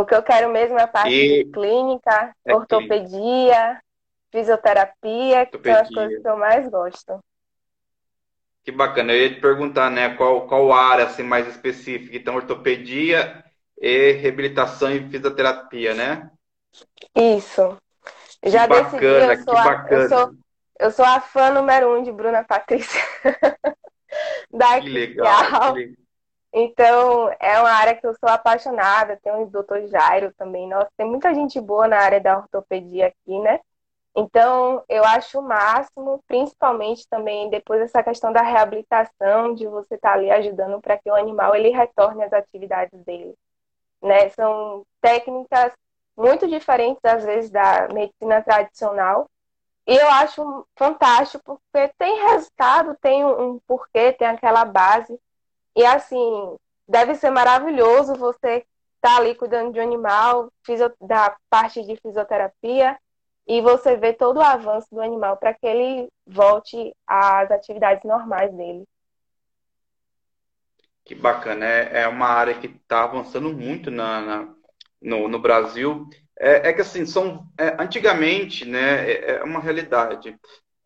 O 0.00 0.04
que 0.04 0.14
eu 0.14 0.22
quero 0.22 0.50
mesmo 0.50 0.78
é 0.78 0.82
a 0.82 0.86
parte 0.86 1.14
e... 1.14 1.44
de 1.44 1.50
clínica, 1.50 2.34
é 2.44 2.54
ortopedia, 2.54 3.00
clínica. 3.10 3.82
fisioterapia, 4.30 5.40
ortopedia. 5.40 5.60
que 5.60 5.70
são 5.70 5.80
as 5.80 5.88
coisas 5.88 6.22
que 6.22 6.28
eu 6.28 6.36
mais 6.36 6.68
gosto. 6.68 7.18
Que 8.62 8.70
bacana. 8.70 9.12
Eu 9.12 9.22
ia 9.22 9.34
te 9.34 9.40
perguntar, 9.40 9.90
né, 9.90 10.14
qual, 10.16 10.46
qual 10.46 10.72
área 10.72 11.06
assim, 11.06 11.22
mais 11.22 11.48
específica. 11.48 12.16
Então, 12.16 12.36
ortopedia 12.36 13.42
e 13.80 14.12
reabilitação 14.12 14.90
e 14.94 15.08
fisioterapia, 15.08 15.94
né? 15.94 16.30
Isso. 17.16 17.76
Já 18.44 18.68
que 18.68 18.74
decidi, 18.74 18.92
bacana, 18.92 19.34
eu 19.34 19.42
sou, 19.44 19.56
a, 19.56 19.86
eu, 19.90 20.08
sou, 20.08 20.34
eu 20.78 20.90
sou 20.90 21.04
a 21.04 21.20
fã 21.20 21.50
número 21.50 21.96
um 21.96 22.02
de 22.02 22.12
Bruna 22.12 22.44
Patrícia. 22.44 23.00
da 24.52 24.80
que 24.80 24.88
legal, 24.88 25.72
que 25.74 25.78
legal. 25.80 26.01
Então, 26.52 27.30
é 27.40 27.58
uma 27.60 27.70
área 27.70 27.94
que 27.94 28.06
eu 28.06 28.14
sou 28.14 28.28
apaixonada. 28.28 29.18
Tem 29.22 29.32
o 29.32 29.46
doutor 29.46 29.86
Jairo 29.88 30.32
também. 30.34 30.68
Nossa, 30.68 30.90
tem 30.96 31.06
muita 31.06 31.34
gente 31.34 31.60
boa 31.60 31.88
na 31.88 31.98
área 31.98 32.20
da 32.20 32.38
ortopedia 32.38 33.06
aqui, 33.08 33.38
né? 33.40 33.60
Então, 34.14 34.84
eu 34.88 35.04
acho 35.04 35.38
o 35.40 35.42
máximo, 35.42 36.22
principalmente 36.26 37.08
também 37.08 37.48
depois 37.50 37.80
dessa 37.80 38.02
questão 38.02 38.32
da 38.32 38.42
reabilitação, 38.42 39.54
de 39.54 39.66
você 39.66 39.94
estar 39.94 40.10
tá 40.10 40.14
ali 40.14 40.30
ajudando 40.30 40.80
para 40.80 40.98
que 40.98 41.10
o 41.10 41.14
animal 41.14 41.54
ele 41.56 41.70
retorne 41.70 42.22
às 42.24 42.32
atividades 42.32 43.02
dele 43.04 43.34
né? 44.02 44.28
São 44.30 44.84
técnicas 45.00 45.72
muito 46.16 46.46
diferentes, 46.48 47.00
às 47.04 47.24
vezes, 47.24 47.50
da 47.50 47.88
medicina 47.88 48.42
tradicional. 48.42 49.30
E 49.86 49.94
eu 49.96 50.08
acho 50.08 50.66
fantástico, 50.76 51.60
porque 51.72 51.92
tem 51.98 52.22
resultado, 52.28 52.96
tem 53.00 53.24
um 53.24 53.58
porquê, 53.66 54.12
tem 54.12 54.28
aquela 54.28 54.64
base. 54.64 55.18
E, 55.76 55.84
assim, 55.84 56.56
deve 56.88 57.14
ser 57.14 57.30
maravilhoso 57.30 58.14
você 58.14 58.64
estar 58.96 59.16
tá 59.16 59.16
ali 59.16 59.34
cuidando 59.34 59.72
de 59.72 59.80
um 59.80 59.82
animal, 59.82 60.52
da 61.00 61.36
parte 61.50 61.82
de 61.84 61.96
fisioterapia, 61.96 62.98
e 63.46 63.60
você 63.60 63.96
ver 63.96 64.14
todo 64.14 64.36
o 64.38 64.42
avanço 64.42 64.88
do 64.90 65.00
animal 65.00 65.36
para 65.36 65.52
que 65.52 65.66
ele 65.66 66.08
volte 66.26 66.94
às 67.06 67.50
atividades 67.50 68.04
normais 68.04 68.52
dele. 68.54 68.84
Que 71.04 71.14
bacana, 71.14 71.66
é, 71.66 72.02
é 72.02 72.08
uma 72.08 72.28
área 72.28 72.54
que 72.54 72.68
está 72.68 73.02
avançando 73.02 73.52
muito 73.52 73.90
na, 73.90 74.20
na 74.20 74.54
no, 75.00 75.28
no, 75.28 75.38
Brasil. 75.40 76.08
É, 76.38 76.68
é, 76.68 76.72
que 76.72 76.80
assim, 76.80 77.04
são, 77.04 77.44
é, 77.58 77.76
antigamente, 77.82 78.64
né, 78.64 79.10
é, 79.10 79.30
é 79.32 79.42
uma 79.42 79.58
realidade. 79.58 80.38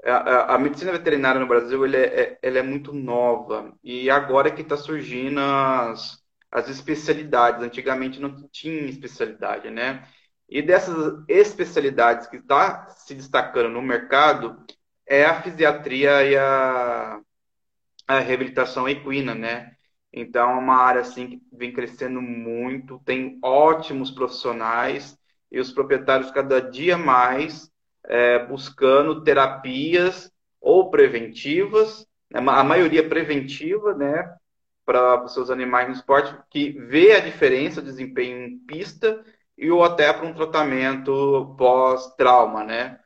É, 0.07 0.13
a, 0.13 0.55
a, 0.55 0.59
medicina 0.59 0.93
veterinária 0.93 1.41
no 1.41 1.49
Brasil 1.49 1.85
ele 1.85 1.97
é, 1.97 2.21
é 2.21 2.39
ela 2.41 2.59
é 2.61 2.63
muito 2.63 2.93
nova 2.93 3.77
e 3.83 4.09
agora 4.09 4.47
é 4.49 4.53
que 4.53 4.63
está 4.63 4.77
surgindo 4.77 5.41
as, 5.41 6.23
as 6.49 6.69
especialidades. 6.69 7.61
Antigamente 7.61 8.21
não 8.21 8.49
tinha 8.49 8.83
especialidade, 8.89 9.69
né? 9.69 10.07
E 10.49 10.63
dessas 10.63 11.25
especialidades 11.29 12.29
que 12.29 12.37
está 12.37 12.87
se 12.91 13.15
destacando 13.17 13.69
no 13.69 13.83
mercado 13.83 14.57
é 15.07 15.25
a 15.25 15.43
fisiatria 15.43 16.23
e 16.25 16.37
a, 16.37 17.21
a 18.07 18.21
reabilitação 18.21 18.89
equina, 18.89 19.35
né? 19.35 19.73
Então, 20.13 20.51
é 20.53 20.55
uma 20.55 20.77
área 20.77 21.01
assim 21.01 21.29
que 21.31 21.43
vem 21.53 21.73
crescendo 21.73 22.23
muito, 22.23 23.01
tem 23.05 23.41
ótimos 23.43 24.13
profissionais 24.13 25.19
e 25.51 25.59
os 25.59 25.73
proprietários 25.73 26.31
cada 26.31 26.61
dia 26.61 26.97
mais 26.97 27.71
é, 28.07 28.39
buscando 28.47 29.23
terapias 29.23 30.31
ou 30.61 30.91
preventivas, 30.91 32.07
né, 32.31 32.41
a 32.41 32.65
maioria 32.65 33.09
preventiva, 33.09 33.95
né, 33.95 34.35
para 34.85 35.25
os 35.25 35.35
seus 35.35 35.51
animais 35.51 35.89
no 35.89 35.95
esporte, 35.95 36.37
que 36.49 36.71
vê 36.71 37.13
a 37.13 37.21
diferença 37.21 37.81
de 37.81 37.89
desempenho 37.89 38.47
em 38.47 38.59
pista 38.59 39.25
e 39.59 39.71
ou 39.71 39.83
até 39.83 40.13
para 40.13 40.27
um 40.27 40.35
tratamento 40.35 41.55
pós-trauma, 41.59 42.63
né? 42.63 43.01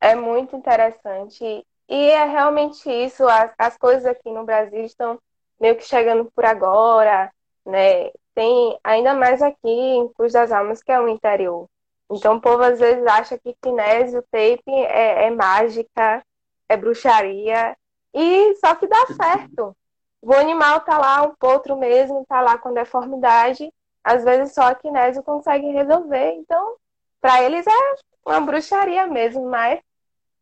É 0.00 0.14
muito 0.14 0.56
interessante. 0.56 1.44
E 1.88 2.10
é 2.10 2.24
realmente 2.24 2.90
isso. 2.90 3.26
As, 3.28 3.52
as 3.58 3.76
coisas 3.76 4.06
aqui 4.06 4.30
no 4.30 4.44
Brasil 4.44 4.84
estão 4.84 5.20
meio 5.60 5.76
que 5.76 5.84
chegando 5.84 6.30
por 6.34 6.44
agora, 6.44 7.30
né? 7.66 8.10
Tem 8.34 8.78
ainda 8.82 9.14
mais 9.14 9.42
aqui 9.42 9.68
em 9.68 10.08
Cruz 10.14 10.32
das 10.32 10.50
Almas, 10.50 10.82
que 10.82 10.90
é 10.90 10.98
o 10.98 11.08
interior. 11.08 11.68
Então 12.14 12.36
o 12.36 12.40
povo 12.40 12.62
às 12.62 12.78
vezes 12.78 13.06
acha 13.06 13.38
que 13.38 13.56
kinésio, 13.62 14.22
tape 14.30 14.62
é, 14.68 15.26
é 15.26 15.30
mágica, 15.30 16.22
é 16.68 16.76
bruxaria. 16.76 17.76
E 18.14 18.54
só 18.56 18.74
que 18.74 18.86
dá 18.86 19.06
certo. 19.06 19.76
O 20.20 20.32
animal 20.34 20.80
tá 20.80 20.98
lá, 20.98 21.22
um 21.22 21.34
potro 21.34 21.76
mesmo, 21.76 22.24
tá 22.28 22.40
lá 22.40 22.58
com 22.58 22.72
deformidade. 22.72 23.72
Às 24.04 24.24
vezes 24.24 24.54
só 24.54 24.62
a 24.62 24.74
kinésio 24.74 25.22
consegue 25.22 25.70
resolver. 25.70 26.32
Então, 26.32 26.76
para 27.20 27.42
eles 27.42 27.66
é 27.66 27.94
uma 28.26 28.40
bruxaria 28.40 29.06
mesmo, 29.06 29.48
mas 29.48 29.80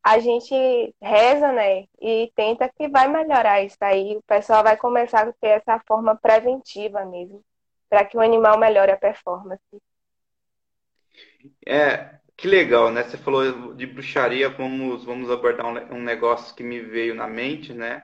a 0.02 0.18
gente 0.18 0.94
reza, 1.00 1.52
né? 1.52 1.84
E 2.00 2.32
tenta 2.34 2.68
que 2.68 2.88
vai 2.88 3.06
melhorar 3.08 3.62
isso 3.62 3.76
aí. 3.80 4.16
O 4.16 4.22
pessoal 4.22 4.62
vai 4.62 4.76
começar 4.76 5.28
a 5.28 5.32
ter 5.32 5.48
essa 5.48 5.78
forma 5.86 6.16
preventiva 6.16 7.04
mesmo, 7.04 7.42
para 7.88 8.04
que 8.04 8.16
o 8.16 8.20
animal 8.20 8.58
melhore 8.58 8.92
a 8.92 8.96
performance. 8.96 9.62
É, 11.66 12.18
que 12.36 12.48
legal, 12.48 12.90
né? 12.90 13.02
Você 13.02 13.16
falou 13.18 13.74
de 13.74 13.86
bruxaria, 13.86 14.48
vamos, 14.48 15.04
vamos 15.04 15.30
abordar 15.30 15.66
um, 15.66 15.96
um 15.96 16.02
negócio 16.02 16.54
que 16.54 16.62
me 16.62 16.80
veio 16.80 17.14
na 17.14 17.26
mente, 17.26 17.72
né? 17.72 18.02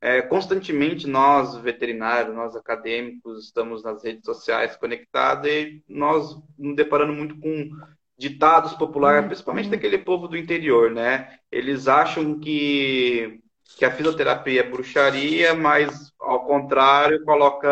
É, 0.00 0.20
constantemente 0.20 1.06
nós, 1.06 1.56
veterinários, 1.56 2.34
nós 2.34 2.54
acadêmicos, 2.54 3.46
estamos 3.46 3.82
nas 3.82 4.04
redes 4.04 4.26
sociais 4.26 4.76
conectados 4.76 5.48
e 5.50 5.82
nós 5.88 6.36
nos 6.58 6.76
deparando 6.76 7.14
muito 7.14 7.38
com 7.40 7.70
ditados 8.18 8.74
populares, 8.74 9.22
uhum. 9.22 9.28
principalmente 9.28 9.70
daquele 9.70 9.96
povo 9.96 10.28
do 10.28 10.36
interior, 10.36 10.90
né? 10.90 11.38
Eles 11.50 11.88
acham 11.88 12.38
que, 12.38 13.40
que 13.78 13.84
a 13.84 13.90
fisioterapia 13.90 14.60
é 14.60 14.70
bruxaria, 14.70 15.54
mas 15.54 16.12
ao 16.20 16.44
contrário, 16.44 17.24
coloca 17.24 17.68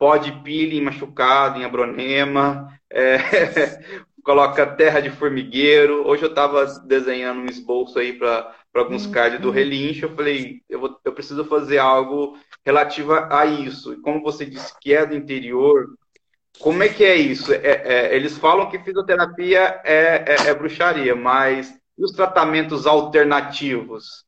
pó 0.00 0.16
de 0.16 0.30
em 0.50 0.80
machucado, 0.80 1.60
em 1.60 1.64
abronema, 1.64 2.72
é, 2.90 3.18
coloca 4.24 4.66
terra 4.66 4.98
de 4.98 5.10
formigueiro. 5.10 6.08
Hoje 6.08 6.22
eu 6.22 6.30
estava 6.30 6.64
desenhando 6.86 7.42
um 7.42 7.44
esboço 7.44 7.98
aí 7.98 8.14
para 8.14 8.56
alguns 8.74 9.04
uhum. 9.04 9.12
cards 9.12 9.40
do 9.40 9.50
relincho. 9.50 10.06
Eu 10.06 10.16
falei, 10.16 10.62
eu, 10.70 10.80
vou, 10.80 10.98
eu 11.04 11.12
preciso 11.12 11.44
fazer 11.44 11.76
algo 11.76 12.38
relativo 12.64 13.12
a 13.12 13.44
isso. 13.44 13.92
E 13.92 14.00
como 14.00 14.22
você 14.22 14.46
disse 14.46 14.74
que 14.80 14.94
é 14.94 15.04
do 15.04 15.14
interior, 15.14 15.86
como 16.58 16.82
é 16.82 16.88
que 16.88 17.04
é 17.04 17.16
isso? 17.16 17.52
É, 17.52 17.58
é, 17.60 18.16
eles 18.16 18.38
falam 18.38 18.70
que 18.70 18.78
fisioterapia 18.78 19.82
é, 19.84 20.24
é, 20.26 20.48
é 20.48 20.54
bruxaria, 20.54 21.14
mas 21.14 21.78
e 21.98 22.02
os 22.02 22.12
tratamentos 22.12 22.86
alternativos? 22.86 24.24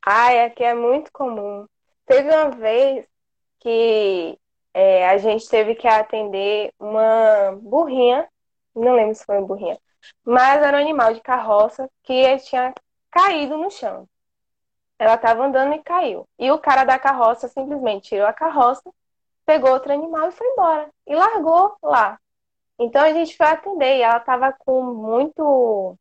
Ah, 0.00 0.32
é 0.32 0.48
que 0.48 0.64
é 0.64 0.74
muito 0.74 1.12
comum. 1.12 1.66
Teve 2.06 2.30
uma 2.30 2.50
vez 2.52 3.06
que 3.60 4.38
é, 4.78 5.08
a 5.08 5.16
gente 5.16 5.48
teve 5.48 5.74
que 5.74 5.88
atender 5.88 6.70
uma 6.78 7.52
burrinha, 7.62 8.28
não 8.74 8.94
lembro 8.94 9.14
se 9.14 9.24
foi 9.24 9.38
uma 9.38 9.46
burrinha, 9.46 9.78
mas 10.22 10.62
era 10.62 10.76
um 10.76 10.80
animal 10.80 11.14
de 11.14 11.20
carroça 11.22 11.88
que 12.02 12.38
tinha 12.40 12.74
caído 13.10 13.56
no 13.56 13.70
chão. 13.70 14.06
Ela 14.98 15.14
estava 15.14 15.46
andando 15.46 15.74
e 15.74 15.82
caiu. 15.82 16.28
E 16.38 16.50
o 16.50 16.58
cara 16.58 16.84
da 16.84 16.98
carroça 16.98 17.48
simplesmente 17.48 18.10
tirou 18.10 18.26
a 18.26 18.34
carroça 18.34 18.92
pegou 19.46 19.70
outro 19.70 19.92
animal 19.94 20.28
e 20.28 20.32
foi 20.32 20.46
embora. 20.48 20.90
E 21.06 21.14
largou 21.14 21.74
lá. 21.82 22.18
Então 22.78 23.02
a 23.02 23.12
gente 23.14 23.34
foi 23.34 23.46
atender 23.46 23.96
e 23.96 24.02
ela 24.02 24.18
estava 24.18 24.52
com 24.52 24.82
muito 24.82 25.96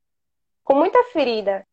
com 0.66 0.76
muita 0.76 1.02
ferida. 1.14 1.66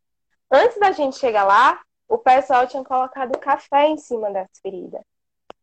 Antes 0.50 0.78
da 0.78 0.92
gente 0.92 1.16
chegar 1.18 1.44
lá, 1.44 1.80
o 2.08 2.18
pessoal 2.18 2.66
tinha 2.68 2.84
colocado 2.84 3.38
café 3.40 3.88
em 3.88 3.96
cima 3.96 4.30
das 4.30 4.48
feridas. 4.62 5.02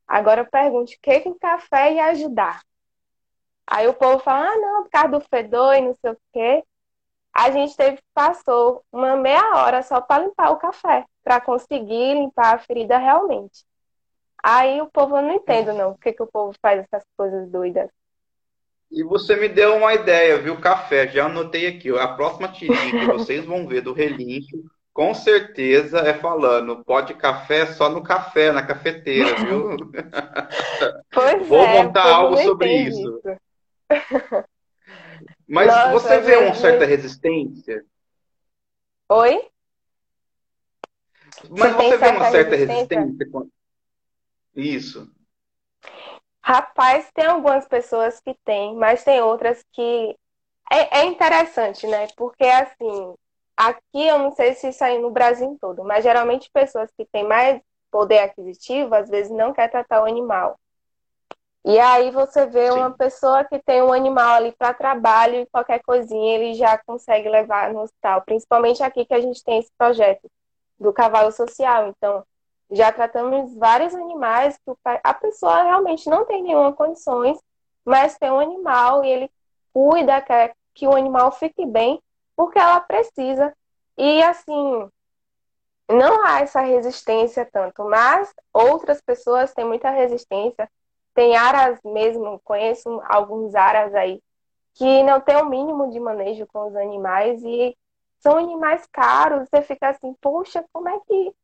Agora 0.10 0.42
eu 0.42 0.46
pergunto, 0.48 0.92
o 0.92 1.00
que 1.00 1.30
o 1.30 1.36
café 1.36 1.94
ia 1.94 2.06
ajudar? 2.08 2.64
Aí 3.68 3.88
o 3.88 3.94
povo 3.94 4.18
fala, 4.18 4.50
ah, 4.50 4.58
não, 4.58 4.84
por 4.84 4.90
causa 4.90 5.10
do 5.10 5.22
fedor 5.22 5.76
e 5.76 5.82
não 5.82 5.96
sei 6.02 6.12
o 6.12 6.18
quê. 6.34 6.64
A 7.32 7.52
gente 7.52 7.78
teve, 7.78 8.00
passou 8.12 8.84
uma 8.92 9.16
meia 9.16 9.56
hora 9.56 9.84
só 9.84 10.02
para 10.02 10.24
limpar 10.24 10.50
o 10.50 10.58
café, 10.58 11.06
para 11.24 11.40
conseguir 11.40 12.16
limpar 12.16 12.56
a 12.56 12.58
ferida 12.58 12.98
realmente. 12.98 13.64
Aí 14.42 14.82
o 14.82 14.90
povo 14.90 15.22
não 15.22 15.36
entende, 15.36 15.72
não, 15.74 15.94
por 15.94 16.02
que, 16.02 16.14
que 16.14 16.24
o 16.24 16.28
povo 16.28 16.58
faz 16.60 16.80
essas 16.80 17.06
coisas 17.16 17.48
doidas. 17.48 17.92
E 18.90 19.04
você 19.04 19.36
me 19.36 19.48
deu 19.48 19.76
uma 19.76 19.94
ideia, 19.94 20.42
viu? 20.42 20.60
Café, 20.60 21.08
já 21.08 21.28
anotei 21.28 21.68
aqui. 21.68 21.96
A 21.96 22.08
próxima 22.08 22.48
tirinha 22.48 23.00
que 23.00 23.06
vocês 23.06 23.46
vão 23.46 23.68
ver 23.68 23.82
do 23.82 23.94
relincho, 23.94 24.58
com 25.00 25.14
certeza 25.14 26.00
é 26.00 26.14
falando, 26.14 26.84
pode 26.84 27.14
café 27.14 27.66
só 27.68 27.90
no 27.90 28.04
café, 28.04 28.52
na 28.52 28.66
cafeteira, 28.68 29.34
viu? 29.46 29.78
Pois 31.10 31.48
Vou 31.48 31.64
é, 31.64 31.84
montar 31.84 32.16
algo 32.16 32.36
sobre 32.40 32.70
isso. 32.70 33.00
isso. 33.00 33.40
Mas 35.48 35.68
Nossa, 35.68 35.92
você 35.92 36.20
vê 36.20 36.36
uma 36.36 36.54
certa 36.54 36.84
resistência? 36.84 37.86
Oi? 39.08 39.50
Mas 41.50 41.74
você, 41.74 41.90
você 41.92 41.98
vê 41.98 42.08
uma 42.10 42.26
certa 42.26 42.56
resistência? 42.58 43.00
resistência? 43.00 43.48
Isso. 44.54 45.12
Rapaz, 46.42 47.10
tem 47.14 47.26
algumas 47.26 47.66
pessoas 47.70 48.20
que 48.20 48.36
têm, 48.44 48.76
mas 48.76 49.06
tem 49.06 49.22
outras 49.22 49.64
que. 49.72 50.18
É, 50.70 51.00
é 51.00 51.06
interessante, 51.06 51.88
né? 51.88 52.08
Porque, 52.18 52.44
assim, 52.44 53.16
aqui 53.60 54.08
eu 54.08 54.18
não 54.18 54.32
sei 54.32 54.54
se 54.54 54.70
isso 54.70 54.82
aí 54.82 54.98
no 55.00 55.12
Brasil 55.12 55.58
todo, 55.60 55.84
mas 55.84 56.02
geralmente 56.02 56.50
pessoas 56.50 56.90
que 56.96 57.06
têm 57.06 57.28
mais 57.28 57.62
poder 57.92 58.20
aquisitivo, 58.20 58.96
às 58.96 59.10
vezes 59.10 59.32
não 59.32 59.52
quer 59.52 59.70
tratar 59.70 60.02
o 60.02 60.06
animal. 60.06 60.58
E 61.66 61.78
aí 61.78 62.10
você 62.10 62.46
vê 62.46 62.72
Sim. 62.72 62.78
uma 62.78 62.92
pessoa 62.92 63.44
que 63.44 63.60
tem 63.60 63.82
um 63.84 63.92
animal 63.92 64.36
ali 64.36 64.54
para 64.54 64.74
trabalho 64.74 65.36
e 65.36 65.46
qualquer 65.48 65.82
coisinha 65.84 66.36
ele 66.36 66.54
já 66.54 66.78
consegue 66.78 67.28
levar 67.28 67.74
no 67.74 67.82
hospital. 67.82 68.22
Principalmente 68.22 68.82
aqui 68.82 69.04
que 69.06 69.14
a 69.14 69.20
gente 69.20 69.44
tem 69.44 69.60
esse 69.60 69.72
projeto 69.78 70.32
do 70.80 70.94
cavalo 70.94 71.32
social. 71.34 71.90
Então, 71.90 72.24
já 72.72 72.94
tratamos 72.94 73.54
vários 73.56 73.94
animais 73.94 74.58
que 74.58 74.72
a 75.04 75.14
pessoa 75.14 75.64
realmente 75.64 76.10
não 76.10 76.24
tem 76.26 76.42
nenhuma 76.42 76.72
condições, 76.72 77.38
mas 77.84 78.18
tem 78.18 78.32
um 78.32 78.40
animal 78.40 79.04
e 79.04 79.10
ele 79.10 79.32
cuida, 79.74 80.22
quer 80.22 80.56
que 80.74 80.88
o 80.88 80.96
animal 80.96 81.30
fique 81.34 81.66
bem, 81.66 82.02
porque 82.40 82.58
ela 82.58 82.80
precisa. 82.80 83.54
E 83.98 84.24
assim, 84.24 84.90
não 85.90 86.26
há 86.26 86.40
essa 86.40 86.62
resistência 86.62 87.46
tanto, 87.52 87.84
mas 87.84 88.34
outras 88.54 89.02
pessoas 89.02 89.54
têm 89.54 89.66
muita 89.66 89.90
resistência. 89.90 90.72
Tem 91.14 91.36
aras 91.36 91.78
mesmo, 91.84 92.40
conheço 92.46 93.02
alguns 93.10 93.56
aras 93.56 93.94
aí, 93.94 94.22
que 94.76 95.04
não 95.04 95.20
tem 95.20 95.36
o 95.36 95.50
mínimo 95.50 95.92
de 95.92 96.00
manejo 96.00 96.48
com 96.48 96.70
os 96.70 96.76
animais 96.78 97.44
e 97.44 97.76
são 98.20 98.38
animais 98.38 98.88
caros. 98.90 99.50
Você 99.50 99.62
fica 99.62 99.90
assim, 99.90 100.16
poxa, 100.22 100.64
como 100.72 100.88
é 100.88 100.98
que 101.02 101.36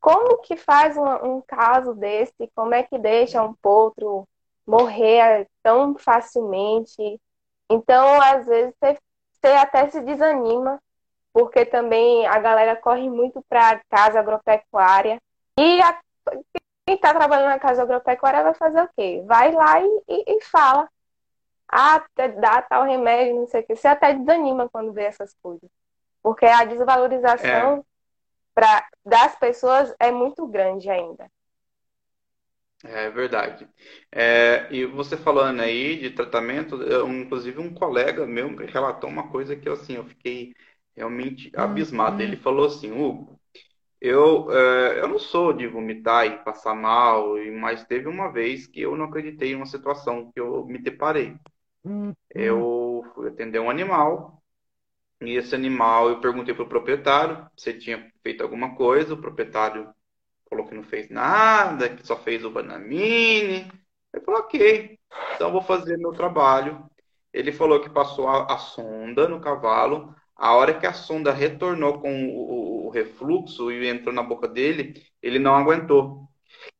como 0.00 0.38
que 0.42 0.56
faz 0.56 0.96
um, 0.96 1.38
um 1.38 1.42
caso 1.42 1.94
desse? 1.94 2.48
Como 2.54 2.74
é 2.74 2.84
que 2.84 2.96
deixa 2.96 3.42
um 3.42 3.54
potro 3.54 4.28
morrer 4.64 5.48
tão 5.64 5.96
facilmente? 5.98 7.20
Então, 7.68 8.20
às 8.22 8.46
vezes, 8.46 8.72
você, 8.80 8.98
você 9.40 9.52
até 9.54 9.88
se 9.90 10.00
desanima, 10.00 10.80
porque 11.32 11.64
também 11.64 12.26
a 12.26 12.38
galera 12.38 12.76
corre 12.76 13.08
muito 13.08 13.42
para 13.48 13.80
casa 13.88 14.18
agropecuária. 14.18 15.20
E 15.58 15.82
a, 15.82 15.98
quem 16.86 16.96
está 16.96 17.14
trabalhando 17.14 17.50
na 17.50 17.58
casa 17.58 17.82
agropecuária 17.82 18.42
vai 18.42 18.54
fazer 18.54 18.82
o 18.82 18.88
quê? 18.96 19.22
Vai 19.26 19.52
lá 19.52 19.80
e, 19.80 20.02
e, 20.08 20.36
e 20.36 20.44
fala. 20.44 20.88
Ah, 21.70 22.02
dá 22.40 22.62
tal 22.62 22.84
remédio, 22.84 23.36
não 23.36 23.46
sei 23.46 23.60
o 23.60 23.66
quê. 23.66 23.76
Você 23.76 23.88
até 23.88 24.14
desanima 24.14 24.68
quando 24.70 24.92
vê 24.92 25.04
essas 25.04 25.34
coisas. 25.42 25.68
Porque 26.22 26.46
a 26.46 26.64
desvalorização 26.64 27.78
é 27.78 27.82
pra, 28.54 28.88
das 29.04 29.36
pessoas 29.36 29.94
é 30.00 30.10
muito 30.10 30.46
grande 30.46 30.88
ainda. 30.90 31.30
É 32.84 33.10
verdade. 33.10 33.68
É, 34.12 34.72
e 34.72 34.86
você 34.86 35.16
falando 35.16 35.60
aí 35.60 35.98
de 35.98 36.10
tratamento, 36.10 36.80
eu, 36.82 37.08
inclusive 37.08 37.58
um 37.58 37.74
colega 37.74 38.24
meu 38.26 38.54
relatou 38.56 39.10
uma 39.10 39.30
coisa 39.30 39.56
que 39.56 39.68
assim, 39.68 39.94
eu 39.94 40.04
fiquei 40.04 40.54
realmente 40.94 41.50
uhum. 41.56 41.62
abismado. 41.62 42.22
Ele 42.22 42.36
falou 42.36 42.66
assim, 42.66 42.92
Hugo, 42.92 43.38
eu, 44.00 44.52
é, 44.52 45.00
eu 45.00 45.08
não 45.08 45.18
sou 45.18 45.52
de 45.52 45.66
vomitar 45.66 46.26
e 46.26 46.44
passar 46.44 46.74
mal, 46.74 47.34
mas 47.58 47.84
teve 47.84 48.06
uma 48.06 48.30
vez 48.30 48.66
que 48.66 48.80
eu 48.80 48.96
não 48.96 49.06
acreditei 49.06 49.52
em 49.52 49.56
uma 49.56 49.66
situação 49.66 50.30
que 50.32 50.40
eu 50.40 50.64
me 50.64 50.78
deparei. 50.78 51.34
Uhum. 51.84 52.14
Eu 52.30 53.02
fui 53.14 53.28
atender 53.28 53.58
um 53.58 53.70
animal 53.70 54.40
e 55.20 55.36
esse 55.36 55.54
animal, 55.54 56.08
eu 56.08 56.20
perguntei 56.20 56.54
para 56.54 56.62
o 56.62 56.68
proprietário 56.68 57.44
se 57.56 57.70
ele 57.70 57.80
tinha 57.80 58.12
feito 58.22 58.42
alguma 58.42 58.76
coisa. 58.76 59.14
O 59.14 59.20
proprietário 59.20 59.92
falou 60.48 60.66
que 60.66 60.74
não 60.74 60.82
fez 60.82 61.08
nada, 61.10 61.88
que 61.88 62.06
só 62.06 62.16
fez 62.16 62.44
o 62.44 62.50
Banamine. 62.50 63.70
Eu 64.12 64.22
falei, 64.22 64.40
ok, 64.40 64.98
então 65.34 65.52
vou 65.52 65.62
fazer 65.62 65.96
meu 65.96 66.12
trabalho. 66.12 66.88
Ele 67.32 67.52
falou 67.52 67.80
que 67.80 67.90
passou 67.90 68.28
a, 68.28 68.52
a 68.52 68.58
sonda 68.58 69.28
no 69.28 69.40
cavalo. 69.40 70.14
A 70.36 70.54
hora 70.54 70.74
que 70.78 70.86
a 70.86 70.92
sonda 70.92 71.32
retornou 71.32 72.00
com 72.00 72.28
o, 72.28 72.86
o 72.86 72.90
refluxo 72.90 73.70
e 73.70 73.88
entrou 73.88 74.14
na 74.14 74.22
boca 74.22 74.48
dele, 74.48 75.02
ele 75.22 75.38
não 75.38 75.54
aguentou. 75.54 76.28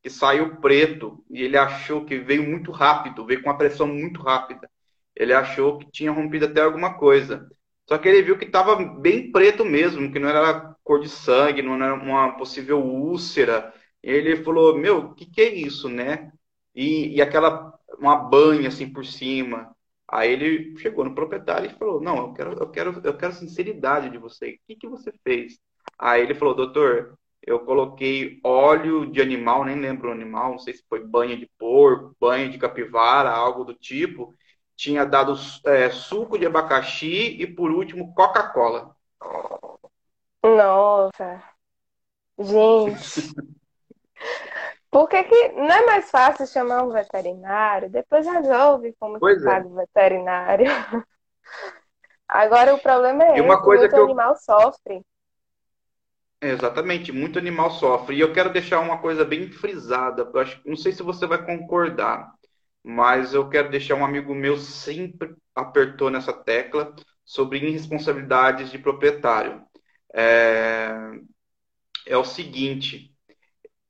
Que 0.01 0.09
saiu 0.09 0.57
preto 0.57 1.23
e 1.29 1.43
ele 1.43 1.57
achou 1.57 2.05
que 2.05 2.17
veio 2.17 2.43
muito 2.43 2.71
rápido, 2.71 3.25
veio 3.25 3.41
com 3.43 3.49
uma 3.49 3.57
pressão 3.57 3.87
muito 3.87 4.21
rápida. 4.21 4.69
Ele 5.15 5.33
achou 5.33 5.77
que 5.77 5.91
tinha 5.91 6.11
rompido 6.11 6.45
até 6.45 6.61
alguma 6.61 6.97
coisa. 6.97 7.49
Só 7.87 7.97
que 7.97 8.07
ele 8.07 8.21
viu 8.21 8.37
que 8.37 8.45
estava 8.45 8.75
bem 8.75 9.31
preto 9.31 9.65
mesmo, 9.65 10.11
que 10.11 10.19
não 10.19 10.29
era 10.29 10.75
cor 10.89 10.99
de 10.99 11.07
sangue, 11.07 11.61
não 11.61 11.75
era 11.75 11.93
uma 11.93 12.31
possível 12.35 12.79
úlcera. 12.83 13.71
Ele 14.01 14.35
falou: 14.43 14.75
Meu, 14.75 14.97
o 14.99 15.13
que, 15.15 15.27
que 15.27 15.39
é 15.41 15.53
isso, 15.53 15.87
né? 15.87 16.31
E, 16.73 17.15
e 17.15 17.21
aquela, 17.21 17.77
uma 17.99 18.15
banha 18.15 18.69
assim 18.69 18.91
por 18.91 19.05
cima. 19.05 19.75
Aí 20.07 20.31
ele 20.31 20.75
chegou 20.79 21.05
no 21.05 21.13
proprietário 21.13 21.69
e 21.69 21.73
falou: 21.75 22.01
Não, 22.01 22.17
eu 22.17 22.33
quero, 22.33 22.53
eu 22.53 22.69
quero, 22.71 23.01
eu 23.03 23.15
quero 23.17 23.33
sinceridade 23.33 24.09
de 24.09 24.17
você. 24.17 24.53
O 24.53 24.59
que, 24.67 24.75
que 24.75 24.87
você 24.87 25.11
fez? 25.23 25.59
Aí 25.99 26.23
ele 26.23 26.33
falou: 26.33 26.55
Doutor, 26.55 27.15
eu 27.45 27.59
coloquei 27.59 28.39
óleo 28.43 29.05
de 29.11 29.21
animal, 29.21 29.63
nem 29.65 29.79
lembro 29.79 30.09
o 30.09 30.11
animal, 30.11 30.53
não 30.53 30.59
sei 30.59 30.73
se 30.73 30.83
foi 30.89 31.05
banha 31.05 31.37
de 31.37 31.47
porco, 31.59 32.15
banha 32.19 32.49
de 32.49 32.57
capivara, 32.57 33.29
algo 33.29 33.63
do 33.63 33.75
tipo. 33.75 34.33
Tinha 34.75 35.05
dado 35.05 35.35
é, 35.65 35.89
suco 35.91 36.37
de 36.37 36.45
abacaxi 36.47 37.37
e, 37.39 37.45
por 37.45 37.69
último, 37.71 38.13
Coca-Cola. 38.15 38.95
Nossa, 40.43 41.43
gente. 42.39 43.33
Por 44.91 45.07
que, 45.07 45.23
que 45.23 45.49
não 45.49 45.71
é 45.71 45.85
mais 45.85 46.09
fácil 46.09 46.47
chamar 46.47 46.83
um 46.83 46.91
veterinário? 46.91 47.89
Depois 47.89 48.25
resolve 48.25 48.95
como 48.99 49.19
pois 49.19 49.41
que 49.41 49.47
é. 49.47 49.51
paga 49.51 49.67
o 49.67 49.75
veterinário. 49.75 50.65
Agora 52.27 52.73
o 52.73 52.79
problema 52.79 53.23
é 53.23 53.37
e 53.37 53.41
uma 53.41 53.61
coisa 53.61 53.83
muito 53.83 53.93
que 53.93 53.99
eu... 53.99 54.05
animal 54.05 54.35
sofre. 54.35 55.01
Exatamente, 56.41 57.11
muito 57.11 57.37
animal 57.37 57.71
sofre. 57.71 58.15
E 58.15 58.19
eu 58.19 58.31
quero 58.31 58.51
deixar 58.51 58.79
uma 58.79 58.99
coisa 58.99 59.25
bem 59.25 59.51
frisada. 59.51 60.29
Eu 60.33 60.39
acho, 60.39 60.61
não 60.65 60.75
sei 60.75 60.91
se 60.91 61.03
você 61.03 61.27
vai 61.27 61.43
concordar, 61.43 62.31
mas 62.83 63.33
eu 63.33 63.49
quero 63.49 63.69
deixar 63.69 63.95
um 63.95 64.05
amigo 64.05 64.33
meu 64.33 64.57
sempre 64.57 65.35
apertou 65.53 66.09
nessa 66.09 66.31
tecla 66.31 66.95
sobre 67.25 67.57
irresponsabilidades 67.57 68.71
de 68.71 68.79
proprietário. 68.79 69.61
É, 70.13 71.11
é 72.05 72.17
o 72.17 72.25
seguinte: 72.25 73.13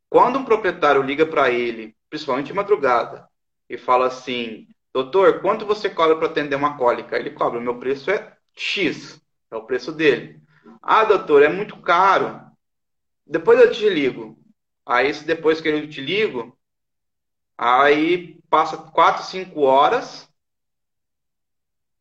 quando 0.09 0.39
um 0.39 0.45
proprietário 0.45 1.01
liga 1.01 1.25
para 1.25 1.49
ele, 1.51 1.95
principalmente 2.09 2.47
de 2.47 2.53
madrugada, 2.53 3.27
e 3.69 3.77
fala 3.77 4.07
assim: 4.07 4.67
Doutor, 4.93 5.41
quanto 5.41 5.65
você 5.65 5.89
cobra 5.89 6.17
para 6.17 6.27
atender 6.27 6.55
uma 6.55 6.77
cólica? 6.77 7.17
Ele 7.17 7.31
cobra: 7.31 7.61
meu 7.61 7.79
preço 7.79 8.11
é 8.11 8.35
X, 8.55 9.21
é 9.51 9.55
o 9.55 9.65
preço 9.65 9.91
dele. 9.91 10.41
Ah, 10.81 11.03
doutor, 11.03 11.43
é 11.43 11.49
muito 11.49 11.77
caro. 11.81 12.41
Depois 13.25 13.59
eu 13.59 13.71
te 13.71 13.87
ligo. 13.89 14.37
Aí, 14.85 15.13
se 15.13 15.25
depois 15.25 15.61
que 15.61 15.67
eu 15.67 15.89
te 15.89 16.01
ligo, 16.01 16.57
aí 17.57 18.39
passa 18.49 18.77
4, 18.77 19.23
5 19.23 19.61
horas. 19.61 20.28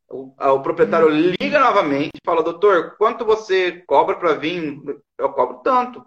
O, 0.08 0.34
o 0.38 0.62
proprietário 0.62 1.08
liga 1.08 1.60
novamente, 1.60 2.18
fala: 2.24 2.42
Doutor, 2.42 2.96
quanto 2.96 3.24
você 3.24 3.82
cobra 3.86 4.16
para 4.16 4.34
vir? 4.34 4.80
Eu 5.18 5.32
cobro 5.32 5.58
tanto. 5.58 6.04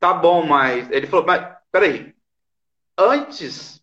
Tá 0.00 0.12
bom, 0.12 0.44
mas. 0.46 0.90
Ele 0.90 1.06
falou, 1.06 1.24
mas 1.24 1.56
peraí. 1.70 2.14
Antes. 2.98 3.82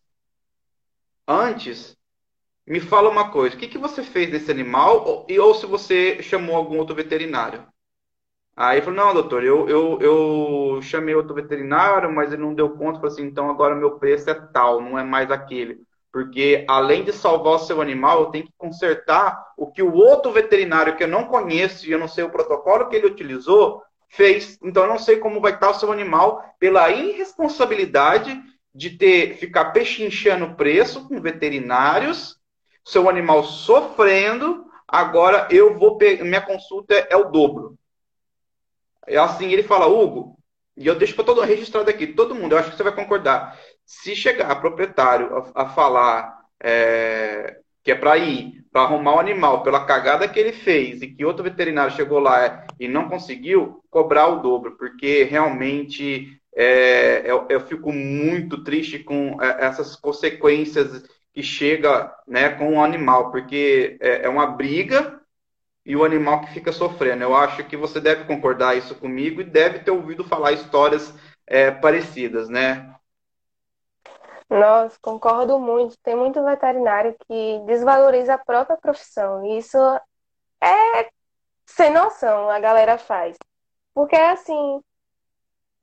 Antes. 1.27 1.97
Me 2.67 2.79
fala 2.79 3.09
uma 3.09 3.31
coisa. 3.31 3.55
O 3.55 3.59
que, 3.59 3.67
que 3.67 3.77
você 3.77 4.03
fez 4.03 4.29
desse 4.29 4.51
animal? 4.51 5.03
Ou, 5.05 5.27
ou 5.39 5.53
se 5.55 5.65
você 5.65 6.21
chamou 6.21 6.55
algum 6.55 6.77
outro 6.77 6.95
veterinário? 6.95 7.65
Aí 8.55 8.77
ele 8.77 8.85
falou, 8.85 8.99
não, 9.05 9.13
doutor, 9.13 9.43
eu, 9.43 9.67
eu, 9.67 9.99
eu 10.01 10.81
chamei 10.81 11.15
outro 11.15 11.33
veterinário, 11.33 12.13
mas 12.13 12.31
ele 12.31 12.41
não 12.41 12.53
deu 12.53 12.69
conta. 12.77 12.99
Falei 12.99 13.13
assim, 13.13 13.25
então 13.25 13.49
agora 13.49 13.75
meu 13.75 13.97
preço 13.97 14.29
é 14.29 14.33
tal, 14.35 14.81
não 14.81 14.99
é 14.99 15.03
mais 15.03 15.31
aquele. 15.31 15.81
Porque 16.11 16.65
além 16.67 17.03
de 17.03 17.13
salvar 17.13 17.53
o 17.53 17.59
seu 17.59 17.81
animal, 17.81 18.21
eu 18.21 18.25
tenho 18.27 18.45
que 18.45 18.53
consertar 18.57 19.53
o 19.57 19.71
que 19.71 19.81
o 19.81 19.93
outro 19.93 20.31
veterinário 20.31 20.95
que 20.97 21.03
eu 21.03 21.07
não 21.07 21.25
conheço 21.25 21.87
e 21.87 21.91
eu 21.91 21.99
não 21.99 22.07
sei 22.07 22.23
o 22.23 22.29
protocolo 22.29 22.89
que 22.89 22.95
ele 22.95 23.07
utilizou, 23.07 23.81
fez. 24.09 24.57
Então 24.61 24.83
eu 24.83 24.89
não 24.89 24.99
sei 24.99 25.17
como 25.17 25.39
vai 25.39 25.53
estar 25.53 25.69
o 25.69 25.73
seu 25.73 25.91
animal 25.91 26.43
pela 26.59 26.89
irresponsabilidade 26.89 28.37
de 28.73 28.91
ter 28.91 29.37
ficar 29.37 29.71
pechinchando 29.71 30.55
preço 30.55 31.07
com 31.07 31.19
veterinários, 31.19 32.37
seu 32.85 33.09
animal 33.09 33.43
sofrendo, 33.43 34.65
agora 34.87 35.47
eu 35.49 35.77
vou 35.77 35.97
minha 36.21 36.41
consulta 36.41 36.93
é 37.09 37.15
o 37.15 37.29
dobro. 37.29 37.77
É 39.07 39.17
assim, 39.17 39.51
ele 39.51 39.63
fala, 39.63 39.87
Hugo, 39.87 40.37
e 40.75 40.87
eu 40.87 40.95
deixo 40.95 41.15
para 41.15 41.25
todo 41.25 41.41
registrado 41.41 41.89
aqui, 41.89 42.07
todo 42.07 42.35
mundo, 42.35 42.53
eu 42.53 42.59
acho 42.59 42.71
que 42.71 42.77
você 42.77 42.83
vai 42.83 42.95
concordar. 42.95 43.57
Se 43.91 44.15
chegar 44.15 44.55
proprietário 44.61 45.51
a, 45.53 45.63
a 45.63 45.69
falar 45.69 46.45
é, 46.63 47.57
que 47.83 47.91
é 47.91 47.95
para 47.95 48.17
ir, 48.17 48.63
para 48.71 48.83
arrumar 48.83 49.15
o 49.15 49.19
animal 49.19 49.63
pela 49.63 49.85
cagada 49.85 50.29
que 50.29 50.39
ele 50.39 50.53
fez 50.53 51.01
e 51.01 51.07
que 51.07 51.25
outro 51.25 51.43
veterinário 51.43 51.93
chegou 51.93 52.19
lá 52.19 52.65
e 52.79 52.87
não 52.87 53.09
conseguiu, 53.09 53.83
cobrar 53.89 54.27
o 54.27 54.41
dobro, 54.41 54.77
porque 54.77 55.23
realmente 55.23 56.39
é, 56.55 57.29
eu, 57.29 57.45
eu, 57.49 57.59
fico 57.59 57.91
muito 57.91 58.63
triste 58.63 58.97
com 58.99 59.37
é, 59.41 59.65
essas 59.65 59.97
consequências 59.97 61.03
que 61.33 61.43
chega 61.43 62.13
né, 62.25 62.49
com 62.49 62.77
o 62.77 62.83
animal, 62.83 63.29
porque 63.29 63.97
é, 63.99 64.23
é 64.25 64.29
uma 64.29 64.47
briga 64.47 65.19
e 65.85 65.97
o 65.97 66.05
animal 66.05 66.39
que 66.41 66.53
fica 66.53 66.71
sofrendo. 66.71 67.23
Eu 67.23 67.35
acho 67.35 67.65
que 67.65 67.75
você 67.75 67.99
deve 67.99 68.23
concordar 68.23 68.77
isso 68.77 68.95
comigo 68.95 69.41
e 69.41 69.45
deve 69.45 69.79
ter 69.79 69.91
ouvido 69.91 70.23
falar 70.23 70.53
histórias 70.53 71.13
é, 71.45 71.71
parecidas, 71.71 72.47
né? 72.47 72.90
Nossa, 74.51 74.97
concordo 75.01 75.57
muito. 75.59 75.97
Tem 76.03 76.13
muito 76.15 76.43
veterinário 76.43 77.15
que 77.25 77.59
desvaloriza 77.65 78.33
a 78.33 78.37
própria 78.37 78.77
profissão. 78.77 79.45
E 79.45 79.59
isso 79.59 79.77
é 80.61 81.09
sem 81.65 81.91
noção, 81.91 82.49
a 82.49 82.59
galera 82.59 82.97
faz. 82.97 83.37
Porque 83.93 84.15
assim, 84.15 84.81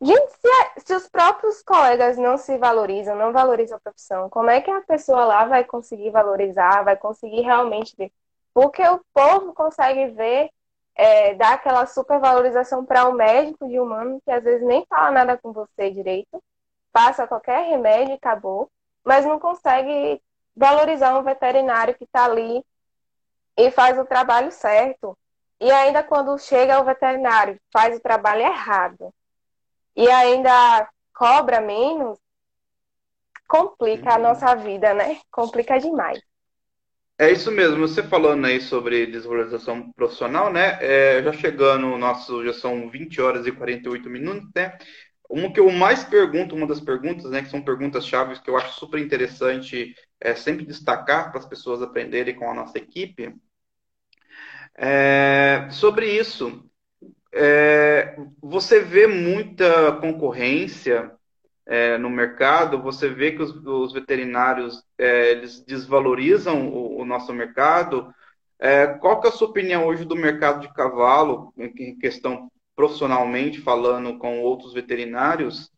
gente, 0.00 0.30
se, 0.32 0.86
se, 0.86 0.94
os 0.94 1.08
próprios 1.08 1.62
colegas 1.62 2.18
não 2.18 2.36
se 2.36 2.58
valorizam, 2.58 3.16
não 3.16 3.32
valorizam 3.32 3.78
a 3.78 3.80
profissão, 3.80 4.30
como 4.30 4.50
é 4.50 4.60
que 4.60 4.70
a 4.70 4.82
pessoa 4.82 5.24
lá 5.24 5.46
vai 5.46 5.64
conseguir 5.64 6.10
valorizar, 6.10 6.84
vai 6.84 6.96
conseguir 6.96 7.42
realmente 7.42 7.94
ver? 7.96 8.12
Porque 8.54 8.82
o 8.88 9.00
povo 9.14 9.54
consegue 9.54 10.08
ver, 10.08 10.50
é, 10.94 11.34
dar 11.34 11.54
aquela 11.54 11.86
supervalorização 11.86 12.84
para 12.84 13.08
um 13.08 13.12
médico 13.12 13.68
de 13.68 13.80
humano 13.80 14.20
que 14.24 14.30
às 14.30 14.44
vezes 14.44 14.66
nem 14.66 14.84
fala 14.86 15.10
nada 15.12 15.38
com 15.38 15.52
você 15.52 15.90
direito 15.90 16.42
passa 16.92 17.26
qualquer 17.26 17.68
remédio 17.68 18.12
e 18.12 18.16
acabou, 18.16 18.70
mas 19.04 19.24
não 19.24 19.38
consegue 19.38 20.20
valorizar 20.56 21.18
um 21.18 21.22
veterinário 21.22 21.94
que 21.94 22.04
está 22.04 22.24
ali 22.24 22.64
e 23.56 23.70
faz 23.70 23.98
o 23.98 24.04
trabalho 24.04 24.50
certo. 24.50 25.16
E 25.60 25.70
ainda 25.70 26.02
quando 26.02 26.38
chega 26.38 26.80
o 26.80 26.84
veterinário, 26.84 27.60
faz 27.72 27.96
o 27.96 28.00
trabalho 28.00 28.42
errado 28.42 29.12
e 29.96 30.08
ainda 30.08 30.88
cobra 31.12 31.60
menos, 31.60 32.18
complica 33.48 34.12
a 34.12 34.16
uhum. 34.16 34.22
nossa 34.22 34.54
vida, 34.54 34.94
né? 34.94 35.18
Complica 35.30 35.78
demais. 35.78 36.20
É 37.20 37.32
isso 37.32 37.50
mesmo, 37.50 37.78
você 37.78 38.00
falando 38.00 38.44
aí 38.44 38.60
sobre 38.60 39.06
desvalorização 39.06 39.90
profissional, 39.90 40.52
né? 40.52 40.78
É, 40.80 41.20
já 41.20 41.32
chegando, 41.32 41.98
nosso, 41.98 42.44
já 42.44 42.52
são 42.52 42.88
20 42.88 43.20
horas 43.20 43.44
e 43.44 43.50
48 43.50 44.08
minutos, 44.08 44.48
né? 44.54 44.78
Uma 45.28 45.52
que 45.52 45.60
eu 45.60 45.70
mais 45.70 46.04
pergunto, 46.04 46.54
uma 46.54 46.66
das 46.66 46.80
perguntas, 46.80 47.30
né, 47.30 47.42
que 47.42 47.50
são 47.50 47.62
perguntas 47.62 48.06
chaves 48.06 48.38
que 48.38 48.48
eu 48.48 48.56
acho 48.56 48.78
super 48.78 48.98
interessante 48.98 49.94
é, 50.20 50.34
sempre 50.34 50.64
destacar 50.64 51.30
para 51.30 51.40
as 51.40 51.46
pessoas 51.46 51.82
aprenderem 51.82 52.34
com 52.34 52.50
a 52.50 52.54
nossa 52.54 52.78
equipe, 52.78 53.34
é, 54.74 55.68
sobre 55.70 56.10
isso. 56.10 56.64
É, 57.32 58.16
você 58.40 58.80
vê 58.80 59.06
muita 59.06 59.92
concorrência 60.00 61.12
é, 61.66 61.98
no 61.98 62.08
mercado, 62.08 62.80
você 62.80 63.08
vê 63.08 63.32
que 63.32 63.42
os, 63.42 63.50
os 63.64 63.92
veterinários 63.92 64.82
é, 64.96 65.32
eles 65.32 65.60
desvalorizam 65.60 66.68
o, 66.68 67.00
o 67.00 67.04
nosso 67.04 67.32
mercado. 67.34 68.12
É, 68.58 68.86
qual 68.86 69.20
que 69.20 69.26
é 69.26 69.30
a 69.30 69.32
sua 69.32 69.48
opinião 69.48 69.86
hoje 69.86 70.04
do 70.04 70.16
mercado 70.16 70.60
de 70.60 70.72
cavalo, 70.72 71.52
em 71.58 71.98
questão 71.98 72.50
profissionalmente 72.78 73.60
falando 73.60 74.16
com 74.18 74.40
outros 74.40 74.72
veterinários 74.72 75.68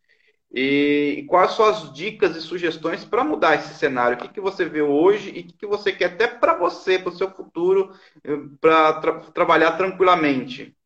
e, 0.52 1.24
quais 1.30 1.52
são 1.52 1.64
as 1.64 1.90
dicas 1.94 2.36
e 2.36 2.42
sugestões 2.42 3.06
para 3.06 3.24
mudar 3.24 3.54
esse 3.54 3.72
cenário? 3.72 4.18
O 4.18 4.20
que, 4.20 4.28
que 4.28 4.40
você 4.40 4.66
vê 4.66 4.82
hoje 4.82 5.30
e 5.30 5.40
o 5.40 5.46
que, 5.46 5.52
que 5.54 5.66
você 5.66 5.92
quer 5.92 6.12
até 6.12 6.26
para 6.26 6.58
você, 6.58 6.98
para 6.98 7.08
o 7.08 7.16
seu 7.16 7.30
futuro, 7.30 7.94
eh, 8.22 8.36
para 8.60 9.00
tra 9.00 9.20
trabalhar 9.32 9.78
tranquilamente? 9.78 10.76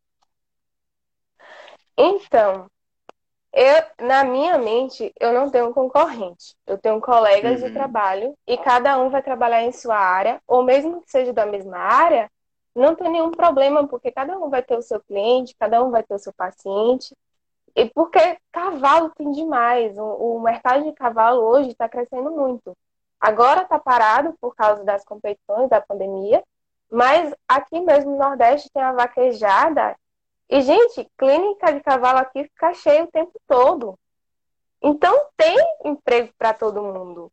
Então, 1.98 2.70
eu, 3.52 4.06
na 4.06 4.22
minha 4.22 4.56
mente, 4.56 5.12
eu 5.18 5.32
não 5.32 5.50
tenho 5.50 5.72
concorrente. 5.74 6.54
Eu 6.64 6.78
tenho 6.78 7.00
colegas 7.00 7.60
uhum. 7.60 7.66
de 7.66 7.74
trabalho 7.74 8.38
e 8.46 8.56
cada 8.56 8.96
um 8.98 9.10
vai 9.10 9.22
trabalhar 9.22 9.64
em 9.64 9.72
sua 9.72 9.96
área, 9.96 10.40
ou 10.46 10.62
mesmo 10.62 11.02
que 11.02 11.10
seja 11.10 11.32
da 11.32 11.44
mesma 11.44 11.78
área, 11.78 12.30
não 12.74 12.94
tem 12.94 13.10
nenhum 13.10 13.30
problema, 13.30 13.86
porque 13.86 14.10
cada 14.10 14.36
um 14.38 14.50
vai 14.50 14.62
ter 14.62 14.76
o 14.76 14.82
seu 14.82 15.00
cliente, 15.00 15.54
cada 15.58 15.82
um 15.82 15.90
vai 15.90 16.02
ter 16.02 16.14
o 16.14 16.18
seu 16.18 16.32
paciente. 16.32 17.16
E 17.76 17.86
porque 17.90 18.38
cavalo 18.52 19.10
tem 19.10 19.30
demais. 19.32 19.96
O, 19.98 20.04
o 20.36 20.40
mercado 20.40 20.84
de 20.84 20.92
cavalo 20.92 21.42
hoje 21.42 21.70
está 21.70 21.88
crescendo 21.88 22.30
muito. 22.30 22.76
Agora 23.20 23.62
está 23.62 23.78
parado 23.78 24.34
por 24.40 24.54
causa 24.54 24.84
das 24.84 25.04
competições 25.04 25.68
da 25.70 25.80
pandemia, 25.80 26.42
mas 26.90 27.34
aqui 27.48 27.80
mesmo 27.80 28.12
no 28.12 28.18
Nordeste 28.18 28.70
tem 28.72 28.82
a 28.82 28.92
vaquejada. 28.92 29.96
E, 30.48 30.60
gente, 30.60 31.08
clínica 31.16 31.72
de 31.72 31.80
cavalo 31.80 32.18
aqui 32.18 32.44
fica 32.44 32.74
cheia 32.74 33.04
o 33.04 33.10
tempo 33.10 33.32
todo. 33.46 33.98
Então 34.82 35.28
tem 35.36 35.56
emprego 35.84 36.32
para 36.36 36.52
todo 36.52 36.82
mundo. 36.82 37.32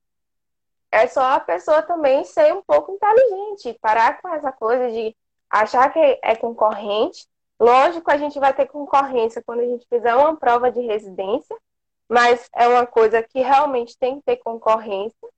É 0.89 1.08
só 1.08 1.22
a 1.34 1.39
pessoa 1.39 1.82
também 1.82 2.24
ser 2.24 2.54
um 2.54 2.62
pouco 2.62 2.92
inteligente, 2.94 3.78
parar 3.82 4.22
com 4.22 4.30
essa 4.30 4.52
coisa 4.52 4.89
de 4.89 5.16
achar 5.52 5.91
que 5.91 6.20
é 6.24 6.36
concorrente. 6.36 7.28
Lógico, 7.60 8.10
a 8.10 8.18
gente 8.18 8.39
vai 8.39 8.54
ter 8.54 8.68
concorrência 8.68 9.43
quando 9.45 9.60
a 9.60 9.66
gente 9.66 9.86
fizer 9.88 10.16
uma 10.16 10.36
prova 10.36 10.72
de 10.72 10.82
residência, 10.82 11.56
mas 12.10 12.49
é 12.56 12.68
uma 12.68 12.86
coisa 12.88 13.22
que 13.22 13.39
realmente 13.39 13.97
tem 13.97 14.18
que 14.18 14.24
ter 14.24 14.38
concorrência. 14.38 15.30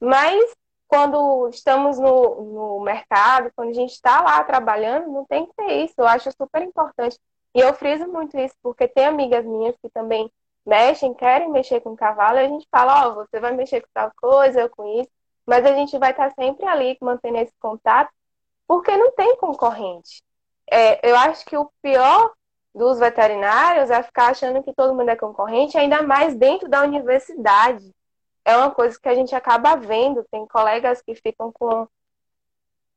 Mas 0.00 0.54
quando 0.88 1.48
estamos 1.48 1.98
no, 1.98 2.44
no 2.44 2.80
mercado, 2.80 3.50
quando 3.56 3.70
a 3.70 3.74
gente 3.74 3.92
está 3.92 4.20
lá 4.20 4.44
trabalhando, 4.44 5.10
não 5.10 5.24
tem 5.24 5.46
que 5.46 5.54
ter 5.54 5.84
isso. 5.84 5.94
Eu 5.96 6.06
acho 6.06 6.30
super 6.32 6.62
importante. 6.62 7.18
E 7.54 7.60
eu 7.60 7.72
friso 7.72 8.06
muito 8.08 8.36
isso, 8.38 8.54
porque 8.62 8.88
tem 8.88 9.06
amigas 9.06 9.44
minhas 9.44 9.76
que 9.80 9.88
também 9.88 10.30
mexem, 10.66 11.14
querem 11.14 11.50
mexer 11.50 11.80
com 11.80 11.96
cavalo, 11.96 12.38
e 12.38 12.44
a 12.44 12.48
gente 12.48 12.66
fala, 12.70 13.06
ó, 13.06 13.10
oh, 13.10 13.14
você 13.16 13.38
vai 13.38 13.52
mexer 13.52 13.80
com 13.80 13.88
tal 13.92 14.10
coisa, 14.16 14.60
eu 14.60 14.70
com 14.70 15.00
isso, 15.00 15.10
mas 15.46 15.64
a 15.64 15.72
gente 15.74 15.96
vai 15.98 16.10
estar 16.10 16.32
sempre 16.32 16.66
ali 16.66 16.96
mantendo 17.00 17.36
esse 17.38 17.52
contato, 17.60 18.10
porque 18.66 18.96
não 18.96 19.12
tem 19.12 19.36
concorrente. 19.36 20.22
É, 20.70 21.08
eu 21.08 21.16
acho 21.16 21.44
que 21.44 21.56
o 21.56 21.70
pior 21.82 22.32
dos 22.74 22.98
veterinários 22.98 23.90
é 23.90 24.02
ficar 24.02 24.30
achando 24.30 24.62
que 24.62 24.74
todo 24.74 24.94
mundo 24.94 25.08
é 25.08 25.16
concorrente, 25.16 25.78
ainda 25.78 26.02
mais 26.02 26.34
dentro 26.34 26.68
da 26.68 26.82
universidade. 26.82 27.94
É 28.44 28.56
uma 28.56 28.70
coisa 28.70 28.98
que 29.00 29.08
a 29.08 29.14
gente 29.14 29.34
acaba 29.34 29.76
vendo, 29.76 30.26
tem 30.30 30.46
colegas 30.46 31.00
que 31.00 31.14
ficam 31.14 31.52
com, 31.52 31.86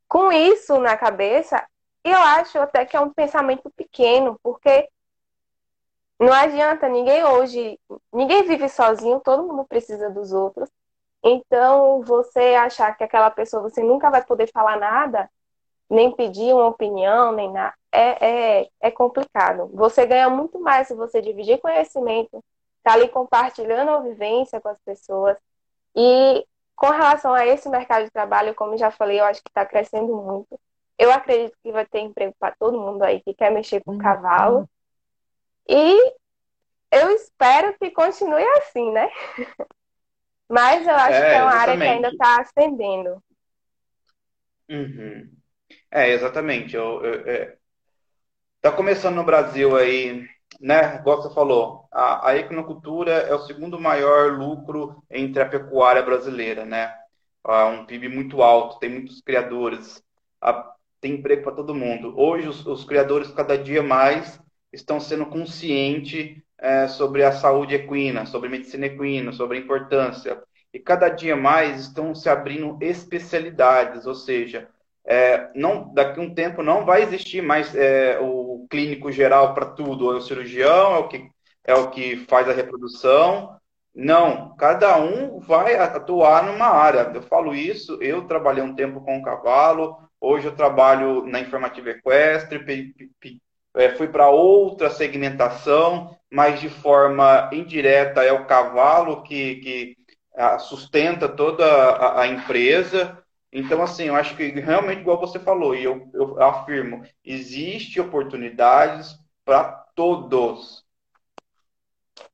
com 0.08 0.32
isso 0.32 0.80
na 0.80 0.98
cabeça, 0.98 1.66
e 2.04 2.10
eu 2.10 2.20
acho 2.20 2.58
até 2.60 2.86
que 2.86 2.96
é 2.96 3.00
um 3.00 3.14
pensamento 3.14 3.70
pequeno, 3.70 4.40
porque 4.42 4.90
não 6.20 6.34
adianta, 6.34 6.90
ninguém 6.90 7.24
hoje, 7.24 7.80
ninguém 8.12 8.44
vive 8.44 8.68
sozinho, 8.70 9.20
todo 9.20 9.44
mundo 9.44 9.66
precisa 9.66 10.10
dos 10.10 10.32
outros. 10.34 10.70
Então, 11.24 12.02
você 12.02 12.56
achar 12.56 12.96
que 12.98 13.04
aquela 13.04 13.30
pessoa 13.30 13.62
você 13.64 13.84
nunca 13.84 14.10
vai 14.10 14.24
poder 14.24 14.50
falar 14.52 14.78
nada, 14.78 15.30
nem 15.90 16.12
pedir 16.12 16.54
uma 16.54 16.68
opinião, 16.68 17.32
nem 17.32 17.52
nada, 17.52 17.74
é, 17.92 18.62
é, 18.62 18.70
é 18.82 18.92
complicado. 18.92 19.70
Você 19.74 20.06
ganha 20.06 20.30
muito 20.30 20.60
mais 20.60 20.88
se 20.88 20.94
você 20.94 21.22
dividir 21.22 21.60
conhecimento, 21.60 22.44
tá 22.84 22.94
ali 22.94 23.08
compartilhando 23.10 23.92
a 23.92 24.00
vivência 24.00 24.62
com 24.62 24.70
as 24.70 24.80
pessoas. 24.86 25.38
E 25.96 26.46
com 26.76 26.90
relação 26.90 27.34
a 27.34 27.46
esse 27.46 27.68
mercado 27.70 28.06
de 28.06 28.12
trabalho, 28.12 28.54
como 28.54 28.78
já 28.78 28.92
falei, 28.92 29.20
eu 29.20 29.26
acho 29.26 29.42
que 29.42 29.50
está 29.50 29.66
crescendo 29.66 30.16
muito. 30.16 30.60
Eu 30.98 31.12
acredito 31.12 31.58
que 31.64 31.72
vai 31.72 31.86
ter 31.86 32.00
emprego 32.00 32.36
para 32.40 32.56
todo 32.56 32.80
mundo 32.80 33.04
aí 33.04 33.22
que 33.22 33.34
quer 33.34 33.52
mexer 33.52 33.84
com 33.84 33.94
uhum. 33.94 33.98
cavalo. 33.98 34.70
E 35.68 36.16
eu 36.92 37.12
espero 37.12 37.78
que 37.78 37.92
continue 37.92 38.44
assim, 38.60 38.92
né? 38.92 39.10
Mas 40.50 40.88
eu 40.88 40.96
acho 40.96 41.18
é, 41.18 41.30
que 41.30 41.36
é 41.36 41.44
uma 41.44 41.52
exatamente. 41.52 41.60
área 41.60 41.78
que 41.78 41.84
ainda 41.84 42.10
está 42.10 42.42
ascendendo. 42.42 43.24
Uhum. 44.70 45.37
É, 45.92 46.10
exatamente. 46.12 46.76
Eu, 46.76 47.04
eu, 47.04 47.28
é... 47.30 47.58
Tá 48.62 48.72
começando 48.72 49.16
no 49.16 49.24
Brasil 49.24 49.76
aí, 49.78 50.28
né? 50.60 50.96
Igual 50.98 51.22
você 51.22 51.34
falou, 51.34 51.88
a, 51.92 52.30
a 52.30 52.38
equinocultura 52.38 53.12
é 53.12 53.34
o 53.34 53.40
segundo 53.40 53.80
maior 53.80 54.34
lucro 54.34 55.04
entre 55.10 55.42
a 55.42 55.48
pecuária 55.48 56.02
brasileira, 56.04 56.66
né? 56.66 56.94
Um 57.46 57.86
PIB 57.86 58.10
muito 58.10 58.42
alto, 58.42 58.78
tem 58.80 58.90
muitos 58.90 59.22
criadores, 59.22 60.04
a, 60.42 60.74
tem 61.00 61.14
emprego 61.14 61.44
para 61.44 61.56
todo 61.56 61.74
mundo. 61.74 62.14
Hoje 62.18 62.48
os, 62.48 62.66
os 62.66 62.84
criadores 62.84 63.32
cada 63.32 63.58
dia 63.58 63.82
mais 63.82 64.40
estão 64.74 65.00
sendo 65.00 65.26
conscientes 65.28 66.36
é, 66.58 66.88
sobre 66.90 67.24
a 67.24 67.32
saúde 67.32 67.76
equina, 67.76 68.26
sobre 68.26 68.50
medicina 68.50 68.88
equina, 68.88 69.32
sobre 69.32 69.58
a 69.58 69.62
importância. 69.62 70.44
E 70.74 70.80
cada 70.80 71.08
dia 71.10 71.36
mais 71.38 71.82
estão 71.82 72.14
se 72.14 72.28
abrindo 72.30 72.78
especialidades, 72.82 74.06
ou 74.06 74.14
seja, 74.16 74.70
é, 75.08 75.50
não, 75.56 75.94
daqui 75.94 76.20
a 76.20 76.24
um 76.24 76.34
tempo 76.34 76.62
não 76.62 76.86
vai 76.86 77.02
existir 77.02 77.42
mais 77.42 77.74
é, 77.74 78.20
o 78.22 78.68
clínico 78.70 79.12
geral 79.12 79.54
para 79.54 79.66
tudo, 79.66 80.12
é 80.14 80.18
o 80.18 80.22
cirurgião, 80.22 80.96
é 80.96 80.98
o, 81.00 81.08
que, 81.08 81.30
é 81.64 81.74
o 81.74 81.90
que 81.90 82.18
faz 82.28 82.50
a 82.50 82.54
reprodução. 82.54 83.58
Não, 83.96 84.56
cada 84.58 85.00
um 85.00 85.40
vai 85.40 85.76
atuar 85.76 86.46
numa 86.46 86.68
área. 86.68 87.10
Eu 87.14 87.22
falo 87.24 87.56
isso, 87.56 87.98
eu 88.02 88.28
trabalhei 88.28 88.64
um 88.64 88.76
tempo 88.76 89.02
com 89.02 89.18
o 89.18 89.24
cavalo, 89.24 89.98
hoje 90.20 90.46
eu 90.48 90.56
trabalho 90.56 91.26
na 91.26 91.40
informativa 91.40 91.90
equestre, 91.90 92.60
é, 93.76 93.90
fui 93.96 94.08
para 94.08 94.30
outra 94.30 94.90
segmentação, 94.90 96.18
mas 96.32 96.60
de 96.60 96.70
forma 96.70 97.50
indireta 97.54 98.24
é 98.24 98.32
o 98.32 98.46
cavalo 98.46 99.24
que, 99.24 99.56
que 99.58 99.98
ah, 100.36 100.60
sustenta 100.60 101.30
toda 101.30 101.66
a, 101.66 102.22
a, 102.22 102.28
empresa. 102.28 103.18
Então, 103.58 103.82
assim, 103.82 104.04
eu 104.06 104.16
acho 104.16 104.38
que 104.38 104.50
realmente, 104.52 105.02
igual 105.02 105.20
você 105.20 105.40
falou, 105.40 105.74
e 105.74 105.84
eu, 105.84 106.08
eu 106.14 106.42
afirmo, 106.44 107.04
existe 107.26 108.00
oportunidades 108.00 109.18
para 109.44 109.64
todos. 109.96 110.86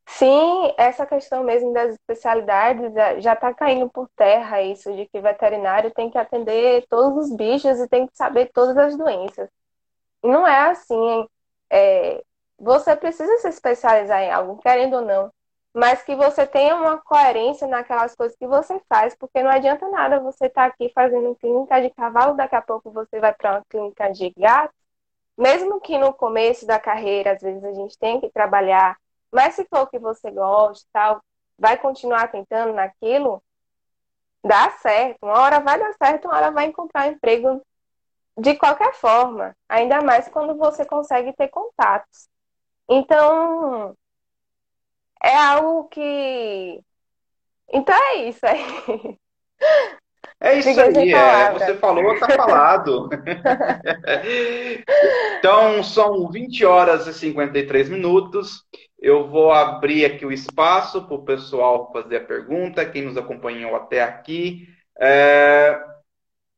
Sim, 0.05 0.73
essa 0.77 1.05
questão 1.05 1.43
mesmo 1.43 1.71
das 1.71 1.93
especialidades 1.93 2.93
já 3.23 3.33
está 3.33 3.53
caindo 3.53 3.89
por 3.89 4.09
terra 4.17 4.61
isso 4.61 4.93
de 4.93 5.07
que 5.07 5.21
veterinário 5.21 5.91
tem 5.91 6.11
que 6.11 6.17
atender 6.17 6.85
todos 6.89 7.25
os 7.25 7.35
bichos 7.35 7.79
e 7.79 7.87
tem 7.87 8.05
que 8.05 8.15
saber 8.17 8.51
todas 8.53 8.77
as 8.77 8.97
doenças. 8.97 9.49
Não 10.21 10.45
é 10.45 10.71
assim 10.71 11.25
é, 11.71 12.21
você 12.59 12.95
precisa 12.95 13.37
se 13.37 13.47
especializar 13.47 14.21
em 14.21 14.31
algo, 14.31 14.61
querendo 14.61 14.97
ou 14.97 15.01
não, 15.01 15.32
mas 15.73 16.03
que 16.03 16.15
você 16.15 16.45
tenha 16.45 16.75
uma 16.75 16.97
coerência 16.99 17.67
naquelas 17.67 18.15
coisas 18.15 18.37
que 18.37 18.45
você 18.45 18.79
faz, 18.87 19.15
porque 19.15 19.41
não 19.41 19.49
adianta 19.49 19.89
nada 19.89 20.19
você 20.19 20.45
estar 20.45 20.63
tá 20.63 20.67
aqui 20.67 20.91
fazendo 20.93 21.35
clínica 21.35 21.81
de 21.81 21.89
cavalo, 21.89 22.35
daqui 22.35 22.55
a 22.55 22.61
pouco 22.61 22.91
você 22.91 23.19
vai 23.19 23.33
para 23.33 23.53
uma 23.53 23.65
clínica 23.67 24.11
de 24.11 24.29
gato, 24.37 24.73
mesmo 25.37 25.81
que 25.81 25.97
no 25.97 26.13
começo 26.13 26.65
da 26.65 26.79
carreira, 26.79 27.33
às 27.33 27.41
vezes 27.41 27.63
a 27.63 27.73
gente 27.73 27.97
tem 27.97 28.21
que 28.21 28.29
trabalhar, 28.29 28.97
mas 29.31 29.55
se 29.55 29.65
for 29.65 29.81
o 29.81 29.87
que 29.87 29.97
você 29.97 30.29
gosta, 30.29 30.87
tal, 30.93 31.21
vai 31.57 31.77
continuar 31.77 32.31
tentando 32.31 32.73
naquilo, 32.73 33.41
dá 34.43 34.69
certo. 34.71 35.17
Uma 35.23 35.39
hora 35.39 35.59
vai 35.59 35.79
dar 35.79 35.93
certo, 35.93 36.25
uma 36.25 36.35
hora 36.35 36.51
vai 36.51 36.65
encontrar 36.65 37.07
emprego 37.07 37.61
de 38.37 38.55
qualquer 38.55 38.93
forma, 38.93 39.55
ainda 39.69 40.01
mais 40.01 40.27
quando 40.27 40.55
você 40.55 40.85
consegue 40.85 41.33
ter 41.33 41.47
contatos. 41.49 42.27
Então, 42.89 43.95
é 45.23 45.35
algo 45.35 45.87
que. 45.89 46.79
Então 47.71 47.95
é 47.95 48.15
isso 48.27 48.45
aí. 48.45 49.17
É 50.39 50.59
isso 50.59 50.77
aí, 50.77 51.13
é, 51.13 51.51
você 51.53 51.77
falou, 51.77 52.19
tá 52.19 52.27
falado. 52.27 53.09
então, 55.39 55.81
são 55.81 56.29
20 56.29 56.65
horas 56.65 57.07
e 57.07 57.13
53 57.13 57.89
minutos. 57.89 58.65
Eu 58.99 59.29
vou 59.29 59.53
abrir 59.53 60.03
aqui 60.03 60.25
o 60.25 60.31
espaço 60.31 61.07
para 61.07 61.15
o 61.15 61.23
pessoal 61.23 61.89
fazer 61.93 62.17
a 62.17 62.25
pergunta, 62.25 62.85
quem 62.85 63.03
nos 63.03 63.15
acompanhou 63.15 63.73
até 63.75 64.03
aqui. 64.03 64.67
É, 64.99 65.79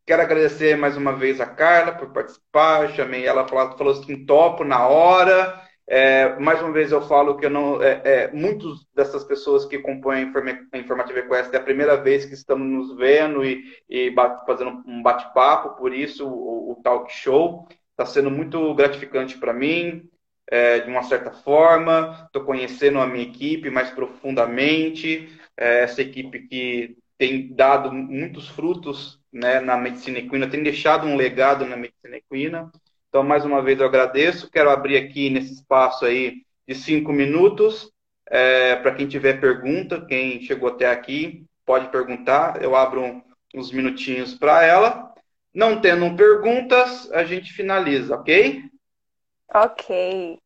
Quero 0.08 0.22
agradecer 0.22 0.78
mais 0.78 0.96
uma 0.96 1.14
vez 1.14 1.42
a 1.42 1.48
Carla 1.48 1.94
por 1.94 2.14
participar. 2.14 2.94
chamei 2.94 3.26
ela, 3.26 3.48
falou, 3.48 3.76
falou 3.76 3.94
assim, 3.94 4.24
topo 4.24 4.64
na 4.64 4.88
hora. 4.88 5.65
É, 5.88 6.40
mais 6.40 6.60
uma 6.62 6.72
vez 6.72 6.92
eu 6.92 7.02
falo 7.02 7.38
que 7.38 7.46
eu 7.46 7.50
não, 7.50 7.82
é, 7.82 8.02
é, 8.04 8.32
muitos 8.32 8.88
dessas 8.96 9.24
pessoas 9.24 9.66
que 9.66 9.78
compõem 9.78 10.32
a 10.72 10.78
Informativa 10.78 11.22
Quest 11.22 11.54
é 11.54 11.58
a 11.58 11.64
primeira 11.64 11.96
vez 11.96 12.26
que 12.26 12.34
estamos 12.34 12.68
nos 12.68 12.98
vendo 12.98 13.46
e, 13.46 13.64
e 13.88 14.12
fazendo 14.48 14.82
um 14.88 15.04
bate-papo, 15.04 15.78
por 15.78 15.94
isso 15.94 16.28
o, 16.28 16.72
o, 16.72 16.76
talk 16.84 17.14
show 17.14 17.68
está 17.92 18.06
sendo 18.06 18.32
muito 18.32 18.74
gratificante 18.74 19.38
para 19.38 19.54
mim, 19.54 20.10
é, 20.48 20.80
de 20.80 20.90
uma 20.90 21.04
certa 21.04 21.32
forma. 21.32 22.26
Estou 22.26 22.44
conhecendo 22.44 23.00
a 23.00 23.06
minha 23.06 23.24
equipe 23.24 23.70
mais 23.70 23.92
profundamente, 23.92 25.30
é, 25.56 25.84
essa 25.84 26.02
equipe 26.02 26.48
que 26.48 26.98
tem 27.18 27.54
dado 27.54 27.92
muitos 27.92 28.50
frutos 28.50 29.20
né, 29.32 29.60
na 29.60 29.78
medicina 29.78 30.20
equina, 30.20 30.50
tem 30.50 30.64
deixado 30.64 31.06
um 31.08 31.16
legado 31.16 31.66
na 31.66 31.78
medicina 31.78 32.18
equina. 32.18 32.72
Então, 33.16 33.24
mais 33.24 33.46
uma 33.46 33.62
vez, 33.62 33.80
eu 33.80 33.86
agradeço. 33.86 34.52
Quero 34.52 34.70
abrir 34.70 34.98
aqui 34.98 35.30
nesse 35.30 35.54
espaço 35.54 36.04
aí 36.04 36.44
de 36.68 36.76
cinco 36.76 37.14
minutos 37.14 37.90
é, 38.28 38.76
para 38.76 38.94
quem 38.94 39.08
tiver 39.08 39.40
pergunta, 39.40 40.06
quem 40.06 40.42
chegou 40.42 40.68
até 40.68 40.92
aqui, 40.92 41.46
pode 41.66 41.88
perguntar. 41.88 42.62
Eu 42.62 42.76
abro 42.76 43.24
uns 43.56 43.72
minutinhos 43.72 44.34
para 44.36 44.66
ela. 44.66 45.14
Não 45.54 45.80
tendo 45.80 46.14
perguntas, 46.18 47.10
a 47.14 47.24
gente 47.24 47.54
finaliza, 47.54 48.16
ok? 48.16 48.70
Ok. 49.54 50.38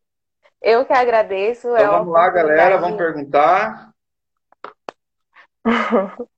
Eu 0.62 0.86
que 0.86 0.94
agradeço. 0.94 1.70
Então 1.70 1.76
é 1.76 1.88
vamos 1.88 2.14
lá, 2.14 2.30
galera, 2.30 2.78
vamos 2.78 2.98
perguntar. 2.98 3.90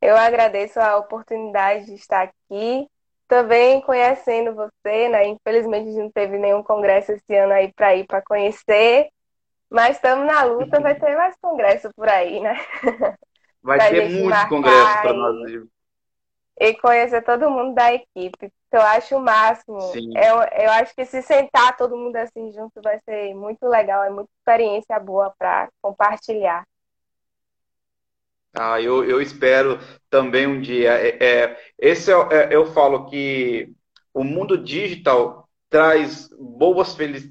Eu 0.00 0.16
agradeço 0.16 0.78
a 0.78 0.96
oportunidade 0.96 1.86
de 1.86 1.94
estar 1.94 2.22
aqui, 2.22 2.88
também 3.28 3.80
conhecendo 3.80 4.54
você, 4.54 5.08
né? 5.08 5.26
Infelizmente 5.26 5.88
a 5.88 5.92
gente 5.92 6.02
não 6.02 6.10
teve 6.10 6.38
nenhum 6.38 6.62
congresso 6.62 7.12
esse 7.12 7.34
ano 7.34 7.52
aí 7.52 7.72
para 7.72 7.94
ir 7.96 8.06
para 8.06 8.22
conhecer, 8.22 9.08
mas 9.70 9.96
estamos 9.96 10.26
na 10.26 10.42
luta, 10.44 10.80
vai 10.80 10.94
ter 10.94 11.16
mais 11.16 11.34
congresso 11.40 11.90
por 11.94 12.08
aí, 12.08 12.40
né? 12.40 12.56
Vai 13.62 13.90
ter 13.90 14.08
muitos 14.08 14.44
congressos 14.44 14.96
para 15.00 15.12
nós. 15.12 15.66
E 16.58 16.74
conhecer 16.74 17.20
todo 17.22 17.50
mundo 17.50 17.74
da 17.74 17.92
equipe. 17.92 18.50
Eu 18.72 18.80
acho 18.80 19.16
o 19.16 19.20
máximo. 19.20 19.78
Eu, 20.14 20.36
eu 20.64 20.70
acho 20.70 20.94
que 20.94 21.04
se 21.04 21.20
sentar 21.20 21.76
todo 21.76 21.96
mundo 21.96 22.14
assim 22.16 22.52
junto 22.52 22.80
vai 22.80 23.00
ser 23.04 23.34
muito 23.34 23.66
legal, 23.66 24.04
é 24.04 24.10
muita 24.10 24.30
experiência 24.38 24.98
boa 25.00 25.34
para 25.36 25.68
compartilhar. 25.82 26.64
Ah, 28.58 28.80
eu, 28.80 29.04
eu 29.04 29.20
espero 29.20 29.78
também 30.08 30.46
um 30.46 30.60
dia. 30.60 30.92
É, 30.92 31.24
é 31.24 31.56
esse 31.78 32.10
é, 32.10 32.14
é, 32.30 32.48
eu 32.50 32.66
falo 32.72 33.06
que 33.06 33.70
o 34.14 34.24
mundo 34.24 34.56
digital 34.56 35.46
traz 35.68 36.28
boas 36.38 36.94
felic... 36.94 37.28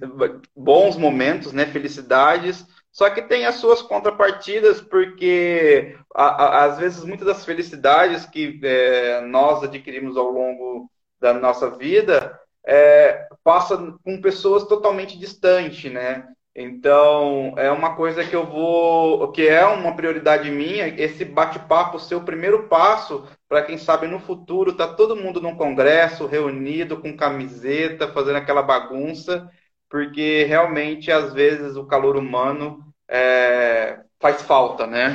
bons 0.56 0.96
momentos, 0.98 1.52
né, 1.52 1.66
felicidades, 1.66 2.66
só 2.92 3.10
que 3.10 3.24
tem 3.24 3.46
as 3.46 3.56
suas 3.56 3.82
contrapartidas, 3.82 4.82
porque 4.82 5.98
a, 6.14 6.26
a, 6.26 6.66
às 6.66 6.78
vezes 6.78 7.04
muitas 7.04 7.26
das 7.26 7.44
felicidades 7.44 8.26
que 8.26 8.60
é, 8.64 9.22
nós 9.22 9.64
adquirimos 9.64 10.16
ao 10.18 10.30
longo 10.30 10.92
da 11.20 11.34
nossa 11.34 11.72
vida 11.72 12.40
é, 12.66 13.28
passa 13.44 13.78
com 14.04 14.22
pessoas 14.22 14.64
totalmente 14.66 15.18
distantes, 15.18 15.92
né? 15.92 16.28
Então, 16.58 17.54
é 17.58 17.70
uma 17.70 17.98
coisa 17.98 18.24
que 18.24 18.34
eu 18.34 18.46
vou, 18.46 19.30
que 19.34 19.46
é 19.46 19.66
uma 19.66 19.94
prioridade 19.94 20.50
minha, 20.50 20.88
esse 20.88 21.26
bate-papo 21.26 22.00
ser 22.00 22.16
o 22.16 22.24
primeiro 22.24 22.70
passo 22.70 23.28
para 23.50 23.62
quem 23.62 23.78
sabe 23.78 24.08
no 24.08 24.22
futuro 24.22 24.72
tá 24.72 24.88
todo 24.88 25.18
mundo 25.18 25.42
num 25.42 25.58
congresso 25.58 26.26
reunido 26.26 27.02
com 27.02 27.16
camiseta, 27.18 28.08
fazendo 28.08 28.38
aquela 28.38 28.64
bagunça, 28.64 29.52
porque 29.90 30.46
realmente 30.46 31.12
às 31.12 31.34
vezes 31.34 31.76
o 31.76 31.86
calor 31.86 32.16
humano 32.16 32.80
é, 33.06 34.00
faz 34.22 34.42
falta, 34.42 34.88
né? 34.88 35.14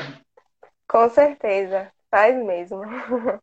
Com 0.87 1.09
certeza, 1.09 1.91
faz 2.11 2.37
mesmo. 2.37 2.83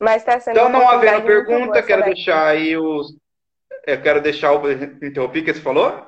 Mas 0.00 0.22
está 0.22 0.40
sendo 0.40 0.58
Então, 0.58 0.68
não 0.68 0.88
havendo 0.88 1.22
pergunta, 1.22 1.80
quero 1.80 2.04
deixar 2.04 2.44
aí 2.48 2.76
os. 2.76 3.16
Eu 3.86 4.02
quero 4.02 4.20
deixar 4.20 4.52
o. 4.52 4.70
Interrompi 4.70 5.42
que 5.42 5.54
você 5.54 5.60
falou? 5.60 6.07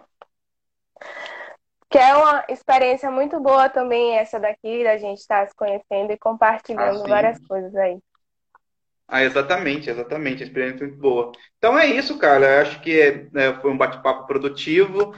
Que 1.90 1.98
é 1.98 2.14
uma 2.14 2.44
experiência 2.48 3.10
muito 3.10 3.40
boa 3.40 3.68
também 3.68 4.16
essa 4.16 4.38
daqui, 4.38 4.84
da 4.84 4.96
gente 4.96 5.18
estar 5.18 5.48
se 5.48 5.56
conhecendo 5.56 6.12
e 6.12 6.18
compartilhando 6.18 7.02
ah, 7.04 7.08
várias 7.08 7.38
coisas 7.40 7.74
aí. 7.74 7.98
Ah, 9.08 9.24
exatamente, 9.24 9.90
exatamente. 9.90 10.44
Experiência 10.44 10.84
é 10.84 10.86
muito 10.86 11.00
boa. 11.00 11.32
Então 11.58 11.76
é 11.76 11.86
isso, 11.86 12.16
cara. 12.16 12.46
Eu 12.46 12.62
acho 12.62 12.80
que 12.80 13.00
é, 13.00 13.28
é, 13.34 13.54
foi 13.60 13.72
um 13.72 13.76
bate-papo 13.76 14.24
produtivo. 14.24 15.16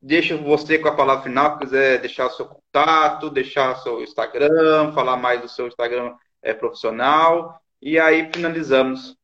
Deixo 0.00 0.38
você 0.38 0.78
com 0.78 0.88
a 0.88 0.94
palavra 0.94 1.24
final, 1.24 1.54
se 1.54 1.58
quiser 1.58 2.00
deixar 2.00 2.26
o 2.26 2.30
seu 2.30 2.46
contato, 2.46 3.28
deixar 3.28 3.72
o 3.72 3.82
seu 3.82 4.02
Instagram, 4.02 4.92
falar 4.92 5.16
mais 5.16 5.40
do 5.40 5.48
seu 5.48 5.66
Instagram 5.66 6.14
é, 6.40 6.54
profissional. 6.54 7.60
E 7.80 7.98
aí 7.98 8.30
finalizamos. 8.32 9.16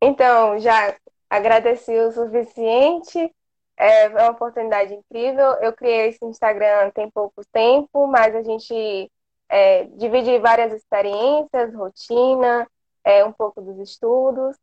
Então, 0.00 0.56
já 0.60 0.94
agradeci 1.28 1.92
o 1.92 2.12
suficiente 2.12 3.34
é 3.76 4.08
uma 4.08 4.30
oportunidade 4.30 4.94
incrível. 4.94 5.52
Eu 5.60 5.72
criei 5.72 6.08
esse 6.08 6.24
Instagram 6.24 6.90
tem 6.90 7.10
pouco 7.10 7.42
tempo, 7.52 8.06
mas 8.06 8.34
a 8.34 8.42
gente 8.42 9.10
é, 9.48 9.84
divide 9.84 10.38
várias 10.38 10.72
experiências, 10.72 11.74
rotina, 11.74 12.66
é, 13.04 13.24
um 13.24 13.32
pouco 13.32 13.60
dos 13.60 13.78
estudos. 13.78 14.56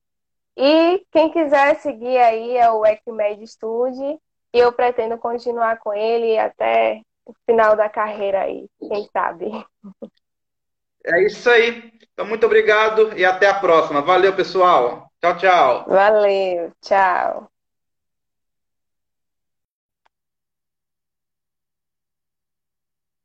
E 0.55 1.05
quem 1.11 1.31
quiser 1.31 1.75
seguir 1.77 2.17
aí 2.17 2.57
é 2.57 2.69
o 2.71 2.85
ECMED 2.85 3.45
Studio 3.47 4.19
e 4.53 4.59
eu 4.59 4.71
pretendo 4.71 5.17
continuar 5.17 5.79
com 5.79 5.93
ele 5.93 6.37
até 6.37 7.01
o 7.25 7.33
final 7.45 7.75
da 7.75 7.89
carreira 7.89 8.41
aí, 8.41 8.67
quem 8.79 9.09
sabe. 9.11 9.49
É 11.05 11.23
isso 11.23 11.49
aí. 11.49 11.91
Então, 12.13 12.25
muito 12.25 12.45
obrigado 12.45 13.17
e 13.17 13.25
até 13.25 13.47
a 13.47 13.59
próxima. 13.59 14.01
Valeu, 14.01 14.35
pessoal. 14.35 15.11
Tchau, 15.19 15.37
tchau. 15.37 15.85
Valeu, 15.87 16.71
tchau. 16.81 17.52